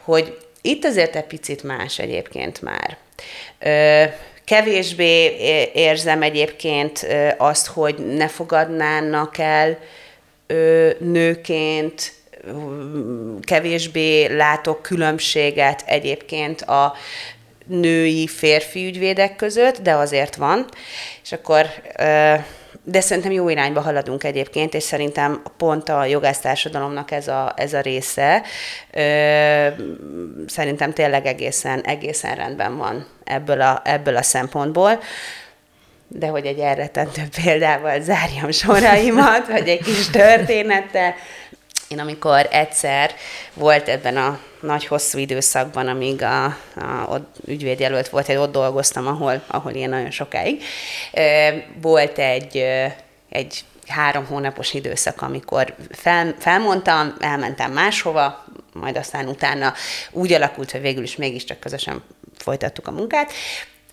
hogy 0.04 0.45
itt 0.66 0.84
azért 0.84 1.16
egy 1.16 1.24
picit 1.24 1.62
más 1.62 1.98
egyébként 1.98 2.62
már. 2.62 2.96
Ö, 3.58 4.04
kevésbé 4.44 5.36
érzem 5.74 6.22
egyébként 6.22 7.06
azt, 7.36 7.66
hogy 7.66 7.94
ne 8.16 8.28
fogadnának 8.28 9.38
el 9.38 9.78
ö, 10.46 10.90
nőként, 10.98 12.14
kevésbé 13.40 14.36
látok 14.36 14.82
különbséget 14.82 15.82
egyébként 15.86 16.62
a 16.62 16.94
női 17.66 18.26
férfi 18.26 18.86
ügyvédek 18.86 19.36
között, 19.36 19.78
de 19.78 19.94
azért 19.94 20.36
van. 20.36 20.66
És 21.22 21.32
akkor 21.32 21.66
de 22.88 23.00
szerintem 23.00 23.32
jó 23.32 23.48
irányba 23.48 23.80
haladunk 23.80 24.24
egyébként, 24.24 24.74
és 24.74 24.82
szerintem 24.82 25.42
pont 25.56 25.88
a 25.88 26.04
jogásztársadalomnak 26.04 27.10
ez 27.10 27.28
a, 27.28 27.52
ez 27.56 27.72
a 27.72 27.80
része 27.80 28.42
ö, 28.90 29.68
szerintem 30.46 30.92
tényleg 30.92 31.26
egészen, 31.26 31.80
egészen 31.80 32.34
rendben 32.34 32.76
van 32.76 33.06
ebből 33.24 33.60
a, 33.60 33.82
ebből 33.84 34.16
a 34.16 34.22
szempontból. 34.22 35.00
De 36.08 36.26
hogy 36.26 36.46
egy 36.46 36.58
elretentő 36.58 37.22
példával 37.42 38.00
zárjam 38.00 38.50
soraimat, 38.50 39.46
vagy 39.46 39.68
egy 39.68 39.82
kis 39.82 40.10
történettel, 40.10 41.14
én 41.88 41.98
amikor 41.98 42.48
egyszer 42.50 43.14
volt 43.54 43.88
ebben 43.88 44.16
a 44.16 44.38
nagy 44.60 44.86
hosszú 44.86 45.18
időszakban, 45.18 45.88
amíg 45.88 46.22
a, 46.22 46.44
a 46.44 47.06
ott 47.08 47.36
ügyvédjelölt 47.46 48.08
volt, 48.08 48.26
hogy 48.26 48.36
ott 48.36 48.52
dolgoztam, 48.52 49.06
ahol, 49.06 49.42
ahol 49.46 49.72
én 49.72 49.88
nagyon 49.88 50.10
sokáig, 50.10 50.62
volt 51.80 52.18
egy, 52.18 52.64
egy 53.28 53.64
három 53.86 54.26
hónapos 54.26 54.74
időszak, 54.74 55.22
amikor 55.22 55.74
fel, 55.90 56.34
felmondtam, 56.38 57.16
elmentem 57.20 57.72
máshova, 57.72 58.44
majd 58.72 58.96
aztán 58.96 59.28
utána 59.28 59.74
úgy 60.10 60.32
alakult, 60.32 60.70
hogy 60.70 60.80
végül 60.80 61.02
is 61.02 61.16
mégiscsak 61.16 61.60
közösen 61.60 62.02
folytattuk 62.38 62.86
a 62.86 62.90
munkát, 62.90 63.32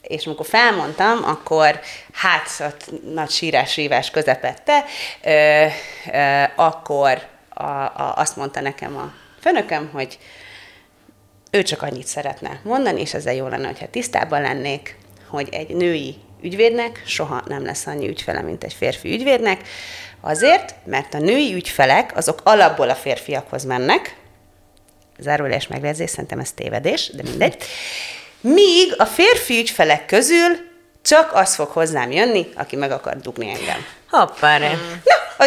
és 0.01 0.25
amikor 0.25 0.45
felmondtam, 0.45 1.23
akkor 1.23 1.79
hát 2.13 2.73
nagy 3.13 3.29
sírás-rívás 3.29 4.11
közepette, 4.11 4.83
ö, 5.21 5.65
ö, 6.13 6.43
akkor 6.55 7.31
a, 7.54 7.64
a, 7.64 8.14
azt 8.16 8.36
mondta 8.36 8.62
nekem 8.62 8.97
a 8.97 9.14
főnököm, 9.39 9.89
hogy 9.93 10.20
ő 11.51 11.64
csak 11.64 11.82
annyit 11.82 12.08
szeretne 12.08 12.60
mondani, 12.64 13.01
és 13.01 13.14
ezzel 13.14 13.34
jó 13.34 13.47
lenne, 13.47 13.68
hogyha 13.68 13.89
tisztában 13.89 14.41
lennék, 14.41 14.97
hogy 15.28 15.49
egy 15.51 15.76
női 15.76 16.16
ügyvédnek 16.41 17.04
soha 17.06 17.43
nem 17.47 17.66
lesz 17.66 17.88
annyi 17.88 18.08
ügyfele, 18.08 18.41
mint 18.41 18.64
egy 18.64 18.74
férfi 18.74 19.14
ügyvédnek, 19.14 19.62
azért, 20.22 20.76
mert 20.86 21.14
a 21.14 21.20
női 21.20 21.54
ügyfelek 21.54 22.18
azok 22.18 22.41
alapból 22.43 22.89
a 22.89 22.95
férfiakhoz 22.95 23.64
mennek, 23.64 24.16
zárójeles 25.20 25.68
megjegyzés, 25.68 26.10
szerintem 26.10 26.39
ez 26.39 26.51
tévedés, 26.51 27.12
de 27.14 27.24
mindegy, 27.24 27.64
míg 28.41 28.93
a 28.97 29.06
férfi 29.06 29.58
ügyfelek 29.58 30.06
közül 30.06 30.72
csak 31.01 31.34
az 31.34 31.56
fog 31.56 31.68
hozzám 31.68 32.12
jönni, 32.12 32.47
aki 32.56 32.76
meg 32.76 32.91
akar 32.91 33.18
dugni 33.18 33.49
engem. 33.49 33.86
Hoppára. 34.10 34.68
Na, 34.68 35.45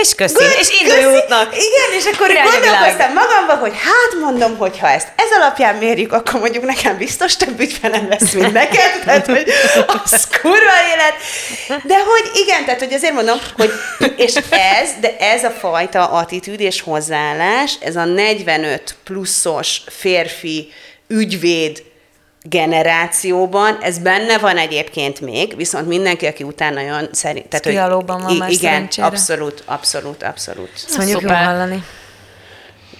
és 0.00 0.14
köszi, 0.14 0.34
Good, 0.34 0.56
és 0.60 0.80
indulótnak. 0.80 1.54
Igen, 1.54 1.98
és 1.98 2.04
akkor 2.04 2.26
gondolkoztam 2.26 3.12
magamba, 3.12 3.54
hogy 3.54 3.72
hát 3.72 4.20
mondom, 4.20 4.56
hogy 4.56 4.78
ha 4.78 4.88
ezt 4.88 5.08
ez 5.16 5.38
alapján 5.38 5.74
mérjük, 5.74 6.12
akkor 6.12 6.40
mondjuk 6.40 6.64
nekem 6.64 6.96
biztos 6.96 7.36
több 7.36 7.60
ügyfelem 7.60 8.08
lesz, 8.08 8.32
mint 8.32 8.52
neked, 8.52 8.92
tehát 9.04 9.26
hogy 9.26 9.52
az 9.86 10.28
kurva 10.40 10.76
élet. 10.92 11.14
De 11.82 11.94
hogy 11.94 12.30
igen, 12.34 12.64
tehát 12.64 12.80
hogy 12.80 12.92
azért 12.92 13.12
mondom, 13.12 13.38
hogy 13.56 13.72
és 14.16 14.34
ez, 14.50 14.90
de 15.00 15.16
ez 15.18 15.44
a 15.44 15.50
fajta 15.50 16.06
attitűd 16.06 16.60
és 16.60 16.80
hozzáállás, 16.80 17.74
ez 17.80 17.96
a 17.96 18.04
45 18.04 18.94
pluszos 19.04 19.80
férfi 19.86 20.72
ügyvéd 21.08 21.82
generációban, 22.48 23.78
ez 23.80 23.98
benne 23.98 24.38
van 24.38 24.56
egyébként 24.56 25.20
még, 25.20 25.56
viszont 25.56 25.86
mindenki, 25.86 26.26
aki 26.26 26.42
utána 26.42 26.80
jön, 26.80 27.08
szerint... 27.12 27.48
Tehát, 27.48 27.64
hogy, 27.64 28.04
van 28.06 28.20
már 28.20 28.50
Igen, 28.50 28.54
szerencsére. 28.58 29.06
abszolút, 29.06 29.62
abszolút, 29.66 30.22
abszolút. 30.22 30.70
Ezt 30.74 30.96
mondjuk 30.96 31.20
jól 31.20 31.32
hallani. 31.32 31.84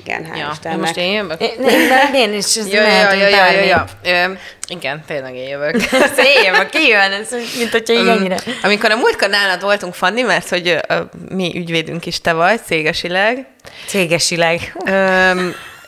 Igen, 0.06 0.26
hál' 0.32 0.38
ja. 0.38 0.48
Istennek. 0.52 0.78
Most 0.78 0.96
én 0.96 1.12
jövök? 1.12 1.40
Én, 1.40 1.68
én, 1.68 2.14
én 2.14 2.32
is, 2.32 2.56
ez 2.56 2.68
ja, 2.72 2.82
ja, 2.82 3.12
ja, 3.12 3.28
ja, 3.28 3.50
ja, 3.50 3.84
ja. 4.02 4.36
Igen, 4.68 5.04
tényleg 5.06 5.34
én 5.34 5.48
jövök. 5.48 5.74
Ez 5.74 6.18
én 6.36 6.44
jövök, 6.44 6.68
ki 6.68 6.88
jön, 6.88 7.12
ez, 7.12 7.28
mint 7.58 7.70
hogyha 7.70 7.94
így 7.94 8.08
ennyire. 8.08 8.36
Amikor 8.62 8.90
a 8.90 8.96
múltkor 8.96 9.28
nálad 9.28 9.62
voltunk, 9.62 9.94
Fanni, 9.94 10.22
mert 10.22 10.48
hogy 10.48 10.68
a, 10.88 10.94
mi 11.28 11.52
ügyvédünk 11.56 12.06
is 12.06 12.20
te 12.20 12.32
vagy, 12.32 12.60
cégesileg. 12.64 13.46
Cégesileg. 13.86 14.76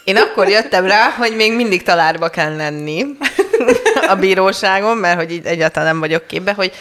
Én 0.05 0.17
akkor 0.17 0.49
jöttem 0.49 0.87
rá, 0.87 1.15
hogy 1.17 1.37
még 1.37 1.53
mindig 1.53 1.83
talárba 1.83 2.29
kell 2.29 2.57
lenni 2.57 3.07
a 4.13 4.15
bíróságon, 4.15 4.97
mert 4.97 5.17
hogy 5.17 5.33
így 5.33 5.47
egyáltalán 5.47 5.89
nem 5.89 6.01
vagyok 6.01 6.27
képbe, 6.27 6.53
hogy 6.53 6.73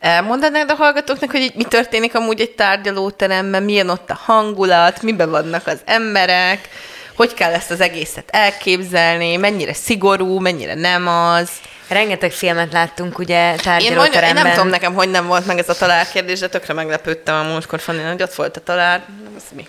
elmondanád 0.00 0.70
a 0.70 0.74
hallgatóknak, 0.74 1.30
hogy 1.30 1.40
így 1.40 1.54
mi 1.54 1.64
történik 1.64 2.14
amúgy 2.14 2.40
egy 2.40 2.50
tárgyalóteremben, 2.50 3.62
milyen 3.62 3.88
ott 3.88 4.10
a 4.10 4.18
hangulat, 4.24 5.02
miben 5.02 5.30
vannak 5.30 5.66
az 5.66 5.80
emberek, 5.84 6.68
hogy 7.16 7.34
kell 7.34 7.52
ezt 7.52 7.70
az 7.70 7.80
egészet 7.80 8.28
elképzelni, 8.30 9.36
mennyire 9.36 9.72
szigorú, 9.72 10.38
mennyire 10.38 10.74
nem 10.74 11.06
az. 11.06 11.50
Rengeteg 11.88 12.30
filmet 12.30 12.72
láttunk 12.72 13.18
ugye 13.18 13.54
tárgyalóteremben. 13.56 14.22
Én, 14.22 14.36
én 14.36 14.42
nem 14.42 14.52
tudom 14.52 14.68
nekem, 14.68 14.94
hogy 14.94 15.10
nem 15.10 15.26
volt 15.26 15.46
meg 15.46 15.58
ez 15.58 15.68
a 15.68 15.74
találkérdés, 15.74 16.38
de 16.38 16.48
tökre 16.48 16.74
meglepődtem 16.74 17.34
a 17.34 17.42
múltkor, 17.42 17.80
Fanny, 17.80 18.06
hogy 18.06 18.22
ott 18.22 18.34
volt 18.34 18.56
a 18.56 18.60
talál. 18.60 19.04
Ez 19.36 19.42
mi? 19.54 19.66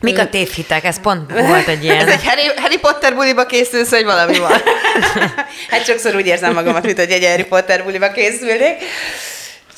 Mik 0.00 0.18
a 0.18 0.28
tévhitek? 0.28 0.84
Ez 0.84 1.00
pont 1.00 1.32
volt 1.32 1.68
egy 1.68 1.84
ilyen. 1.84 1.96
Ez 1.96 2.08
egy 2.08 2.24
Harry, 2.24 2.42
Harry 2.56 2.78
Potter 2.78 3.14
buliba 3.14 3.46
készülsz, 3.46 3.90
hogy 3.90 4.04
valami 4.04 4.38
van. 4.38 4.62
hát 5.70 5.84
sokszor 5.84 6.14
úgy 6.14 6.26
érzem 6.26 6.52
magamat, 6.52 6.84
mint 6.84 6.98
hogy 6.98 7.10
egy 7.10 7.24
Harry 7.24 7.44
Potter 7.44 7.84
buliba 7.84 8.10
készülnék. 8.10 8.76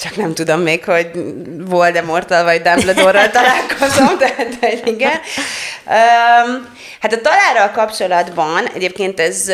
Csak 0.00 0.16
nem 0.16 0.34
tudom 0.34 0.60
még, 0.60 0.84
hogy 0.84 1.10
Voldemorttal 1.58 2.44
vagy 2.44 2.62
Dumbledore-ral 2.62 3.30
találkozom, 3.30 4.18
de, 4.18 4.34
de 4.60 4.72
igen. 4.84 5.20
Um, 5.86 6.76
hát 7.00 7.12
a 7.12 7.20
talárral 7.20 7.70
kapcsolatban 7.70 8.68
egyébként 8.74 9.20
ez 9.20 9.44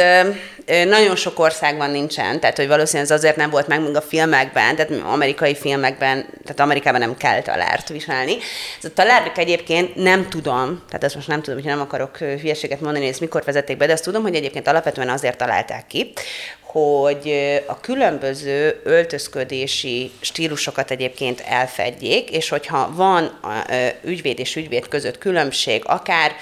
nagyon 0.66 1.16
sok 1.16 1.38
országban 1.38 1.90
nincsen, 1.90 2.40
tehát 2.40 2.56
hogy 2.56 2.68
valószínűleg 2.68 3.10
ez 3.10 3.16
azért 3.18 3.36
nem 3.36 3.50
volt 3.50 3.66
meg, 3.66 3.80
még 3.80 3.96
a 3.96 4.00
filmekben, 4.00 4.76
tehát 4.76 5.02
amerikai 5.04 5.54
filmekben, 5.54 6.26
tehát 6.42 6.60
Amerikában 6.60 7.00
nem 7.00 7.16
kell 7.16 7.42
talárt 7.42 7.88
viselni. 7.88 8.36
Ez 8.78 8.84
a 8.84 8.92
talárnak 8.94 9.38
egyébként 9.38 9.94
nem 9.94 10.28
tudom, 10.28 10.82
tehát 10.86 11.04
ezt 11.04 11.14
most 11.14 11.28
nem 11.28 11.42
tudom, 11.42 11.60
hogy 11.60 11.68
nem 11.68 11.80
akarok 11.80 12.16
hülyeséget 12.16 12.80
mondani, 12.80 13.06
ezt 13.06 13.20
mikor 13.20 13.44
vezették 13.44 13.76
be, 13.76 13.86
de 13.86 13.92
azt 13.92 14.04
tudom, 14.04 14.22
hogy 14.22 14.34
egyébként 14.34 14.68
alapvetően 14.68 15.08
azért 15.08 15.38
találták 15.38 15.86
ki, 15.86 16.12
hogy 16.60 17.32
a 17.66 17.80
különböző 17.80 18.80
öltözködési 18.84 20.10
stílusokat 20.20 20.90
egyébként 20.90 21.40
elfedjék, 21.40 22.30
és 22.30 22.48
hogyha 22.48 22.92
van 22.94 23.40
ügyvéd 24.04 24.38
és 24.38 24.56
ügyvéd 24.56 24.88
között 24.88 25.18
különbség, 25.18 25.82
akár 25.86 26.32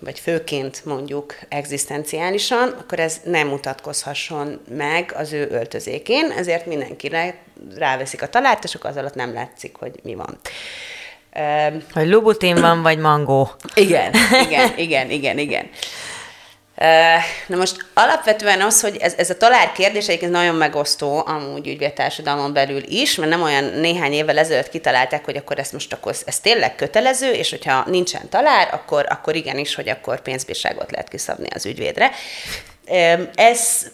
vagy 0.00 0.18
főként 0.18 0.84
mondjuk 0.84 1.34
egzisztenciálisan, 1.48 2.68
akkor 2.68 2.98
ez 2.98 3.20
nem 3.24 3.48
mutatkozhasson 3.48 4.60
meg 4.68 5.12
az 5.16 5.32
ő 5.32 5.48
öltözékén, 5.50 6.30
ezért 6.30 6.66
mindenkire 6.66 7.34
ráveszik 7.76 8.22
a 8.22 8.28
talárt, 8.28 8.64
és 8.64 8.76
az 8.80 8.96
alatt 8.96 9.14
nem 9.14 9.32
látszik, 9.32 9.76
hogy 9.76 9.92
mi 10.02 10.14
van. 10.14 10.38
Hogy 11.92 12.08
lubutin 12.08 12.60
van, 12.60 12.82
vagy 12.82 12.98
mangó. 12.98 13.50
Igen, 13.74 14.12
igen, 14.46 14.72
igen, 14.76 15.10
igen, 15.10 15.38
igen. 15.38 15.68
Na 17.46 17.56
most 17.56 17.86
alapvetően 17.94 18.60
az, 18.60 18.80
hogy 18.80 18.96
ez, 18.96 19.14
ez 19.16 19.30
a 19.30 19.36
talár 19.36 19.72
kérdés 19.72 20.06
egyébként 20.08 20.32
nagyon 20.32 20.54
megosztó 20.54 21.22
amúgy 21.26 21.68
ügyvédtársadalmon 21.68 22.52
belül 22.52 22.82
is, 22.86 23.14
mert 23.14 23.30
nem 23.30 23.42
olyan 23.42 23.64
néhány 23.64 24.12
évvel 24.12 24.38
ezelőtt 24.38 24.68
kitalálták, 24.68 25.24
hogy 25.24 25.36
akkor 25.36 25.58
ezt 25.58 25.72
most 25.72 25.92
akkor 25.92 26.14
ez 26.26 26.40
tényleg 26.40 26.74
kötelező, 26.74 27.30
és 27.30 27.50
hogyha 27.50 27.84
nincsen 27.86 28.28
talár, 28.28 28.68
akkor, 28.72 29.06
akkor 29.08 29.34
igenis, 29.34 29.74
hogy 29.74 29.88
akkor 29.88 30.20
pénzbírságot 30.20 30.90
lehet 30.90 31.08
kiszabni 31.08 31.48
az 31.54 31.66
ügyvédre. 31.66 32.10
Ez 33.34 33.86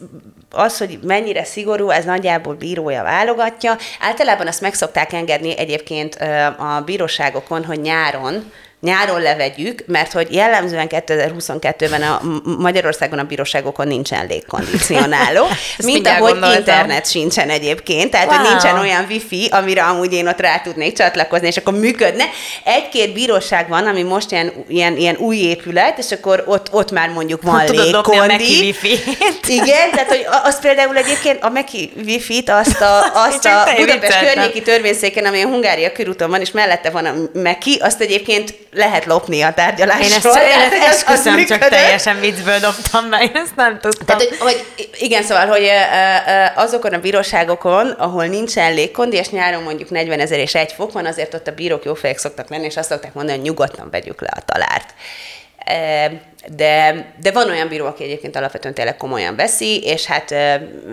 az, 0.50 0.78
hogy 0.78 0.98
mennyire 1.02 1.44
szigorú, 1.44 1.90
ez 1.90 2.04
nagyjából 2.04 2.54
bírója 2.54 3.02
válogatja. 3.02 3.76
Általában 4.00 4.46
azt 4.46 4.60
meg 4.60 4.74
szokták 4.74 5.12
engedni 5.12 5.58
egyébként 5.58 6.14
a 6.58 6.82
bíróságokon, 6.84 7.64
hogy 7.64 7.80
nyáron 7.80 8.52
nyáron 8.86 9.20
levegyük, 9.20 9.84
mert 9.86 10.12
hogy 10.12 10.34
jellemzően 10.34 10.86
2022-ben 10.90 12.02
a 12.02 12.20
Magyarországon 12.58 13.18
a 13.18 13.24
bíróságokon 13.24 13.86
nincsen 13.86 14.26
légkondicionáló, 14.26 15.46
mint 15.78 16.06
ahogy 16.06 16.30
gondoltam. 16.30 16.58
internet 16.58 17.10
sincsen 17.10 17.50
egyébként, 17.50 18.10
tehát 18.10 18.26
wow. 18.26 18.36
hogy 18.36 18.48
nincsen 18.48 18.78
olyan 18.78 19.06
wifi, 19.08 19.48
amire 19.50 19.82
amúgy 19.82 20.12
én 20.12 20.28
ott 20.28 20.40
rá 20.40 20.58
tudnék 20.58 20.96
csatlakozni, 20.96 21.46
és 21.46 21.56
akkor 21.56 21.72
működne. 21.72 22.24
Egy-két 22.64 23.12
bíróság 23.12 23.68
van, 23.68 23.86
ami 23.86 24.02
most 24.02 24.30
ilyen, 24.30 24.52
ilyen, 24.68 24.96
ilyen 24.96 25.16
új 25.16 25.36
épület, 25.36 25.98
és 25.98 26.10
akkor 26.10 26.44
ott, 26.46 26.68
ott 26.72 26.90
már 26.90 27.08
mondjuk 27.08 27.42
van 27.42 27.66
Tudod 27.66 27.84
légkondi. 27.84 28.58
wifi 28.60 28.98
Igen, 29.60 29.90
tehát 29.90 30.08
hogy 30.08 30.26
az 30.42 30.60
például 30.60 30.96
egyébként 30.96 31.42
a 31.42 31.48
Meki 31.48 31.92
wifi-t, 32.04 32.50
azt 32.50 32.80
a, 32.80 33.00
azt 33.28 33.44
a 33.44 33.68
Budapest 33.76 34.18
környéki 34.18 34.62
törvényszéken, 34.62 35.24
ami 35.24 35.42
a 35.42 35.48
Hungária 35.48 35.92
körúton 35.92 36.30
van, 36.30 36.40
és 36.40 36.50
mellette 36.50 36.90
van 36.90 37.04
a 37.04 37.14
Meki, 37.32 37.78
azt 37.80 38.00
egyébként 38.00 38.54
lehet 38.76 39.04
lopni 39.04 39.42
a 39.42 39.54
tárgyalásról. 39.54 40.08
Én 40.08 40.14
ezt, 40.14 40.22
tehát, 40.22 40.72
én 40.72 40.80
ezt 40.88 41.08
esküszöm, 41.08 41.44
csak 41.44 41.68
teljesen 41.68 42.20
viccből 42.20 42.58
dobtam 42.58 43.10
be, 43.10 43.18
én 43.22 43.30
ezt 43.34 43.56
nem 43.56 43.78
tudtam. 43.80 44.06
Tehát, 44.06 44.22
hogy, 44.22 44.36
hogy 44.38 44.88
igen, 44.98 45.22
szóval, 45.22 45.46
hogy 45.46 45.70
azokon 46.54 46.92
a 46.92 46.98
bíróságokon, 46.98 47.90
ahol 47.90 48.26
nincsen 48.26 48.74
légkondi, 48.74 49.16
és 49.16 49.28
nyáron 49.28 49.62
mondjuk 49.62 49.90
40 49.90 50.20
ezer 50.20 50.38
és 50.38 50.54
egy 50.54 50.72
fok 50.72 50.92
van, 50.92 51.06
azért 51.06 51.34
ott 51.34 51.46
a 51.46 51.52
bírók 51.52 51.84
jó 51.84 51.94
fejek 51.94 52.18
szoktak 52.18 52.48
lenni, 52.48 52.64
és 52.64 52.76
azt 52.76 52.88
szokták 52.88 53.14
mondani, 53.14 53.36
hogy 53.36 53.46
nyugodtan 53.46 53.88
vegyük 53.90 54.20
le 54.20 54.30
a 54.36 54.44
talárt. 54.44 54.94
De, 56.56 57.04
de 57.20 57.30
van 57.32 57.50
olyan 57.50 57.68
bíró, 57.68 57.86
aki 57.86 58.04
egyébként 58.04 58.36
alapvetően 58.36 58.74
tényleg 58.74 58.96
komolyan 58.96 59.36
veszi, 59.36 59.82
és 59.82 60.04
hát 60.04 60.34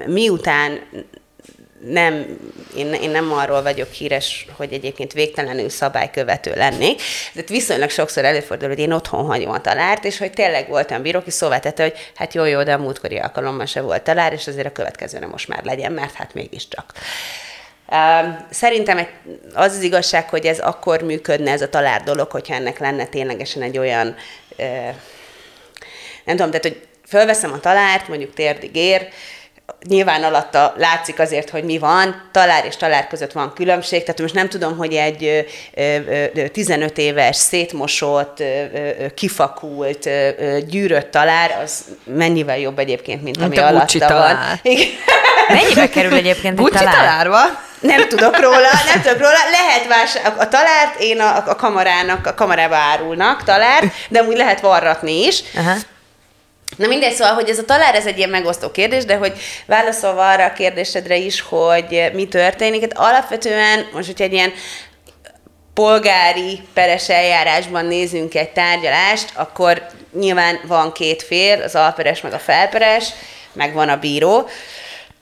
miután 0.05 0.79
nem, 1.85 2.25
én, 2.75 2.93
én 2.93 3.09
nem 3.09 3.31
arról 3.31 3.61
vagyok 3.61 3.91
híres, 3.91 4.45
hogy 4.55 4.73
egyébként 4.73 5.13
végtelenül 5.13 5.69
szabálykövető 5.69 6.53
lennék, 6.55 7.01
de 7.33 7.43
viszonylag 7.47 7.89
sokszor 7.89 8.25
előfordul, 8.25 8.67
hogy 8.67 8.79
én 8.79 8.91
otthon 8.91 9.25
hagyom 9.25 9.51
a 9.51 9.61
talárt, 9.61 10.05
és 10.05 10.17
hogy 10.17 10.31
tényleg 10.31 10.67
voltam 10.67 11.01
bíró, 11.01 11.19
aki 11.19 11.31
szóvá 11.31 11.59
tette, 11.59 11.83
hogy 11.83 11.93
hát 12.15 12.33
jó, 12.33 12.45
jó, 12.45 12.63
de 12.63 12.73
a 12.73 12.77
múltkori 12.77 13.17
alkalommal 13.17 13.65
se 13.65 13.81
volt 13.81 14.03
talár, 14.03 14.33
és 14.33 14.47
azért 14.47 14.67
a 14.67 14.71
következőre 14.71 15.27
most 15.27 15.47
már 15.47 15.63
legyen, 15.63 15.91
mert 15.91 16.13
hát 16.13 16.33
mégiscsak. 16.33 16.93
Szerintem 18.49 19.07
az 19.53 19.75
az 19.75 19.81
igazság, 19.81 20.29
hogy 20.29 20.45
ez 20.45 20.59
akkor 20.59 21.01
működne 21.01 21.51
ez 21.51 21.61
a 21.61 21.69
talár 21.69 22.03
dolog, 22.03 22.31
hogyha 22.31 22.53
ennek 22.53 22.79
lenne 22.79 23.05
ténylegesen 23.05 23.61
egy 23.61 23.77
olyan, 23.77 24.15
nem 26.23 26.35
tudom, 26.35 26.51
tehát 26.51 26.63
hogy 26.63 26.87
fölveszem 27.07 27.53
a 27.53 27.59
talárt, 27.59 28.07
mondjuk 28.07 28.33
térdig 28.33 28.75
ér, 28.75 29.07
nyilván 29.87 30.23
alatta 30.23 30.73
látszik 30.77 31.19
azért, 31.19 31.49
hogy 31.49 31.63
mi 31.63 31.77
van, 31.77 32.29
talár 32.31 32.65
és 32.65 32.75
talár 32.75 33.07
között 33.07 33.31
van 33.31 33.53
különbség, 33.55 34.03
tehát 34.03 34.21
most 34.21 34.33
nem 34.33 34.49
tudom, 34.49 34.77
hogy 34.77 34.93
egy 34.93 35.45
15 36.51 36.97
éves, 36.97 37.35
szétmosott, 37.35 38.43
kifakult, 39.15 40.09
gyűrött 40.67 41.11
talár, 41.11 41.59
az 41.63 41.85
mennyivel 42.03 42.59
jobb 42.59 42.79
egyébként, 42.79 43.23
mint, 43.23 43.37
mint 43.37 43.51
ami 43.51 43.67
alatta 43.67 43.99
talár. 43.99 44.35
van. 44.63 44.73
Mennyibe 45.47 45.89
kerül 45.89 46.13
egyébként 46.13 46.59
egy 46.59 46.65
talár? 46.65 46.93
talárba? 46.95 47.39
Nem 47.79 48.07
tudok 48.07 48.39
róla, 48.39 48.69
nem 48.93 49.01
tudok 49.01 49.19
róla. 49.19 49.37
Lehet 49.51 49.87
vásárolni. 49.87 50.39
A 50.39 50.47
talárt 50.47 50.99
én 50.99 51.19
a, 51.19 51.43
a 51.47 51.55
kamarának, 51.55 52.27
a 52.27 52.33
kamarába 52.33 52.75
árulnak 52.75 53.43
talárt, 53.43 53.85
de 54.09 54.23
úgy 54.23 54.37
lehet 54.37 54.61
varratni 54.61 55.25
is. 55.25 55.43
Uh-huh. 55.55 55.75
Na 56.77 56.87
mindegy, 56.87 57.13
szóval, 57.13 57.33
hogy 57.33 57.49
ez 57.49 57.57
a 57.57 57.65
talár, 57.65 57.95
ez 57.95 58.05
egy 58.05 58.17
ilyen 58.17 58.29
megosztó 58.29 58.71
kérdés, 58.71 59.05
de 59.05 59.15
hogy 59.15 59.33
válaszolva 59.65 60.29
arra 60.29 60.45
a 60.45 60.53
kérdésedre 60.53 61.15
is, 61.15 61.41
hogy 61.41 62.11
mi 62.13 62.27
történik, 62.27 62.81
hát 62.81 62.97
alapvetően 62.97 63.87
most, 63.93 64.07
hogy 64.07 64.21
egy 64.21 64.33
ilyen 64.33 64.53
polgári 65.73 66.59
peres 66.73 67.09
eljárásban 67.09 67.85
nézünk 67.85 68.35
egy 68.35 68.49
tárgyalást, 68.49 69.29
akkor 69.33 69.81
nyilván 70.19 70.59
van 70.67 70.91
két 70.91 71.23
fél, 71.23 71.61
az 71.61 71.75
alperes 71.75 72.21
meg 72.21 72.33
a 72.33 72.39
felperes, 72.39 73.09
meg 73.53 73.73
van 73.73 73.89
a 73.89 73.97
bíró. 73.97 74.47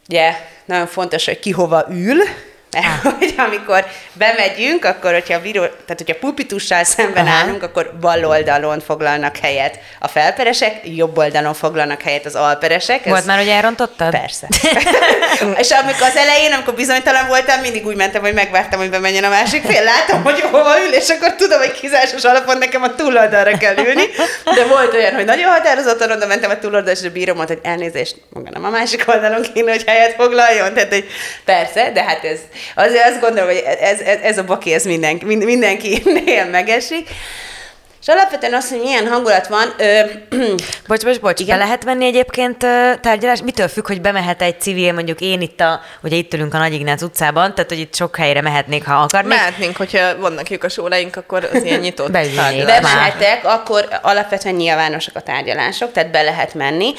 Ugye 0.10 0.34
nagyon 0.66 0.88
fontos, 0.88 1.26
hogy 1.26 1.40
ki 1.40 1.52
hova 1.52 1.86
ül, 1.90 2.24
mert 2.72 3.02
hogy 3.18 3.34
amikor 3.38 3.86
bemegyünk, 4.14 4.86
akkor 4.86 5.12
hogyha 5.14 5.42
bíró, 5.42 5.62
tehát 5.62 5.98
hogyha 6.06 6.16
pulpitussal 6.20 6.84
szemben 6.84 7.28
Aha. 7.28 7.36
állunk, 7.36 7.64
akkor 7.64 7.92
bal 8.00 8.26
oldalon 8.26 8.80
foglalnak 8.80 9.38
helyet 9.38 9.80
a 10.00 10.08
felperesek, 10.08 10.80
jobb 10.84 11.18
oldalon 11.18 11.54
foglalnak 11.54 12.02
helyet 12.02 12.26
az 12.26 12.36
alperesek. 12.36 13.04
Volt 13.04 13.20
Ez... 13.20 13.26
már, 13.26 13.38
hogy 13.38 13.48
elrontottad? 13.48 14.10
Persze. 14.10 14.48
és 15.62 15.72
amikor 15.72 16.08
az 16.08 16.16
elején, 16.16 16.52
amikor 16.54 16.74
bizonytalan 16.74 17.28
voltam, 17.28 17.60
mindig 17.60 17.86
úgy 17.86 17.96
mentem, 17.96 18.22
hogy 18.22 18.34
megvártam, 18.34 18.80
hogy 18.80 18.90
bemenjen 18.90 19.24
a 19.24 19.30
másik 19.30 19.64
fél. 19.64 19.84
Látom, 19.84 20.24
hogy 20.24 20.40
hova 20.40 20.82
ül, 20.88 20.94
és 20.94 21.10
akkor 21.10 21.36
tudom, 21.36 21.60
hogy 21.60 21.72
kizásos 21.72 22.24
alapon 22.24 22.58
nekem 22.58 22.84
a 22.84 22.96
túloldalra 22.96 23.58
kell 23.58 23.78
ülni. 23.78 24.04
De 24.56 24.66
volt 24.66 24.94
olyan, 24.94 25.14
hogy 25.14 25.26
nagyon 25.26 25.52
határozottan 25.52 26.12
oda 26.12 26.26
mentem 26.28 26.50
a 26.50 26.60
túloldalra, 26.60 27.00
és 27.00 27.08
a 27.08 27.12
bíró 27.12 27.34
mondta, 27.34 27.54
hogy 27.54 27.64
elnézést, 27.64 28.16
maga 28.30 28.50
nem 28.50 28.66
a 28.66 28.70
másik 28.70 29.04
oldalon 29.08 29.46
kéne, 29.54 29.72
hogy 29.72 29.84
helyet 29.86 30.16
foglaljon. 30.16 30.74
Tehát, 30.74 30.90
hogy 30.90 31.06
persze, 31.46 31.92
de 31.92 32.04
hát 32.04 32.24
ez 32.24 32.40
Azért 32.76 33.06
azt 33.06 33.20
gondolom, 33.20 33.50
hogy 33.50 33.64
ez, 33.80 34.00
ez, 34.00 34.20
ez 34.22 34.38
a 34.38 34.44
baki, 34.44 34.74
ez 34.74 34.86
mindenki, 34.86 35.26
mindenkinél 35.36 36.46
megesik. 36.46 37.10
És 38.02 38.08
alapvetően 38.08 38.54
az, 38.54 38.70
hogy 38.70 38.80
milyen 38.80 39.08
hangulat 39.08 39.48
van... 39.48 39.74
Ö, 39.78 40.00
bocs, 40.88 41.04
bocs, 41.04 41.20
bocs, 41.20 41.40
Igen? 41.40 41.58
be 41.58 41.64
lehet 41.64 41.84
venni 41.84 42.06
egyébként 42.06 42.58
tárgyalás? 43.02 43.42
Mitől 43.42 43.68
függ, 43.68 43.88
hogy 43.88 44.02
bemehet 44.02 44.42
egy 44.42 44.62
civil, 44.62 44.94
mondjuk 44.94 45.22
én 45.22 45.42
itt 45.42 45.60
a, 45.60 45.82
ugye 46.04 46.16
itt 46.16 46.34
ülünk 46.34 46.54
a 46.54 46.58
Nagy 46.58 46.74
Ignác 46.74 47.02
utcában, 47.02 47.54
tehát 47.54 47.70
hogy 47.70 47.80
itt 47.80 47.96
sok 47.96 48.16
helyre 48.16 48.42
mehetnék, 48.42 48.86
ha 48.86 48.94
akarnék. 48.94 49.30
Mehetnénk, 49.30 49.78
hogyha 49.78 50.18
vannak 50.18 50.50
lyukas 50.50 50.78
óráink, 50.78 51.16
akkor 51.16 51.50
az 51.54 51.64
ilyen 51.64 51.80
nyitott 51.80 52.12
Bemehetek, 52.66 53.40
akkor 53.44 53.88
alapvetően 54.02 54.56
nyilvánosak 54.56 55.16
a 55.16 55.22
tárgyalások, 55.22 55.92
tehát 55.92 56.12
be 56.12 56.22
lehet 56.22 56.54
menni, 56.54 56.94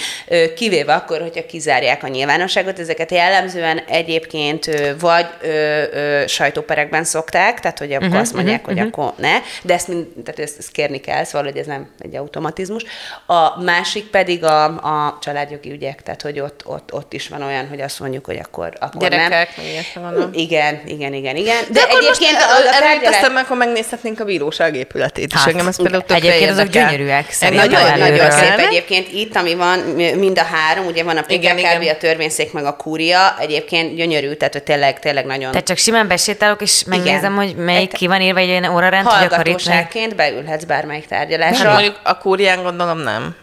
kivéve 0.56 0.94
akkor, 0.94 1.20
hogyha 1.20 1.46
kizárják 1.46 2.02
a 2.02 2.08
nyilvánosságot, 2.08 2.78
ezeket 2.78 3.10
jellemzően 3.10 3.78
egyébként 3.78 4.70
vagy 5.00 5.26
ö, 5.42 5.82
ö, 5.92 6.26
sajtóperekben 6.26 7.04
szokták, 7.04 7.60
tehát 7.60 7.78
hogy 7.78 7.92
akkor 7.92 8.06
uh-huh, 8.06 8.20
azt 8.20 8.34
mondják, 8.34 8.60
uh-huh, 8.60 8.74
hogy 8.74 8.86
uh-huh. 8.86 9.04
akkor 9.04 9.14
ne, 9.16 9.38
de 9.62 9.74
ezt, 9.74 9.88
mind, 9.88 10.06
tehát 10.24 10.40
ezt, 10.40 10.58
ezt 10.58 10.70
kérni 10.70 10.91
kell, 11.00 11.24
szóval 11.24 11.46
hogy 11.46 11.56
ez 11.56 11.66
nem 11.66 11.90
egy 11.98 12.16
automatizmus. 12.16 12.84
A 13.26 13.62
másik 13.62 14.04
pedig 14.04 14.44
a, 14.44 14.64
a 14.64 15.18
családjogi 15.20 15.70
ügyek, 15.70 16.02
tehát 16.02 16.22
hogy 16.22 16.40
ott, 16.40 16.62
ott, 16.64 16.92
ott 16.92 17.12
is 17.12 17.28
van 17.28 17.42
olyan, 17.42 17.68
hogy 17.68 17.80
azt 17.80 18.00
mondjuk, 18.00 18.24
hogy 18.24 18.38
akkor, 18.44 18.72
akkor 18.80 19.00
Gyerekek, 19.00 19.48
nem. 19.94 20.02
Van 20.02 20.30
igen, 20.32 20.80
igen, 20.86 21.12
igen, 21.12 21.36
igen. 21.36 21.56
De, 21.70 21.80
De 21.80 21.86
egyébként 21.86 22.32
most, 22.32 22.66
a, 22.66 22.76
a 22.76 22.80
tárgyalás... 22.80 23.20
meg, 23.32 23.44
akkor 23.44 23.56
megnézhetnénk 23.56 24.20
a 24.20 24.24
bíróság 24.24 24.76
épületét. 24.76 25.32
Hát, 25.32 25.46
és 25.46 25.52
engem 25.52 25.66
ez 25.66 25.76
például 25.76 26.04
Egyébként 26.08 26.50
azok 26.50 26.66
gyönyörűek 26.66 27.30
szerintem. 27.30 27.70
Nagyon, 27.70 27.98
nagyon 27.98 28.30
szép 28.30 28.58
egyébként 28.58 29.08
itt, 29.12 29.36
ami 29.36 29.54
van, 29.54 29.78
mind 30.16 30.38
a 30.38 30.42
három, 30.42 30.86
ugye 30.86 31.04
van 31.04 31.16
a 31.16 31.22
PKKB, 31.22 31.88
a 31.90 31.96
törvényszék, 31.96 32.52
meg 32.52 32.64
a 32.64 32.76
kúria, 32.76 33.36
egyébként 33.38 33.94
gyönyörű, 33.94 34.32
tehát 34.32 34.52
hogy 34.52 34.62
tényleg, 34.62 34.98
tényleg 34.98 35.24
nagyon... 35.24 35.50
Tehát 35.50 35.66
csak 35.66 35.76
simán 35.76 36.08
besétálok, 36.08 36.62
és 36.62 36.84
megnézem, 36.84 37.34
hogy 37.34 37.56
melyik 37.56 37.92
ki 37.92 38.06
van 38.06 38.20
írva 38.20 38.38
egy 38.38 38.48
ilyen 38.48 38.64
órarend, 38.64 39.06
hogy 39.06 39.26
akkor 39.30 39.46
itt... 39.46 40.14
beülhetsz 40.14 40.64
bármelyik 40.82 41.06
tárgyalásra. 41.06 41.68
Hát 41.68 41.74
mondjuk 41.74 42.00
a 42.02 42.18
kúrián 42.18 42.62
gondolom 42.62 42.98
nem. 42.98 43.34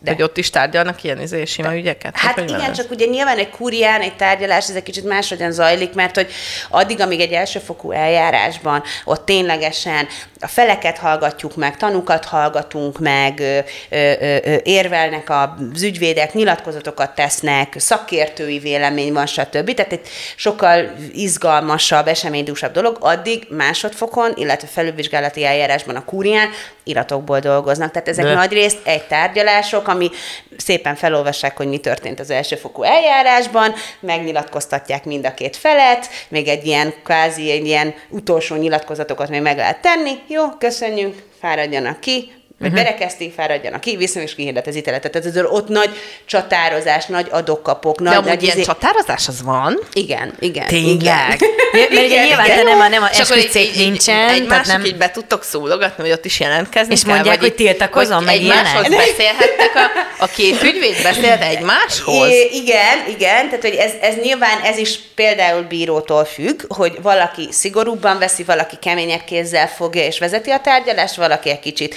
De. 0.00 0.12
Hogy 0.12 0.22
ott 0.22 0.36
is 0.36 0.50
tárgyalnak 0.50 1.02
ilyen 1.02 1.20
izé, 1.20 1.44
sima 1.44 1.74
ügyeket? 1.74 2.16
Hát 2.16 2.34
hogy 2.34 2.50
igen, 2.50 2.72
csak 2.72 2.90
ugye 2.90 3.06
nyilván 3.06 3.38
egy 3.38 3.50
kurián, 3.50 4.00
egy 4.00 4.16
tárgyalás, 4.16 4.68
ez 4.68 4.74
egy 4.74 4.82
kicsit 4.82 5.04
máshogyan 5.04 5.52
zajlik, 5.52 5.94
mert 5.94 6.14
hogy 6.14 6.30
addig, 6.68 7.00
amíg 7.00 7.20
egy 7.20 7.32
elsőfokú 7.32 7.90
eljárásban 7.90 8.82
ott 9.04 9.24
ténylegesen 9.24 10.06
a 10.40 10.46
feleket 10.46 10.98
hallgatjuk 10.98 11.56
meg, 11.56 11.76
tanukat 11.76 12.24
hallgatunk 12.24 12.98
meg, 12.98 13.40
ö, 13.40 13.58
ö, 13.90 14.12
ö, 14.20 14.56
érvelnek 14.62 15.30
az 15.30 15.82
ügyvédek, 15.82 16.32
nyilatkozatokat 16.32 17.14
tesznek, 17.14 17.74
szakértői 17.76 18.58
vélemény 18.58 19.12
van, 19.12 19.26
stb. 19.26 19.74
Tehát 19.74 19.92
egy 19.92 20.08
sokkal 20.36 20.94
izgalmasabb, 21.12 22.06
eseménydúsabb 22.06 22.72
dolog, 22.72 22.96
addig 23.00 23.46
másodfokon, 23.50 24.32
illetve 24.36 24.66
felülvizsgálati 24.66 25.44
eljárásban 25.44 25.96
a 25.96 26.04
kúrián 26.04 26.48
iratokból 26.84 27.38
dolgoznak. 27.38 27.90
Tehát 27.90 28.08
ezek 28.08 28.24
De. 28.24 28.34
nagy 28.34 28.52
részt 28.52 28.78
egy 28.82 29.02
tárgyalások, 29.02 29.87
ami 29.88 30.10
szépen 30.56 30.94
felolvassák, 30.94 31.56
hogy 31.56 31.68
mi 31.68 31.78
történt 31.78 32.20
az 32.20 32.30
elsőfokú 32.30 32.82
eljárásban, 32.82 33.74
megnyilatkoztatják 34.00 35.04
mind 35.04 35.26
a 35.26 35.34
két 35.34 35.56
felet, 35.56 36.08
még 36.28 36.48
egy 36.48 36.66
ilyen 36.66 36.94
kvázi, 37.04 37.50
egy 37.50 37.66
ilyen 37.66 37.94
utolsó 38.08 38.56
nyilatkozatokat 38.56 39.28
még 39.28 39.40
meg 39.40 39.56
lehet 39.56 39.80
tenni. 39.80 40.12
Jó, 40.26 40.48
köszönjük, 40.58 41.22
fáradjanak 41.40 42.00
ki, 42.00 42.32
vagy 42.58 42.70
uh-huh. 42.70 42.84
berekezték, 42.84 43.32
fáradjanak 43.32 43.80
ki, 43.80 43.96
viszont 43.96 44.26
is 44.26 44.34
kihirdet 44.34 44.66
az 44.66 44.76
ítéletet. 44.76 45.12
Tehát 45.12 45.26
ez 45.26 45.44
ott 45.44 45.68
nagy 45.68 45.90
csatározás, 46.24 47.06
nagy 47.06 47.26
adokkapok. 47.30 48.00
Nagy, 48.00 48.14
De 48.14 48.20
nagy 48.20 48.42
ilyen 48.42 48.56
izé... 48.56 48.66
csatározás 48.66 49.28
az 49.28 49.42
van? 49.42 49.78
Igen, 49.92 50.34
igen. 50.38 50.66
Tényleg? 50.66 50.96
Igen. 50.96 51.38
Mert 51.72 51.90
ugye 51.90 52.24
nyilván 52.24 52.44
igen. 52.44 52.64
nem 52.64 52.80
a, 52.80 52.88
nem 52.88 53.02
a 53.02 53.10
esküdcég 53.10 53.70
nincsen. 53.76 54.28
Egy 54.28 54.46
másik 54.46 54.72
nem... 54.72 54.84
így 54.84 54.96
be 54.96 55.10
tudtok 55.10 55.44
szólogatni, 55.44 56.02
hogy 56.02 56.12
ott 56.12 56.24
is 56.24 56.40
jelentkezni 56.40 56.92
És 56.92 57.02
kell, 57.02 57.14
mondják, 57.14 57.40
hogy 57.40 57.54
tiltakozom, 57.54 58.24
meg 58.24 58.42
ilyenek. 58.42 58.88
beszélhettek 59.06 59.74
a, 59.74 60.24
a 60.24 60.26
két 60.26 60.62
ügyvéd 60.62 61.02
beszélt 61.02 61.42
egymáshoz? 61.42 62.28
I- 62.28 62.50
igen, 62.52 62.98
igen, 63.08 63.44
tehát 63.44 63.62
hogy 63.62 63.74
ez, 63.74 63.92
ez 64.00 64.14
nyilván 64.22 64.60
ez 64.60 64.76
is 64.78 64.98
például 65.14 65.62
bírótól 65.62 66.24
függ, 66.24 66.62
hogy 66.68 67.02
valaki 67.02 67.48
szigorúbban 67.50 68.18
veszi, 68.18 68.42
valaki 68.42 68.76
keményebb 68.80 69.24
kézzel 69.24 69.68
fogja 69.68 70.04
és 70.04 70.18
vezeti 70.18 70.50
a 70.50 70.60
tárgyalást, 70.60 71.14
valaki 71.14 71.50
egy 71.50 71.60
kicsit 71.60 71.94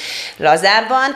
lazábban, 0.51 1.15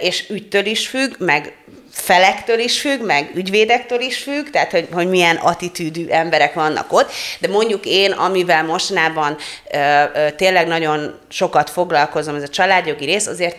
és 0.00 0.24
ügytől 0.28 0.66
is 0.66 0.88
függ, 0.88 1.14
meg 1.18 1.52
felektől 1.92 2.58
is 2.58 2.80
függ, 2.80 3.00
meg 3.00 3.30
ügyvédektől 3.34 4.00
is 4.00 4.16
függ, 4.16 4.50
tehát 4.50 4.70
hogy, 4.70 4.88
hogy 4.92 5.08
milyen 5.08 5.36
attitűdű 5.36 6.08
emberek 6.08 6.54
vannak 6.54 6.92
ott, 6.92 7.10
de 7.38 7.48
mondjuk 7.48 7.86
én, 7.86 8.12
amivel 8.12 8.64
mostanában 8.64 9.36
ö, 9.72 10.02
ö, 10.14 10.30
tényleg 10.30 10.66
nagyon 10.66 11.18
sokat 11.28 11.70
foglalkozom, 11.70 12.34
ez 12.34 12.42
a 12.42 12.48
családjogi 12.48 13.04
rész, 13.04 13.26
azért 13.26 13.56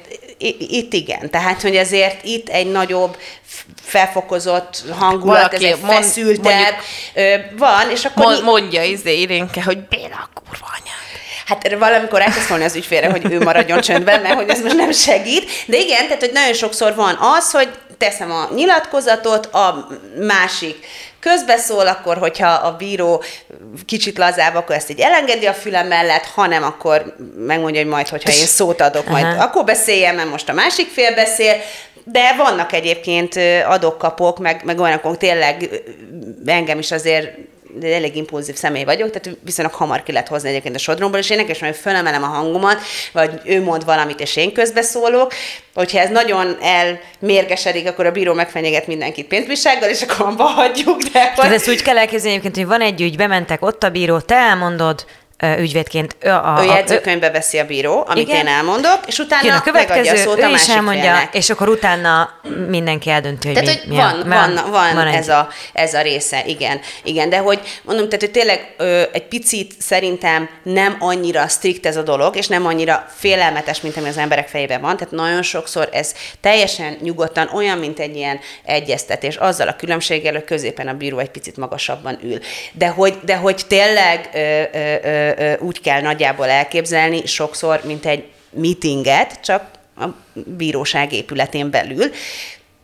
itt 0.58 0.94
igen. 0.94 1.30
Tehát, 1.30 1.62
hogy 1.62 1.78
azért 1.78 2.24
itt 2.24 2.50
egy 2.50 2.72
nagyobb 2.72 3.18
felfokozott 3.82 4.84
hangulat, 4.98 5.38
Valaki 5.38 5.66
ez 5.66 5.72
egy 5.72 5.80
feszültebb 5.86 6.76
mondjuk, 7.14 7.60
van, 7.60 7.90
és 7.92 8.06
akkor... 8.06 8.26
Mond, 8.26 8.44
mondja 8.44 8.84
izé 8.84 9.22
Irénke, 9.22 9.64
hogy 9.64 9.78
Béla 9.78 10.30
kurva 10.34 10.66
anyád. 10.80 11.01
Hát 11.46 11.76
valamikor 11.80 12.22
elkezd 12.22 12.46
szólni 12.48 12.64
az 12.64 12.76
ügyfélre, 12.76 13.10
hogy 13.10 13.32
ő 13.32 13.40
maradjon 13.40 13.82
csöndben, 13.82 14.22
mert 14.22 14.36
hogy 14.36 14.50
ez 14.50 14.62
most 14.62 14.76
nem 14.76 14.92
segít. 14.92 15.50
De 15.66 15.78
igen, 15.78 16.04
tehát 16.04 16.20
hogy 16.20 16.32
nagyon 16.34 16.54
sokszor 16.54 16.96
van 16.96 17.18
az, 17.38 17.52
hogy 17.52 17.70
teszem 17.98 18.32
a 18.32 18.50
nyilatkozatot, 18.54 19.46
a 19.46 19.88
másik 20.20 20.86
közbeszól, 21.20 21.88
akkor 21.88 22.18
hogyha 22.18 22.50
a 22.50 22.76
bíró 22.76 23.24
kicsit 23.86 24.18
lazább, 24.18 24.56
akkor 24.56 24.76
ezt 24.76 24.90
így 24.90 25.00
elengedi 25.00 25.46
a 25.46 25.54
fülem 25.54 25.88
mellett, 25.88 26.26
hanem 26.26 26.64
akkor 26.64 27.16
megmondja, 27.38 27.82
hogy 27.82 27.90
majd, 27.90 28.08
hogyha 28.08 28.32
én 28.32 28.46
szót 28.46 28.82
adok, 28.82 29.08
majd 29.10 29.26
Aha. 29.26 29.44
akkor 29.44 29.64
beszéljem, 29.64 30.16
mert 30.16 30.30
most 30.30 30.50
a 30.50 30.54
másik 30.54 30.90
fél 30.90 31.16
beszél, 31.16 31.56
de 32.04 32.36
vannak 32.38 32.74
egyébként 32.74 33.36
adok-kapok, 33.68 34.40
meg, 34.40 34.62
meg 34.64 34.80
olyanok, 34.80 35.18
tényleg 35.18 35.70
engem 36.46 36.80
is 36.80 36.92
azért 36.92 37.30
elég 37.82 38.16
impulzív 38.16 38.56
személy 38.56 38.84
vagyok, 38.84 39.10
tehát 39.10 39.38
viszonylag 39.44 39.74
hamar 39.74 40.04
ki 40.04 40.12
lehet 40.12 40.28
hozni 40.28 40.50
egyébként 40.50 40.76
a 40.76 40.80
sodromból, 40.80 41.20
és 41.20 41.30
én 41.30 41.38
nekem 41.38 41.52
is 41.52 41.60
majd 41.60 41.76
fölemelem 41.76 42.24
a 42.24 42.28
hangomat, 42.28 42.82
vagy 43.12 43.42
ő 43.46 43.64
mond 43.64 43.86
valamit, 43.86 44.20
és 44.20 44.36
én 44.36 44.54
közbeszólok. 44.54 45.34
Hogyha 45.74 46.00
ez 46.00 46.10
nagyon 46.10 46.58
elmérgesedik, 46.62 47.88
akkor 47.88 48.06
a 48.06 48.12
bíró 48.12 48.34
megfenyeget 48.34 48.88
mindenkit 48.88 49.28
pénzbírsággal, 49.28 49.90
és 49.90 50.02
akkor 50.02 50.26
abba 50.26 50.44
hagyjuk. 50.44 51.02
De 51.02 51.34
hogy... 51.36 51.52
ezt 51.52 51.70
úgy 51.70 51.82
kell 51.82 51.98
elképzelni 51.98 52.38
egyébként, 52.38 52.56
hogy 52.56 52.78
van 52.78 52.82
egy 52.88 53.02
ügy, 53.02 53.16
bementek, 53.16 53.66
ott 53.66 53.84
a 53.84 53.90
bíró, 53.90 54.20
te 54.20 54.36
elmondod, 54.36 55.06
ügyvédként. 55.60 56.16
A, 56.24 56.28
a, 56.28 56.60
ő 56.62 56.66
jegyzőkönyvbe 56.66 57.32
veszi 57.32 57.58
a 57.58 57.66
bíró, 57.66 58.06
amit 58.08 58.28
igen? 58.28 58.46
én 58.46 58.48
elmondok, 58.48 59.00
és 59.08 59.20
utána 59.20 59.46
Jön 59.46 59.56
a 59.56 59.62
következő, 59.62 60.00
megadja 60.02 60.22
a 60.22 60.26
szót 60.26 60.40
ő 60.40 60.44
a 60.44 60.50
másik 60.50 60.68
is 60.68 60.74
elmondja, 60.74 61.02
félnek. 61.02 61.36
és 61.36 61.50
akkor 61.50 61.70
utána 61.70 62.30
mindenki 62.68 63.10
eldönti, 63.10 63.48
hogy 63.48 63.64
tehát, 63.64 63.86
mi, 63.86 63.96
hogy 63.96 64.04
van, 64.04 64.28
mi 64.28 64.36
a, 64.36 64.38
van, 64.38 64.54
van, 64.54 64.72
van, 64.72 64.96
van 64.96 65.08
ez, 65.08 65.30
a, 65.30 65.50
ez 65.74 65.94
a 65.94 66.02
része, 66.02 66.44
igen. 66.46 66.80
igen. 67.04 67.30
De 67.30 67.38
hogy 67.38 67.60
mondom, 67.84 68.06
tehát 68.06 68.22
hogy 68.22 68.32
tényleg 68.32 68.74
ö, 68.78 69.02
egy 69.12 69.28
picit 69.28 69.74
szerintem 69.80 70.50
nem 70.64 70.96
annyira 71.00 71.48
strikt 71.48 71.86
ez 71.86 71.98
a 71.98 72.02
dolog, 72.02 72.36
és 72.36 72.48
nem 72.48 72.66
annyira 72.66 73.06
félelmetes, 73.16 73.82
mint 73.82 73.98
ami 73.98 74.08
az 74.08 74.18
emberek 74.18 74.48
fejében 74.48 74.82
van. 74.82 74.98
Tehát 74.98 75.14
nagyon 75.14 75.42
sokszor 75.42 75.90
ez 75.92 76.14
teljesen 76.42 76.98
nyugodtan 77.02 77.50
olyan, 77.54 77.78
mint 77.78 78.00
egy 78.00 78.16
ilyen 78.16 78.40
egyeztetés, 78.64 79.36
azzal 79.36 79.68
a 79.68 79.76
különbséggel, 79.76 80.34
hogy 80.34 80.44
középen 80.44 80.88
a 80.88 80.94
bíró 80.94 81.20
egy 81.20 81.32
picit 81.32 81.58
magasabban 81.58 82.20
ül. 82.24 82.40
De 82.72 82.88
hogy, 82.88 83.18
de 83.26 83.36
hogy 83.36 83.62
tényleg 83.68 84.30
ö, 84.34 84.62
ö, 84.74 84.96
ö, 85.04 85.31
úgy 85.60 85.82
kell 85.82 86.02
nagyjából 86.02 86.50
elképzelni, 86.50 87.26
sokszor, 87.26 87.82
mint 87.86 88.06
egy 88.06 88.24
meetinget, 88.50 89.40
csak 89.42 89.70
a 89.96 90.06
bíróság 90.34 91.14
épületén 91.14 91.70
belül, 91.70 92.12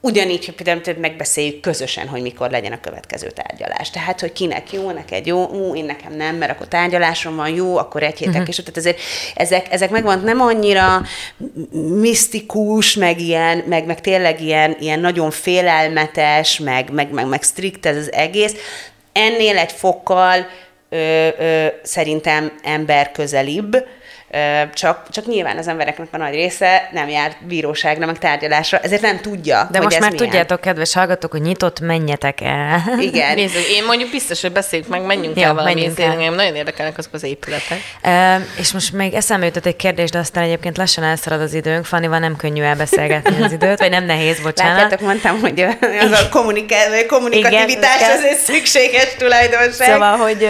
Ugyanígy, 0.07 0.45
hogy 0.45 0.55
például 0.55 0.99
megbeszéljük 0.99 1.59
közösen, 1.59 2.07
hogy 2.07 2.21
mikor 2.21 2.49
legyen 2.49 2.71
a 2.71 2.79
következő 2.79 3.29
tárgyalás. 3.29 3.89
Tehát, 3.89 4.19
hogy 4.19 4.31
kinek 4.31 4.71
jó, 4.71 4.91
neked 4.91 5.25
jó, 5.25 5.45
ú, 5.45 5.75
én 5.75 5.85
nekem 5.85 6.13
nem, 6.15 6.35
mert 6.35 6.51
akkor 6.51 6.67
tárgyalásom 6.67 7.35
van 7.35 7.49
jó, 7.49 7.77
akkor 7.77 8.03
egy 8.03 8.17
hétek, 8.17 8.33
uh-huh. 8.33 8.47
és 8.47 8.55
tehát 8.55 8.77
azért 8.77 8.99
ezek, 9.35 9.71
ezek 9.71 9.89
megvan 9.89 10.19
nem 10.19 10.41
annyira 10.41 11.01
misztikus, 11.99 12.93
meg 12.93 13.19
ilyen, 13.19 13.63
meg, 13.67 13.85
meg 13.85 14.01
tényleg 14.01 14.41
ilyen, 14.41 14.75
ilyen 14.79 14.99
nagyon 14.99 15.31
félelmetes, 15.31 16.59
meg, 16.59 16.89
meg, 16.89 17.11
meg, 17.11 17.27
meg 17.27 17.43
strikt 17.43 17.85
ez 17.85 17.95
az 17.95 18.13
egész. 18.13 18.55
Ennél 19.11 19.57
egy 19.57 19.71
fokkal 19.71 20.47
ö, 20.89 21.27
ö, 21.39 21.67
szerintem 21.83 22.51
ember 22.63 23.11
közelibb, 23.11 23.77
csak, 24.73 25.09
csak 25.09 25.25
nyilván 25.25 25.57
az 25.57 25.67
embereknek 25.67 26.07
a 26.11 26.17
nagy 26.17 26.33
része 26.33 26.89
nem 26.91 27.09
jár 27.09 27.35
bíróságra, 27.47 28.05
meg 28.05 28.17
tárgyalásra, 28.17 28.77
ezért 28.77 29.01
nem 29.01 29.19
tudja, 29.19 29.67
De 29.71 29.77
hogy 29.77 29.81
most 29.81 29.95
ez 29.95 30.01
már 30.01 30.11
milyen. 30.11 30.25
tudjátok, 30.25 30.61
kedves 30.61 30.93
hallgatók, 30.93 31.31
hogy 31.31 31.41
nyitott, 31.41 31.79
menjetek 31.79 32.41
el. 32.41 32.83
Igen. 32.99 33.35
Nézzük, 33.39 33.67
én 33.69 33.83
mondjuk 33.85 34.09
biztos, 34.09 34.41
hogy 34.41 34.51
beszéljük 34.51 34.87
meg, 34.87 35.01
menjünk 35.01 35.37
Jó, 35.37 35.43
el 35.43 35.53
valami 35.53 35.73
menjünk 35.73 35.99
el. 35.99 36.11
Engem 36.11 36.33
nagyon 36.33 36.55
érdekelnek 36.55 36.97
azok 36.97 37.13
az 37.13 37.23
épületek. 37.23 37.79
E, 38.01 38.41
és 38.59 38.71
most 38.71 38.93
még 38.93 39.13
eszembe 39.13 39.45
jutott 39.45 39.65
egy 39.65 39.75
kérdés, 39.75 40.09
de 40.09 40.19
aztán 40.19 40.43
egyébként 40.43 40.77
lassan 40.77 41.03
elszalad 41.03 41.41
az 41.41 41.53
időnk. 41.53 41.85
Fannival 41.85 42.19
nem 42.19 42.35
könnyű 42.35 42.61
elbeszélgetni 42.61 43.43
az 43.43 43.51
időt, 43.51 43.79
vagy 43.79 43.89
nem 43.89 44.05
nehéz, 44.05 44.39
bocsánat. 44.39 44.81
Látjátok, 44.81 45.07
mondtam, 45.07 45.39
hogy 45.39 45.61
az 45.99 46.11
a 46.11 46.29
kommunikativitás 47.07 47.99
Igen, 47.99 48.17
azért 48.17 48.39
szükséges 48.39 49.15
tulajdonság. 49.17 49.91
Szóval, 49.91 50.17
hogy 50.17 50.47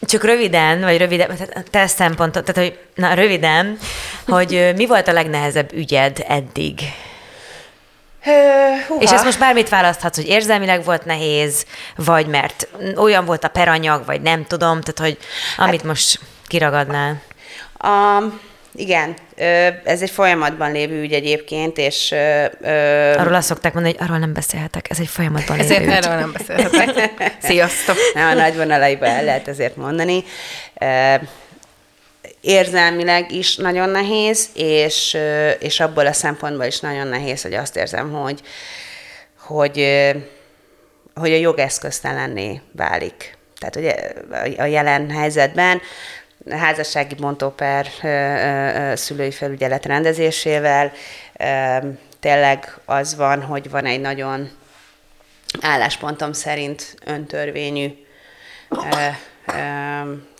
csak 0.00 0.24
röviden, 0.24 0.80
vagy 0.80 0.98
röviden, 0.98 1.38
te 1.70 1.86
szempontot, 1.86 2.44
tehát 2.44 2.70
hogy, 2.70 2.78
na 2.94 3.14
röviden, 3.14 3.78
hogy 4.26 4.72
mi 4.76 4.86
volt 4.86 5.08
a 5.08 5.12
legnehezebb 5.12 5.72
ügyed 5.72 6.24
eddig? 6.28 6.80
Húha. 8.86 9.00
És 9.00 9.10
ezt 9.10 9.24
most 9.24 9.38
bármit 9.38 9.68
választhatsz, 9.68 10.16
hogy 10.16 10.28
érzelmileg 10.28 10.84
volt 10.84 11.04
nehéz, 11.04 11.66
vagy 11.96 12.26
mert 12.26 12.68
olyan 12.96 13.24
volt 13.24 13.44
a 13.44 13.48
peranyag, 13.48 14.04
vagy 14.04 14.20
nem 14.20 14.46
tudom, 14.46 14.80
tehát 14.80 14.98
hogy 14.98 15.26
amit 15.56 15.80
hát, 15.80 15.88
most 15.88 16.20
kiragadnál. 16.46 17.22
Um, 17.84 18.40
igen, 18.76 19.14
ez 19.84 20.02
egy 20.02 20.10
folyamatban 20.10 20.72
lévő 20.72 21.02
ügy 21.02 21.12
egyébként, 21.12 21.78
és... 21.78 22.12
Arról 23.16 23.34
azt 23.34 23.46
szokták 23.46 23.74
mondani, 23.74 23.94
hogy 23.94 24.06
arról 24.06 24.18
nem 24.18 24.32
beszélhetek, 24.32 24.90
ez 24.90 25.00
egy 25.00 25.08
folyamatban 25.08 25.56
lévő 25.56 25.68
Ezért 25.68 25.86
ügy. 25.86 25.92
erről 25.92 26.14
nem 26.14 26.32
beszélhetek. 26.32 27.36
Sziasztok! 27.48 27.96
Nem, 28.14 28.28
a 28.28 28.34
nagy 28.34 28.56
vonalaiban 28.56 29.08
el 29.08 29.24
lehet 29.24 29.48
ezért 29.48 29.76
mondani. 29.76 30.24
Érzelmileg 32.40 33.32
is 33.32 33.56
nagyon 33.56 33.88
nehéz, 33.88 34.48
és, 34.54 35.16
és 35.58 35.80
abból 35.80 36.06
a 36.06 36.12
szempontból 36.12 36.64
is 36.64 36.80
nagyon 36.80 37.06
nehéz, 37.06 37.42
hogy 37.42 37.54
azt 37.54 37.76
érzem, 37.76 38.12
hogy, 38.12 38.40
hogy, 39.38 40.04
hogy 41.14 41.32
a 41.32 41.36
jogeszköztelenné 41.36 42.60
válik. 42.72 43.36
Tehát 43.58 43.76
ugye 43.76 43.94
a 44.62 44.64
jelen 44.64 45.10
helyzetben 45.10 45.80
házassági 46.50 47.14
bontóper 47.14 47.86
szülői 48.98 49.30
felügyelet 49.30 49.86
rendezésével. 49.86 50.92
Tényleg 52.20 52.78
az 52.84 53.16
van, 53.16 53.42
hogy 53.42 53.70
van 53.70 53.84
egy 53.84 54.00
nagyon 54.00 54.50
álláspontom 55.60 56.32
szerint 56.32 56.96
öntörvényű, 57.04 58.06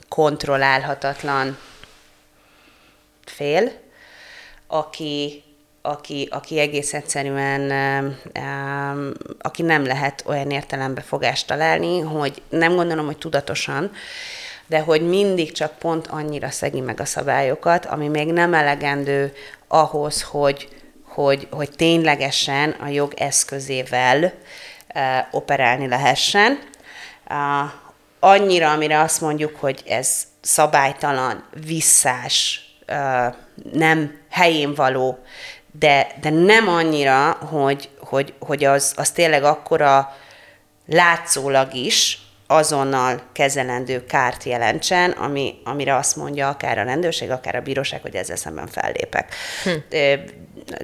kontrollálhatatlan 0.08 1.58
fél, 3.24 3.72
aki 4.66 5.44
aki, 5.86 6.28
aki 6.30 6.58
egész 6.58 6.94
egyszerűen, 6.94 7.70
aki 9.40 9.62
nem 9.62 9.86
lehet 9.86 10.22
olyan 10.26 10.50
értelembe 10.50 11.00
fogást 11.00 11.46
találni, 11.46 12.00
hogy 12.00 12.42
nem 12.48 12.74
gondolom, 12.74 13.06
hogy 13.06 13.18
tudatosan, 13.18 13.92
de 14.66 14.80
hogy 14.80 15.08
mindig 15.08 15.52
csak 15.52 15.78
pont 15.78 16.06
annyira 16.06 16.50
szegi 16.50 16.80
meg 16.80 17.00
a 17.00 17.04
szabályokat, 17.04 17.86
ami 17.86 18.08
még 18.08 18.32
nem 18.32 18.54
elegendő 18.54 19.32
ahhoz, 19.68 20.22
hogy, 20.22 20.68
hogy, 21.04 21.48
hogy 21.50 21.70
ténylegesen 21.70 22.70
a 22.70 22.88
jog 22.88 23.12
eszközével 23.16 24.32
operálni 25.30 25.88
lehessen. 25.88 26.58
Annyira, 28.20 28.70
amire 28.70 29.00
azt 29.00 29.20
mondjuk, 29.20 29.56
hogy 29.56 29.82
ez 29.86 30.22
szabálytalan, 30.40 31.44
visszás, 31.66 32.60
nem 33.72 34.18
helyén 34.30 34.74
való, 34.74 35.18
de, 35.78 36.06
de 36.20 36.30
nem 36.30 36.68
annyira, 36.68 37.30
hogy, 37.32 37.88
hogy, 37.98 38.34
hogy 38.38 38.64
az, 38.64 38.92
az 38.96 39.10
tényleg 39.10 39.44
akkora 39.44 40.16
látszólag 40.86 41.74
is 41.74 42.25
azonnal 42.46 43.22
kezelendő 43.32 44.04
kárt 44.04 44.44
jelentsen, 44.44 45.10
ami, 45.10 45.54
amire 45.64 45.96
azt 45.96 46.16
mondja 46.16 46.48
akár 46.48 46.78
a 46.78 46.82
rendőrség, 46.82 47.30
akár 47.30 47.54
a 47.54 47.60
bíróság, 47.60 48.02
hogy 48.02 48.14
ezzel 48.14 48.36
szemben 48.36 48.66
fellépek. 48.66 49.34
Hm. 49.62 49.70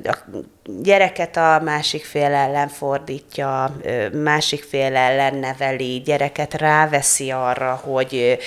A 0.04 0.16
gyereket 0.64 1.36
a 1.36 1.60
másik 1.64 2.04
fél 2.04 2.34
ellen 2.34 2.68
fordítja, 2.68 3.76
másik 4.12 4.62
fél 4.62 4.96
ellen 4.96 5.34
neveli, 5.34 6.02
gyereket 6.04 6.54
ráveszi 6.54 7.30
arra, 7.30 7.80
hogy 7.84 8.38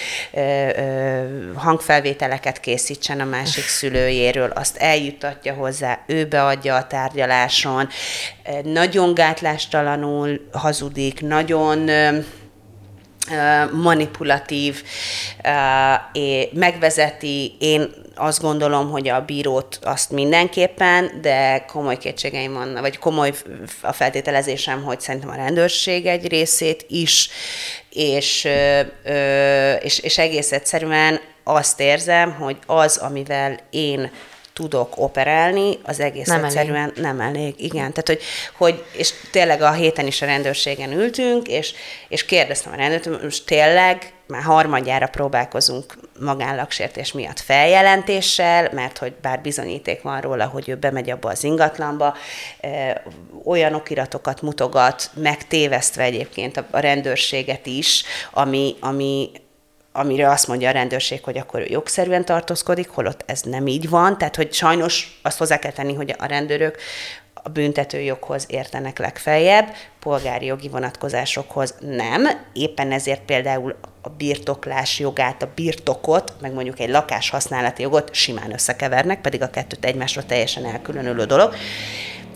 hangfelvételeket 1.55 2.59
készítsen 2.59 3.19
a 3.19 3.25
másik 3.25 3.63
szülőjéről, 3.63 4.49
azt 4.49 4.77
eljutatja 4.77 5.53
hozzá, 5.53 5.99
ő 6.07 6.25
beadja 6.25 6.75
a 6.75 6.87
tárgyaláson, 6.87 7.87
nagyon 8.63 9.13
gátlástalanul 9.13 10.47
hazudik, 10.51 11.21
nagyon 11.21 11.89
manipulatív, 13.71 14.83
megvezeti, 16.51 17.55
én 17.59 17.93
azt 18.15 18.41
gondolom, 18.41 18.91
hogy 18.91 19.07
a 19.07 19.25
bírót 19.25 19.79
azt 19.83 20.11
mindenképpen, 20.11 21.11
de 21.21 21.65
komoly 21.67 21.97
kétségeim 21.97 22.53
vannak, 22.53 22.81
vagy 22.81 22.97
komoly 22.97 23.33
a 23.81 23.91
feltételezésem, 23.91 24.83
hogy 24.83 25.01
szerintem 25.01 25.29
a 25.29 25.35
rendőrség 25.35 26.05
egy 26.05 26.27
részét 26.27 26.85
is, 26.87 27.29
és, 27.89 28.47
és, 29.81 29.99
és 29.99 30.17
egész 30.17 30.51
egyszerűen 30.51 31.19
azt 31.43 31.79
érzem, 31.79 32.33
hogy 32.33 32.57
az, 32.65 32.97
amivel 32.97 33.59
én 33.69 34.11
tudok 34.55 34.93
operálni, 34.97 35.79
az 35.83 35.99
egész 35.99 36.27
nem 36.27 36.43
egyszerűen 36.43 36.89
elég. 36.89 37.03
nem 37.03 37.19
elég. 37.21 37.53
Igen, 37.57 37.93
tehát 37.93 38.07
hogy, 38.07 38.21
hogy, 38.57 38.83
és 38.91 39.13
tényleg 39.31 39.61
a 39.61 39.71
héten 39.71 40.07
is 40.07 40.21
a 40.21 40.25
rendőrségen 40.25 40.91
ültünk, 40.91 41.47
és, 41.47 41.73
és 42.07 42.25
kérdeztem 42.25 42.73
a 42.73 42.75
rendőrt, 42.75 43.05
hogy 43.05 43.19
most 43.23 43.45
tényleg 43.45 44.13
már 44.27 44.41
harmadjára 44.41 45.07
próbálkozunk 45.07 45.97
magánlagsértés 46.19 47.11
miatt 47.11 47.39
feljelentéssel, 47.39 48.69
mert 48.73 48.97
hogy 48.97 49.13
bár 49.21 49.41
bizonyíték 49.41 50.01
van 50.01 50.21
róla, 50.21 50.45
hogy 50.45 50.69
ő 50.69 50.75
bemegy 50.75 51.09
abba 51.09 51.29
az 51.29 51.43
ingatlanba, 51.43 52.15
olyan 53.43 53.73
okiratokat 53.73 54.41
mutogat, 54.41 55.09
megtévesztve 55.13 56.03
egyébként 56.03 56.57
a, 56.57 56.65
a 56.71 56.79
rendőrséget 56.79 57.65
is, 57.65 58.03
ami, 58.31 58.75
ami 58.79 59.31
amire 59.95 60.29
azt 60.29 60.47
mondja 60.47 60.69
a 60.69 60.71
rendőrség, 60.71 61.23
hogy 61.23 61.37
akkor 61.37 61.59
ő 61.59 61.65
jogszerűen 61.69 62.25
tartózkodik, 62.25 62.89
holott 62.89 63.23
ez 63.25 63.41
nem 63.41 63.67
így 63.67 63.89
van. 63.89 64.17
Tehát, 64.17 64.35
hogy 64.35 64.53
sajnos 64.53 65.19
azt 65.21 65.37
hozzá 65.37 65.59
kell 65.59 65.71
tenni, 65.71 65.93
hogy 65.93 66.15
a 66.17 66.25
rendőrök 66.25 66.77
a 67.33 67.49
büntetőjoghoz 67.49 68.45
értenek 68.47 68.99
legfeljebb, 68.99 69.73
polgári 69.99 70.45
jogi 70.45 70.69
vonatkozásokhoz 70.69 71.73
nem. 71.79 72.27
Éppen 72.53 72.91
ezért 72.91 73.21
például 73.21 73.75
a 74.01 74.09
birtoklás 74.09 74.99
jogát, 74.99 75.41
a 75.41 75.51
birtokot, 75.55 76.33
meg 76.41 76.53
mondjuk 76.53 76.79
egy 76.79 76.89
lakás 76.89 77.29
használati 77.29 77.81
jogot 77.81 78.13
simán 78.13 78.53
összekevernek, 78.53 79.21
pedig 79.21 79.41
a 79.41 79.49
kettőt 79.49 79.85
egymásról 79.85 80.25
teljesen 80.25 80.65
elkülönülő 80.65 81.25
dolog. 81.25 81.53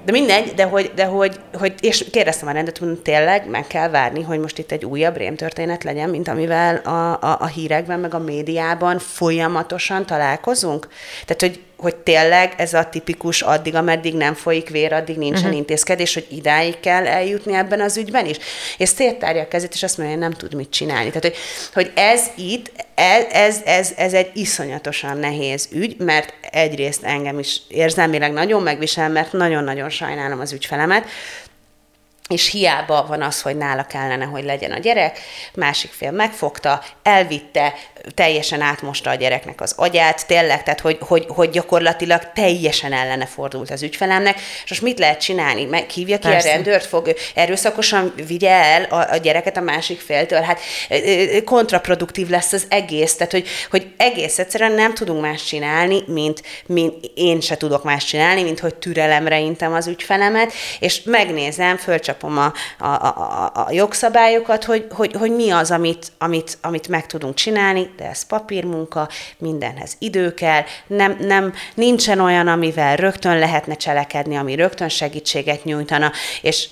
De 0.10 0.16
mindegy, 0.16 0.54
de 0.54 0.64
hogy, 0.64 0.92
de 0.96 1.06
hogy, 1.06 1.40
hogy 1.54 1.74
és 1.80 2.06
kérdeztem 2.12 2.48
a 2.48 2.52
rendet, 2.52 2.78
hogy 2.78 3.00
tényleg 3.00 3.50
meg 3.50 3.68
kell 3.68 3.90
várni, 3.90 4.24
hogy 4.24 4.40
most 4.40 4.58
itt 4.58 4.72
egy 4.72 4.86
újabb 4.86 5.18
rémtörténet 5.18 5.84
legyen, 5.84 6.10
mint 6.10 6.28
amivel 6.28 6.76
a, 6.76 7.22
a, 7.22 7.38
a 7.40 7.46
hírekben, 7.46 8.00
meg 8.00 8.14
a 8.14 8.20
médiában 8.20 9.00
folyamatosan 9.00 10.06
találkozunk. 10.06 10.88
Tehát, 11.26 11.42
hogy 11.42 11.64
hogy 11.80 11.96
tényleg 11.96 12.54
ez 12.58 12.74
a 12.74 12.90
tipikus 12.90 13.42
addig, 13.42 13.76
ameddig 13.76 14.14
nem 14.14 14.34
folyik 14.34 14.70
vér, 14.70 14.94
addig 14.94 15.18
nincsen 15.18 15.44
uh-huh. 15.44 15.58
intézkedés, 15.58 16.14
hogy 16.14 16.26
idáig 16.30 16.80
kell 16.80 17.08
eljutni 17.08 17.54
ebben 17.54 17.82
az 17.82 17.98
ügyben 17.98 18.26
is. 18.26 18.38
És 18.78 18.90
széttárja 18.90 19.42
a 19.42 19.48
kezét, 19.48 19.74
és 19.74 19.84
azt 19.84 19.98
mondja, 19.98 20.16
hogy 20.16 20.26
nem 20.26 20.38
tud 20.38 20.54
mit 20.54 20.70
csinálni. 20.70 21.08
Tehát, 21.08 21.24
hogy, 21.24 21.36
hogy 21.74 21.92
ez 21.96 22.22
itt, 22.36 22.72
ez, 22.96 23.26
ez, 23.32 23.62
ez, 23.66 23.94
ez 23.98 24.14
egy 24.14 24.30
iszonyatosan 24.34 25.18
nehéz 25.18 25.68
ügy, 25.72 25.96
mert 25.98 26.34
egyrészt 26.52 27.04
engem 27.04 27.40
is 27.40 27.62
érzelmileg 27.68 28.34
nagyon 28.34 28.62
megvisel, 28.62 29.10
mert 29.10 29.32
nagyon-nagyon 29.32 29.90
sajnálom 29.90 30.40
az 30.40 30.54
ügyfelemet, 30.54 31.06
és 32.30 32.52
hiába 32.52 33.06
van 33.08 33.22
az, 33.22 33.42
hogy 33.42 33.58
nála 33.58 33.84
kellene, 33.84 34.26
hogy 34.26 34.44
legyen 34.44 34.72
a 34.72 34.78
gyerek, 34.78 35.20
másik 35.54 35.92
fél 35.92 36.12
megfogta, 36.12 36.84
elvitte, 37.04 37.74
teljesen 38.14 38.62
átmosta 38.62 39.10
a 39.10 39.16
gyereknek 39.16 39.62
az 39.62 39.74
agyát, 39.76 40.28
tényleg, 40.28 40.64
tehát 40.64 40.80
hogy, 40.80 40.98
hogy, 41.00 41.26
hogy 41.28 41.50
gyakorlatilag 41.50 42.32
teljesen 42.34 42.94
ellene 42.94 43.26
fordult 43.26 43.70
az 43.70 43.84
ügyfelemnek, 43.84 44.36
és 44.64 44.70
most 44.70 44.82
mit 44.82 45.00
lehet 45.00 45.22
csinálni? 45.22 45.66
Meghívja 45.66 46.20
ki 46.20 46.28
Persze. 46.28 46.50
a 46.50 46.52
rendőrt, 46.52 46.86
fog 46.86 47.14
erőszakosan 47.36 48.14
vigye 48.28 48.52
el 48.52 48.84
a, 48.84 49.14
a 49.14 49.18
gyereket 49.18 49.58
a 49.58 49.62
másik 49.62 50.00
féltől, 50.00 50.42
hát 50.42 50.60
kontraproduktív 51.46 52.30
lesz 52.30 52.54
az 52.54 52.66
egész, 52.70 53.16
tehát 53.16 53.32
hogy, 53.32 53.48
hogy 53.70 53.88
egész 53.98 54.40
egyszerűen 54.40 54.72
nem 54.72 54.94
tudunk 54.94 55.22
más 55.22 55.44
csinálni, 55.44 56.04
mint, 56.08 56.42
mint 56.66 57.12
én 57.16 57.42
se 57.42 57.58
tudok 57.58 57.84
más 57.84 58.06
csinálni, 58.06 58.44
mint 58.44 58.60
hogy 58.60 58.76
türelemre 58.76 59.40
intem 59.40 59.74
az 59.74 59.88
ügyfelemet, 59.88 60.54
és 60.80 61.02
megnézem, 61.04 61.78
fölcsapom 62.20 62.38
a, 62.38 62.54
a, 62.86 63.06
a, 63.06 63.52
a 63.54 63.72
jogszabályokat, 63.72 64.64
hogy, 64.64 64.88
hogy, 64.90 65.14
hogy 65.14 65.36
mi 65.36 65.50
az, 65.50 65.72
amit, 65.72 66.12
amit, 66.18 66.58
amit 66.62 66.88
meg 66.88 67.06
tudunk 67.06 67.34
csinálni, 67.34 67.90
de 67.98 68.10
ez 68.10 68.26
papírmunka, 68.26 69.10
mindenhez 69.38 69.96
idő 70.00 70.34
kell, 70.34 70.64
nem, 70.88 71.18
nem, 71.20 71.54
nincsen 71.74 72.20
olyan, 72.20 72.48
amivel 72.48 72.96
rögtön 72.96 73.40
lehetne 73.40 73.76
cselekedni, 73.76 74.36
ami 74.36 74.56
rögtön 74.56 74.90
segítséget 74.90 75.64
nyújtana, 75.64 76.12
és 76.42 76.70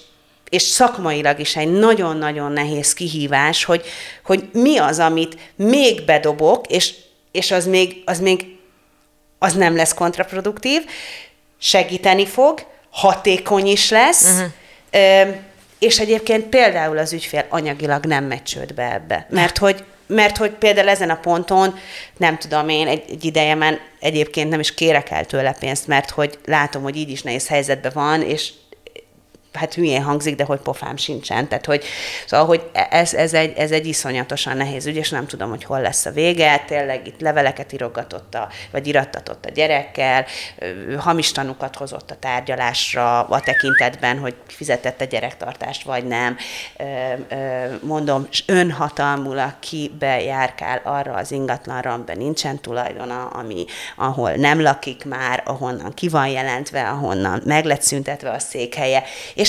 és 0.50 0.62
szakmailag 0.62 1.40
is 1.40 1.56
egy 1.56 1.72
nagyon-nagyon 1.72 2.52
nehéz 2.52 2.94
kihívás, 2.94 3.64
hogy, 3.64 3.86
hogy 4.24 4.50
mi 4.54 4.78
az, 4.78 5.00
amit 5.00 5.38
még 5.56 6.06
bedobok, 6.06 6.68
és, 6.68 6.94
és 7.32 7.52
az 7.52 7.66
még, 7.66 8.02
az 8.06 8.20
még 8.20 8.46
az 9.40 9.54
nem 9.54 9.76
lesz 9.76 9.94
kontraproduktív, 9.94 10.86
segíteni 11.60 12.26
fog, 12.26 12.66
hatékony 12.90 13.66
is 13.66 13.90
lesz, 13.90 14.32
uh-huh. 14.32 14.52
És 15.80 16.00
egyébként 16.00 16.46
például 16.46 16.98
az 16.98 17.14
ügyfél 17.14 17.46
anyagilag 17.50 18.06
nem 18.06 18.24
megy 18.24 18.44
csődbe 18.44 18.94
ebbe, 18.94 19.28
mert 19.30 19.58
hogy 19.58 19.84
mert 20.08 20.38
hogy 20.38 20.52
például 20.52 20.90
ezen 20.90 21.10
a 21.10 21.20
ponton, 21.20 21.76
nem 22.18 22.38
tudom 22.38 22.70
én, 22.70 22.88
egy, 22.88 23.04
egy 23.10 23.26
idejemen 23.26 23.80
egyébként 24.00 24.50
nem 24.50 24.60
is 24.60 24.74
kérek 24.74 25.10
el 25.10 25.26
tőle 25.26 25.56
pénzt, 25.60 25.88
mert 25.88 26.10
hogy 26.10 26.40
látom, 26.46 26.84
hogy 26.84 26.96
így 26.96 27.10
is 27.10 27.22
nehéz 27.22 27.48
helyzetben 27.48 27.92
van, 27.96 28.22
és 28.22 28.52
hát 29.58 29.74
hülyén 29.74 30.04
hangzik, 30.04 30.36
de 30.36 30.44
hogy 30.44 30.60
pofám 30.60 30.98
sincsen. 30.98 31.48
Tehát, 31.48 31.66
hogy, 31.66 31.84
szóval, 32.26 32.46
hogy 32.46 32.70
ez, 32.90 33.14
ez, 33.14 33.34
egy, 33.34 33.58
ez 33.58 33.72
egy 33.72 33.86
iszonyatosan 33.86 34.58
nehéz 34.58 34.86
ügy, 34.86 34.96
és 34.96 35.10
nem 35.10 35.28
tudom, 35.28 35.50
hogy 35.50 35.64
hol 35.64 35.82
lesz 35.82 36.06
a 36.06 36.12
vége. 36.12 36.64
Tényleg 36.68 37.08
itt 37.08 37.22
leveleket 37.22 37.74
írogatott, 37.74 38.36
a, 38.36 38.50
vagy 38.72 38.88
irattatott 38.88 39.46
a 39.46 39.50
gyerekkel, 39.50 40.26
hamis 40.98 41.32
tanukat 41.32 41.76
hozott 41.76 42.12
a 42.12 42.16
tárgyalásra 42.20 43.22
a 43.24 43.40
tekintetben, 43.40 44.20
hogy 44.20 44.36
fizetett 44.48 45.02
a 45.02 45.06
gyerektartást, 45.06 45.84
vagy 45.84 46.06
nem. 46.06 46.38
Mondom, 47.82 48.28
önhatalmulag 48.46 49.54
ki 49.60 49.92
bejárkál 50.00 50.82
arra 50.84 51.14
az 51.14 51.32
ingatlanra, 51.32 51.94
amiben 51.94 52.18
nincsen 52.18 52.60
tulajdona, 52.60 53.26
ami, 53.26 53.66
ahol 53.96 54.32
nem 54.32 54.62
lakik 54.62 55.06
már, 55.06 55.44
ahonnan 55.46 55.94
ki 55.94 56.10
van 56.10 56.28
jelentve, 56.28 56.90
ahonnan 56.90 57.42
meg 57.46 57.66
lett 57.66 57.82
szüntetve 57.82 58.30
a 58.30 58.40
székhelye, 58.40 59.04
és, 59.34 59.47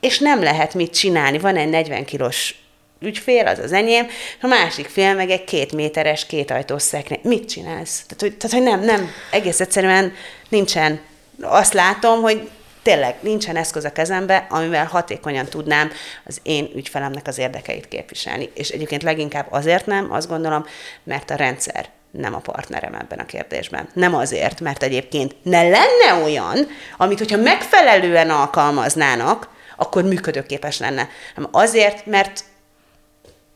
és 0.00 0.18
nem 0.18 0.42
lehet 0.42 0.74
mit 0.74 0.94
csinálni. 0.94 1.38
Van 1.38 1.56
egy 1.56 1.68
40 1.68 2.04
kilós 2.04 2.54
ügyfél, 3.00 3.46
az 3.46 3.58
az 3.58 3.72
enyém, 3.72 4.06
a 4.40 4.46
másik 4.46 4.86
fél 4.86 5.14
meg 5.14 5.30
egy 5.30 5.44
két 5.44 5.72
méteres, 5.72 6.26
két 6.26 6.50
ajtós 6.50 6.82
szekrény. 6.82 7.20
Mit 7.22 7.48
csinálsz? 7.48 8.02
Tehát, 8.02 8.20
hogy, 8.20 8.36
tehát, 8.36 8.56
hogy 8.56 8.62
nem, 8.62 8.84
nem, 8.84 9.10
egész 9.30 9.60
egyszerűen 9.60 10.12
nincsen. 10.48 11.00
Azt 11.40 11.72
látom, 11.72 12.20
hogy 12.20 12.48
tényleg 12.82 13.16
nincsen 13.20 13.56
eszköz 13.56 13.84
a 13.84 13.92
kezembe, 13.92 14.46
amivel 14.50 14.86
hatékonyan 14.86 15.46
tudnám 15.46 15.90
az 16.24 16.40
én 16.42 16.70
ügyfelemnek 16.74 17.26
az 17.26 17.38
érdekeit 17.38 17.88
képviselni. 17.88 18.50
És 18.54 18.68
egyébként 18.68 19.02
leginkább 19.02 19.46
azért 19.50 19.86
nem, 19.86 20.12
azt 20.12 20.28
gondolom, 20.28 20.66
mert 21.04 21.30
a 21.30 21.34
rendszer 21.34 21.88
nem 22.16 22.34
a 22.34 22.38
partnerem 22.38 22.94
ebben 22.94 23.18
a 23.18 23.26
kérdésben. 23.26 23.88
Nem 23.92 24.14
azért, 24.14 24.60
mert 24.60 24.82
egyébként 24.82 25.34
ne 25.42 25.62
lenne 25.62 26.22
olyan, 26.24 26.66
amit 26.96 27.18
hogyha 27.18 27.36
megfelelően 27.36 28.30
alkalmaznának, 28.30 29.48
akkor 29.76 30.02
működőképes 30.02 30.78
lenne. 30.78 31.08
Nem 31.36 31.48
azért, 31.50 32.06
mert, 32.06 32.44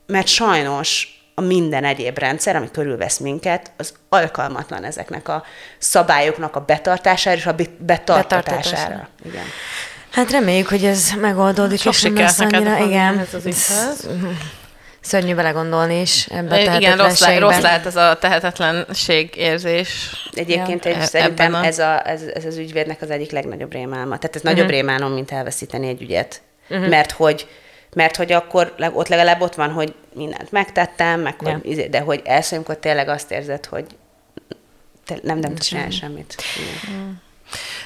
mert 0.07 0.27
sajnos 0.27 1.19
a 1.35 1.41
minden 1.41 1.85
egyéb 1.85 2.19
rendszer, 2.19 2.57
ami 2.57 2.71
körülvesz 2.71 3.19
minket, 3.19 3.73
az 3.77 3.95
alkalmatlan 4.09 4.85
ezeknek 4.85 5.29
a 5.29 5.45
szabályoknak 5.79 6.57
a 6.57 6.61
betartására 6.61 7.37
és 7.37 7.47
a 7.47 7.55
betartatására. 7.79 9.09
Igen. 9.25 9.45
Hát 10.11 10.31
reméljük, 10.31 10.69
hogy 10.69 10.85
ez 10.85 11.11
megoldódik, 11.21 11.81
Sok 11.81 11.93
és 11.93 12.03
nem 12.03 12.15
lesz 12.15 12.39
annyira, 12.39 12.79
igen. 12.79 13.19
Ez 13.19 13.35
az 13.35 13.47
Szörnyű 15.01 15.35
belegondolni 15.35 16.01
is 16.01 16.27
ebbe 16.27 16.55
a 16.55 16.77
Igen, 16.77 16.97
rossz, 16.97 17.21
lá, 17.21 17.39
rossz 17.39 17.61
lehet 17.61 17.87
ez 17.87 17.97
a 17.97 18.19
tehetetlenség 18.21 19.37
érzés. 19.37 20.11
Egyébként 20.33 20.85
ja. 20.85 20.91
egy, 20.91 21.01
szerintem 21.01 21.55
a... 21.55 21.65
ez, 21.65 21.79
a, 21.79 22.09
ez, 22.09 22.23
ez 22.23 22.45
az 22.45 22.57
ügyvédnek 22.57 23.03
az 23.03 23.11
egyik 23.11 23.31
legnagyobb 23.31 23.73
rémálma. 23.73 24.19
Tehát 24.19 24.37
ez 24.37 24.43
uh-huh. 24.43 24.53
nagyobb 24.53 24.71
rémálom, 24.71 25.13
mint 25.13 25.31
elveszíteni 25.31 25.89
egy 25.89 26.03
ügyet. 26.03 26.41
Uh-huh. 26.69 26.89
Mert 26.89 27.11
hogy 27.11 27.49
mert 27.95 28.17
hogy 28.17 28.33
akkor 28.33 28.75
ott 28.93 29.09
legalább 29.09 29.41
ott 29.41 29.55
van, 29.55 29.71
hogy 29.71 29.95
mindent 30.15 30.53
megtettem, 30.53 31.21
meg 31.21 31.35
ja. 31.41 31.53
hogy, 31.53 31.67
izé, 31.71 31.87
de 31.87 32.01
hogy 32.01 32.23
első, 32.25 32.57
amikor 32.57 32.77
tényleg 32.77 33.09
azt 33.09 33.31
érzed, 33.31 33.67
hogy 33.67 33.85
te 35.05 35.19
nem, 35.23 35.39
nem 35.39 35.55
tudsz 35.55 35.67
csinálni 35.67 35.91
semmit. 35.91 36.35
Igen. 36.57 36.97
Mm. 36.97 37.11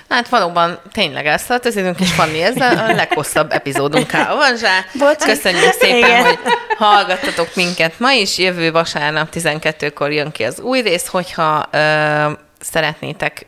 Hát 0.09 0.29
valóban 0.29 0.79
tényleg 0.93 1.27
elszaltozunk, 1.27 2.01
és 2.01 2.13
Fanni, 2.13 2.43
ez 2.43 2.57
a 2.57 2.93
leghosszabb 2.93 3.53
epizódunk 3.53 4.13
van 4.13 4.57
Bocs. 4.99 5.25
Köszönjük 5.25 5.73
szépen, 5.73 5.97
Igen. 5.97 6.25
hogy 6.25 6.39
hallgattatok 6.77 7.55
minket 7.55 7.99
ma 7.99 8.13
is. 8.13 8.39
Jövő 8.39 8.73
vasárnap 8.73 9.29
12-kor 9.33 10.13
jön 10.13 10.31
ki 10.31 10.43
az 10.43 10.61
új 10.61 10.81
rész, 10.81 11.07
hogyha 11.07 11.69
ö, 11.71 12.31
szeretnétek 12.61 13.47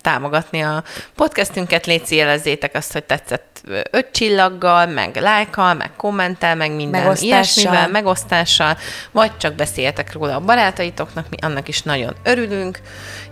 támogatni 0.00 0.60
a 0.60 0.82
podcastünket, 1.14 1.86
légy 1.86 2.10
jelezzétek 2.10 2.74
azt, 2.74 2.92
hogy 2.92 3.04
tetszett 3.04 3.62
öt 3.90 4.08
csillaggal, 4.12 4.86
meg 4.86 5.16
lájkkal, 5.16 5.74
meg 5.74 5.90
kommentel, 5.96 6.54
meg 6.54 6.70
minden 6.70 7.02
megosztással. 7.02 7.28
ilyesmivel, 7.28 7.88
megosztással, 7.88 8.78
vagy 9.10 9.36
csak 9.36 9.54
beszéljetek 9.54 10.12
róla 10.12 10.34
a 10.34 10.40
barátaitoknak, 10.40 11.26
mi 11.30 11.36
annak 11.40 11.68
is 11.68 11.82
nagyon 11.82 12.16
örülünk, 12.22 12.78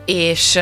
és 0.05 0.59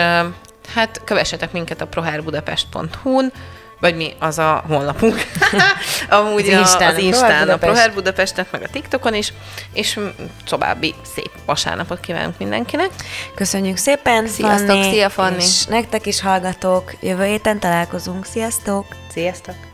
hát 0.75 1.01
kövessetek 1.05 1.53
minket 1.53 1.81
a 1.81 1.87
proherbudapest.hu-n, 1.87 3.33
vagy 3.81 3.97
mi, 3.97 4.15
az 4.19 4.39
a 4.39 4.65
honlapunk. 4.69 5.15
Amúgy 6.09 6.49
az, 6.49 6.59
Instán, 6.59 6.95
az 6.95 6.99
Instán, 6.99 7.49
a 7.49 7.57
Proher 7.57 7.95
Budapestet, 7.95 8.53
meg 8.53 8.63
a 8.63 8.69
TikTokon 8.69 9.15
is, 9.15 9.33
és 9.73 9.99
további 10.45 10.95
szép 11.15 11.31
vasárnapot 11.47 12.01
kívánunk 12.01 12.39
mindenkinek. 12.39 12.91
Köszönjük 13.35 13.77
szépen, 13.77 14.27
Sziasztok, 14.27 14.69
Fanni, 14.69 14.91
szia 14.91 15.09
Fanni! 15.09 15.43
És 15.43 15.65
nektek 15.65 16.07
is 16.07 16.21
hallgatók, 16.21 16.95
jövő 17.01 17.25
héten 17.25 17.59
találkozunk, 17.59 18.25
sziasztok! 18.25 18.87
Sziasztok! 19.13 19.70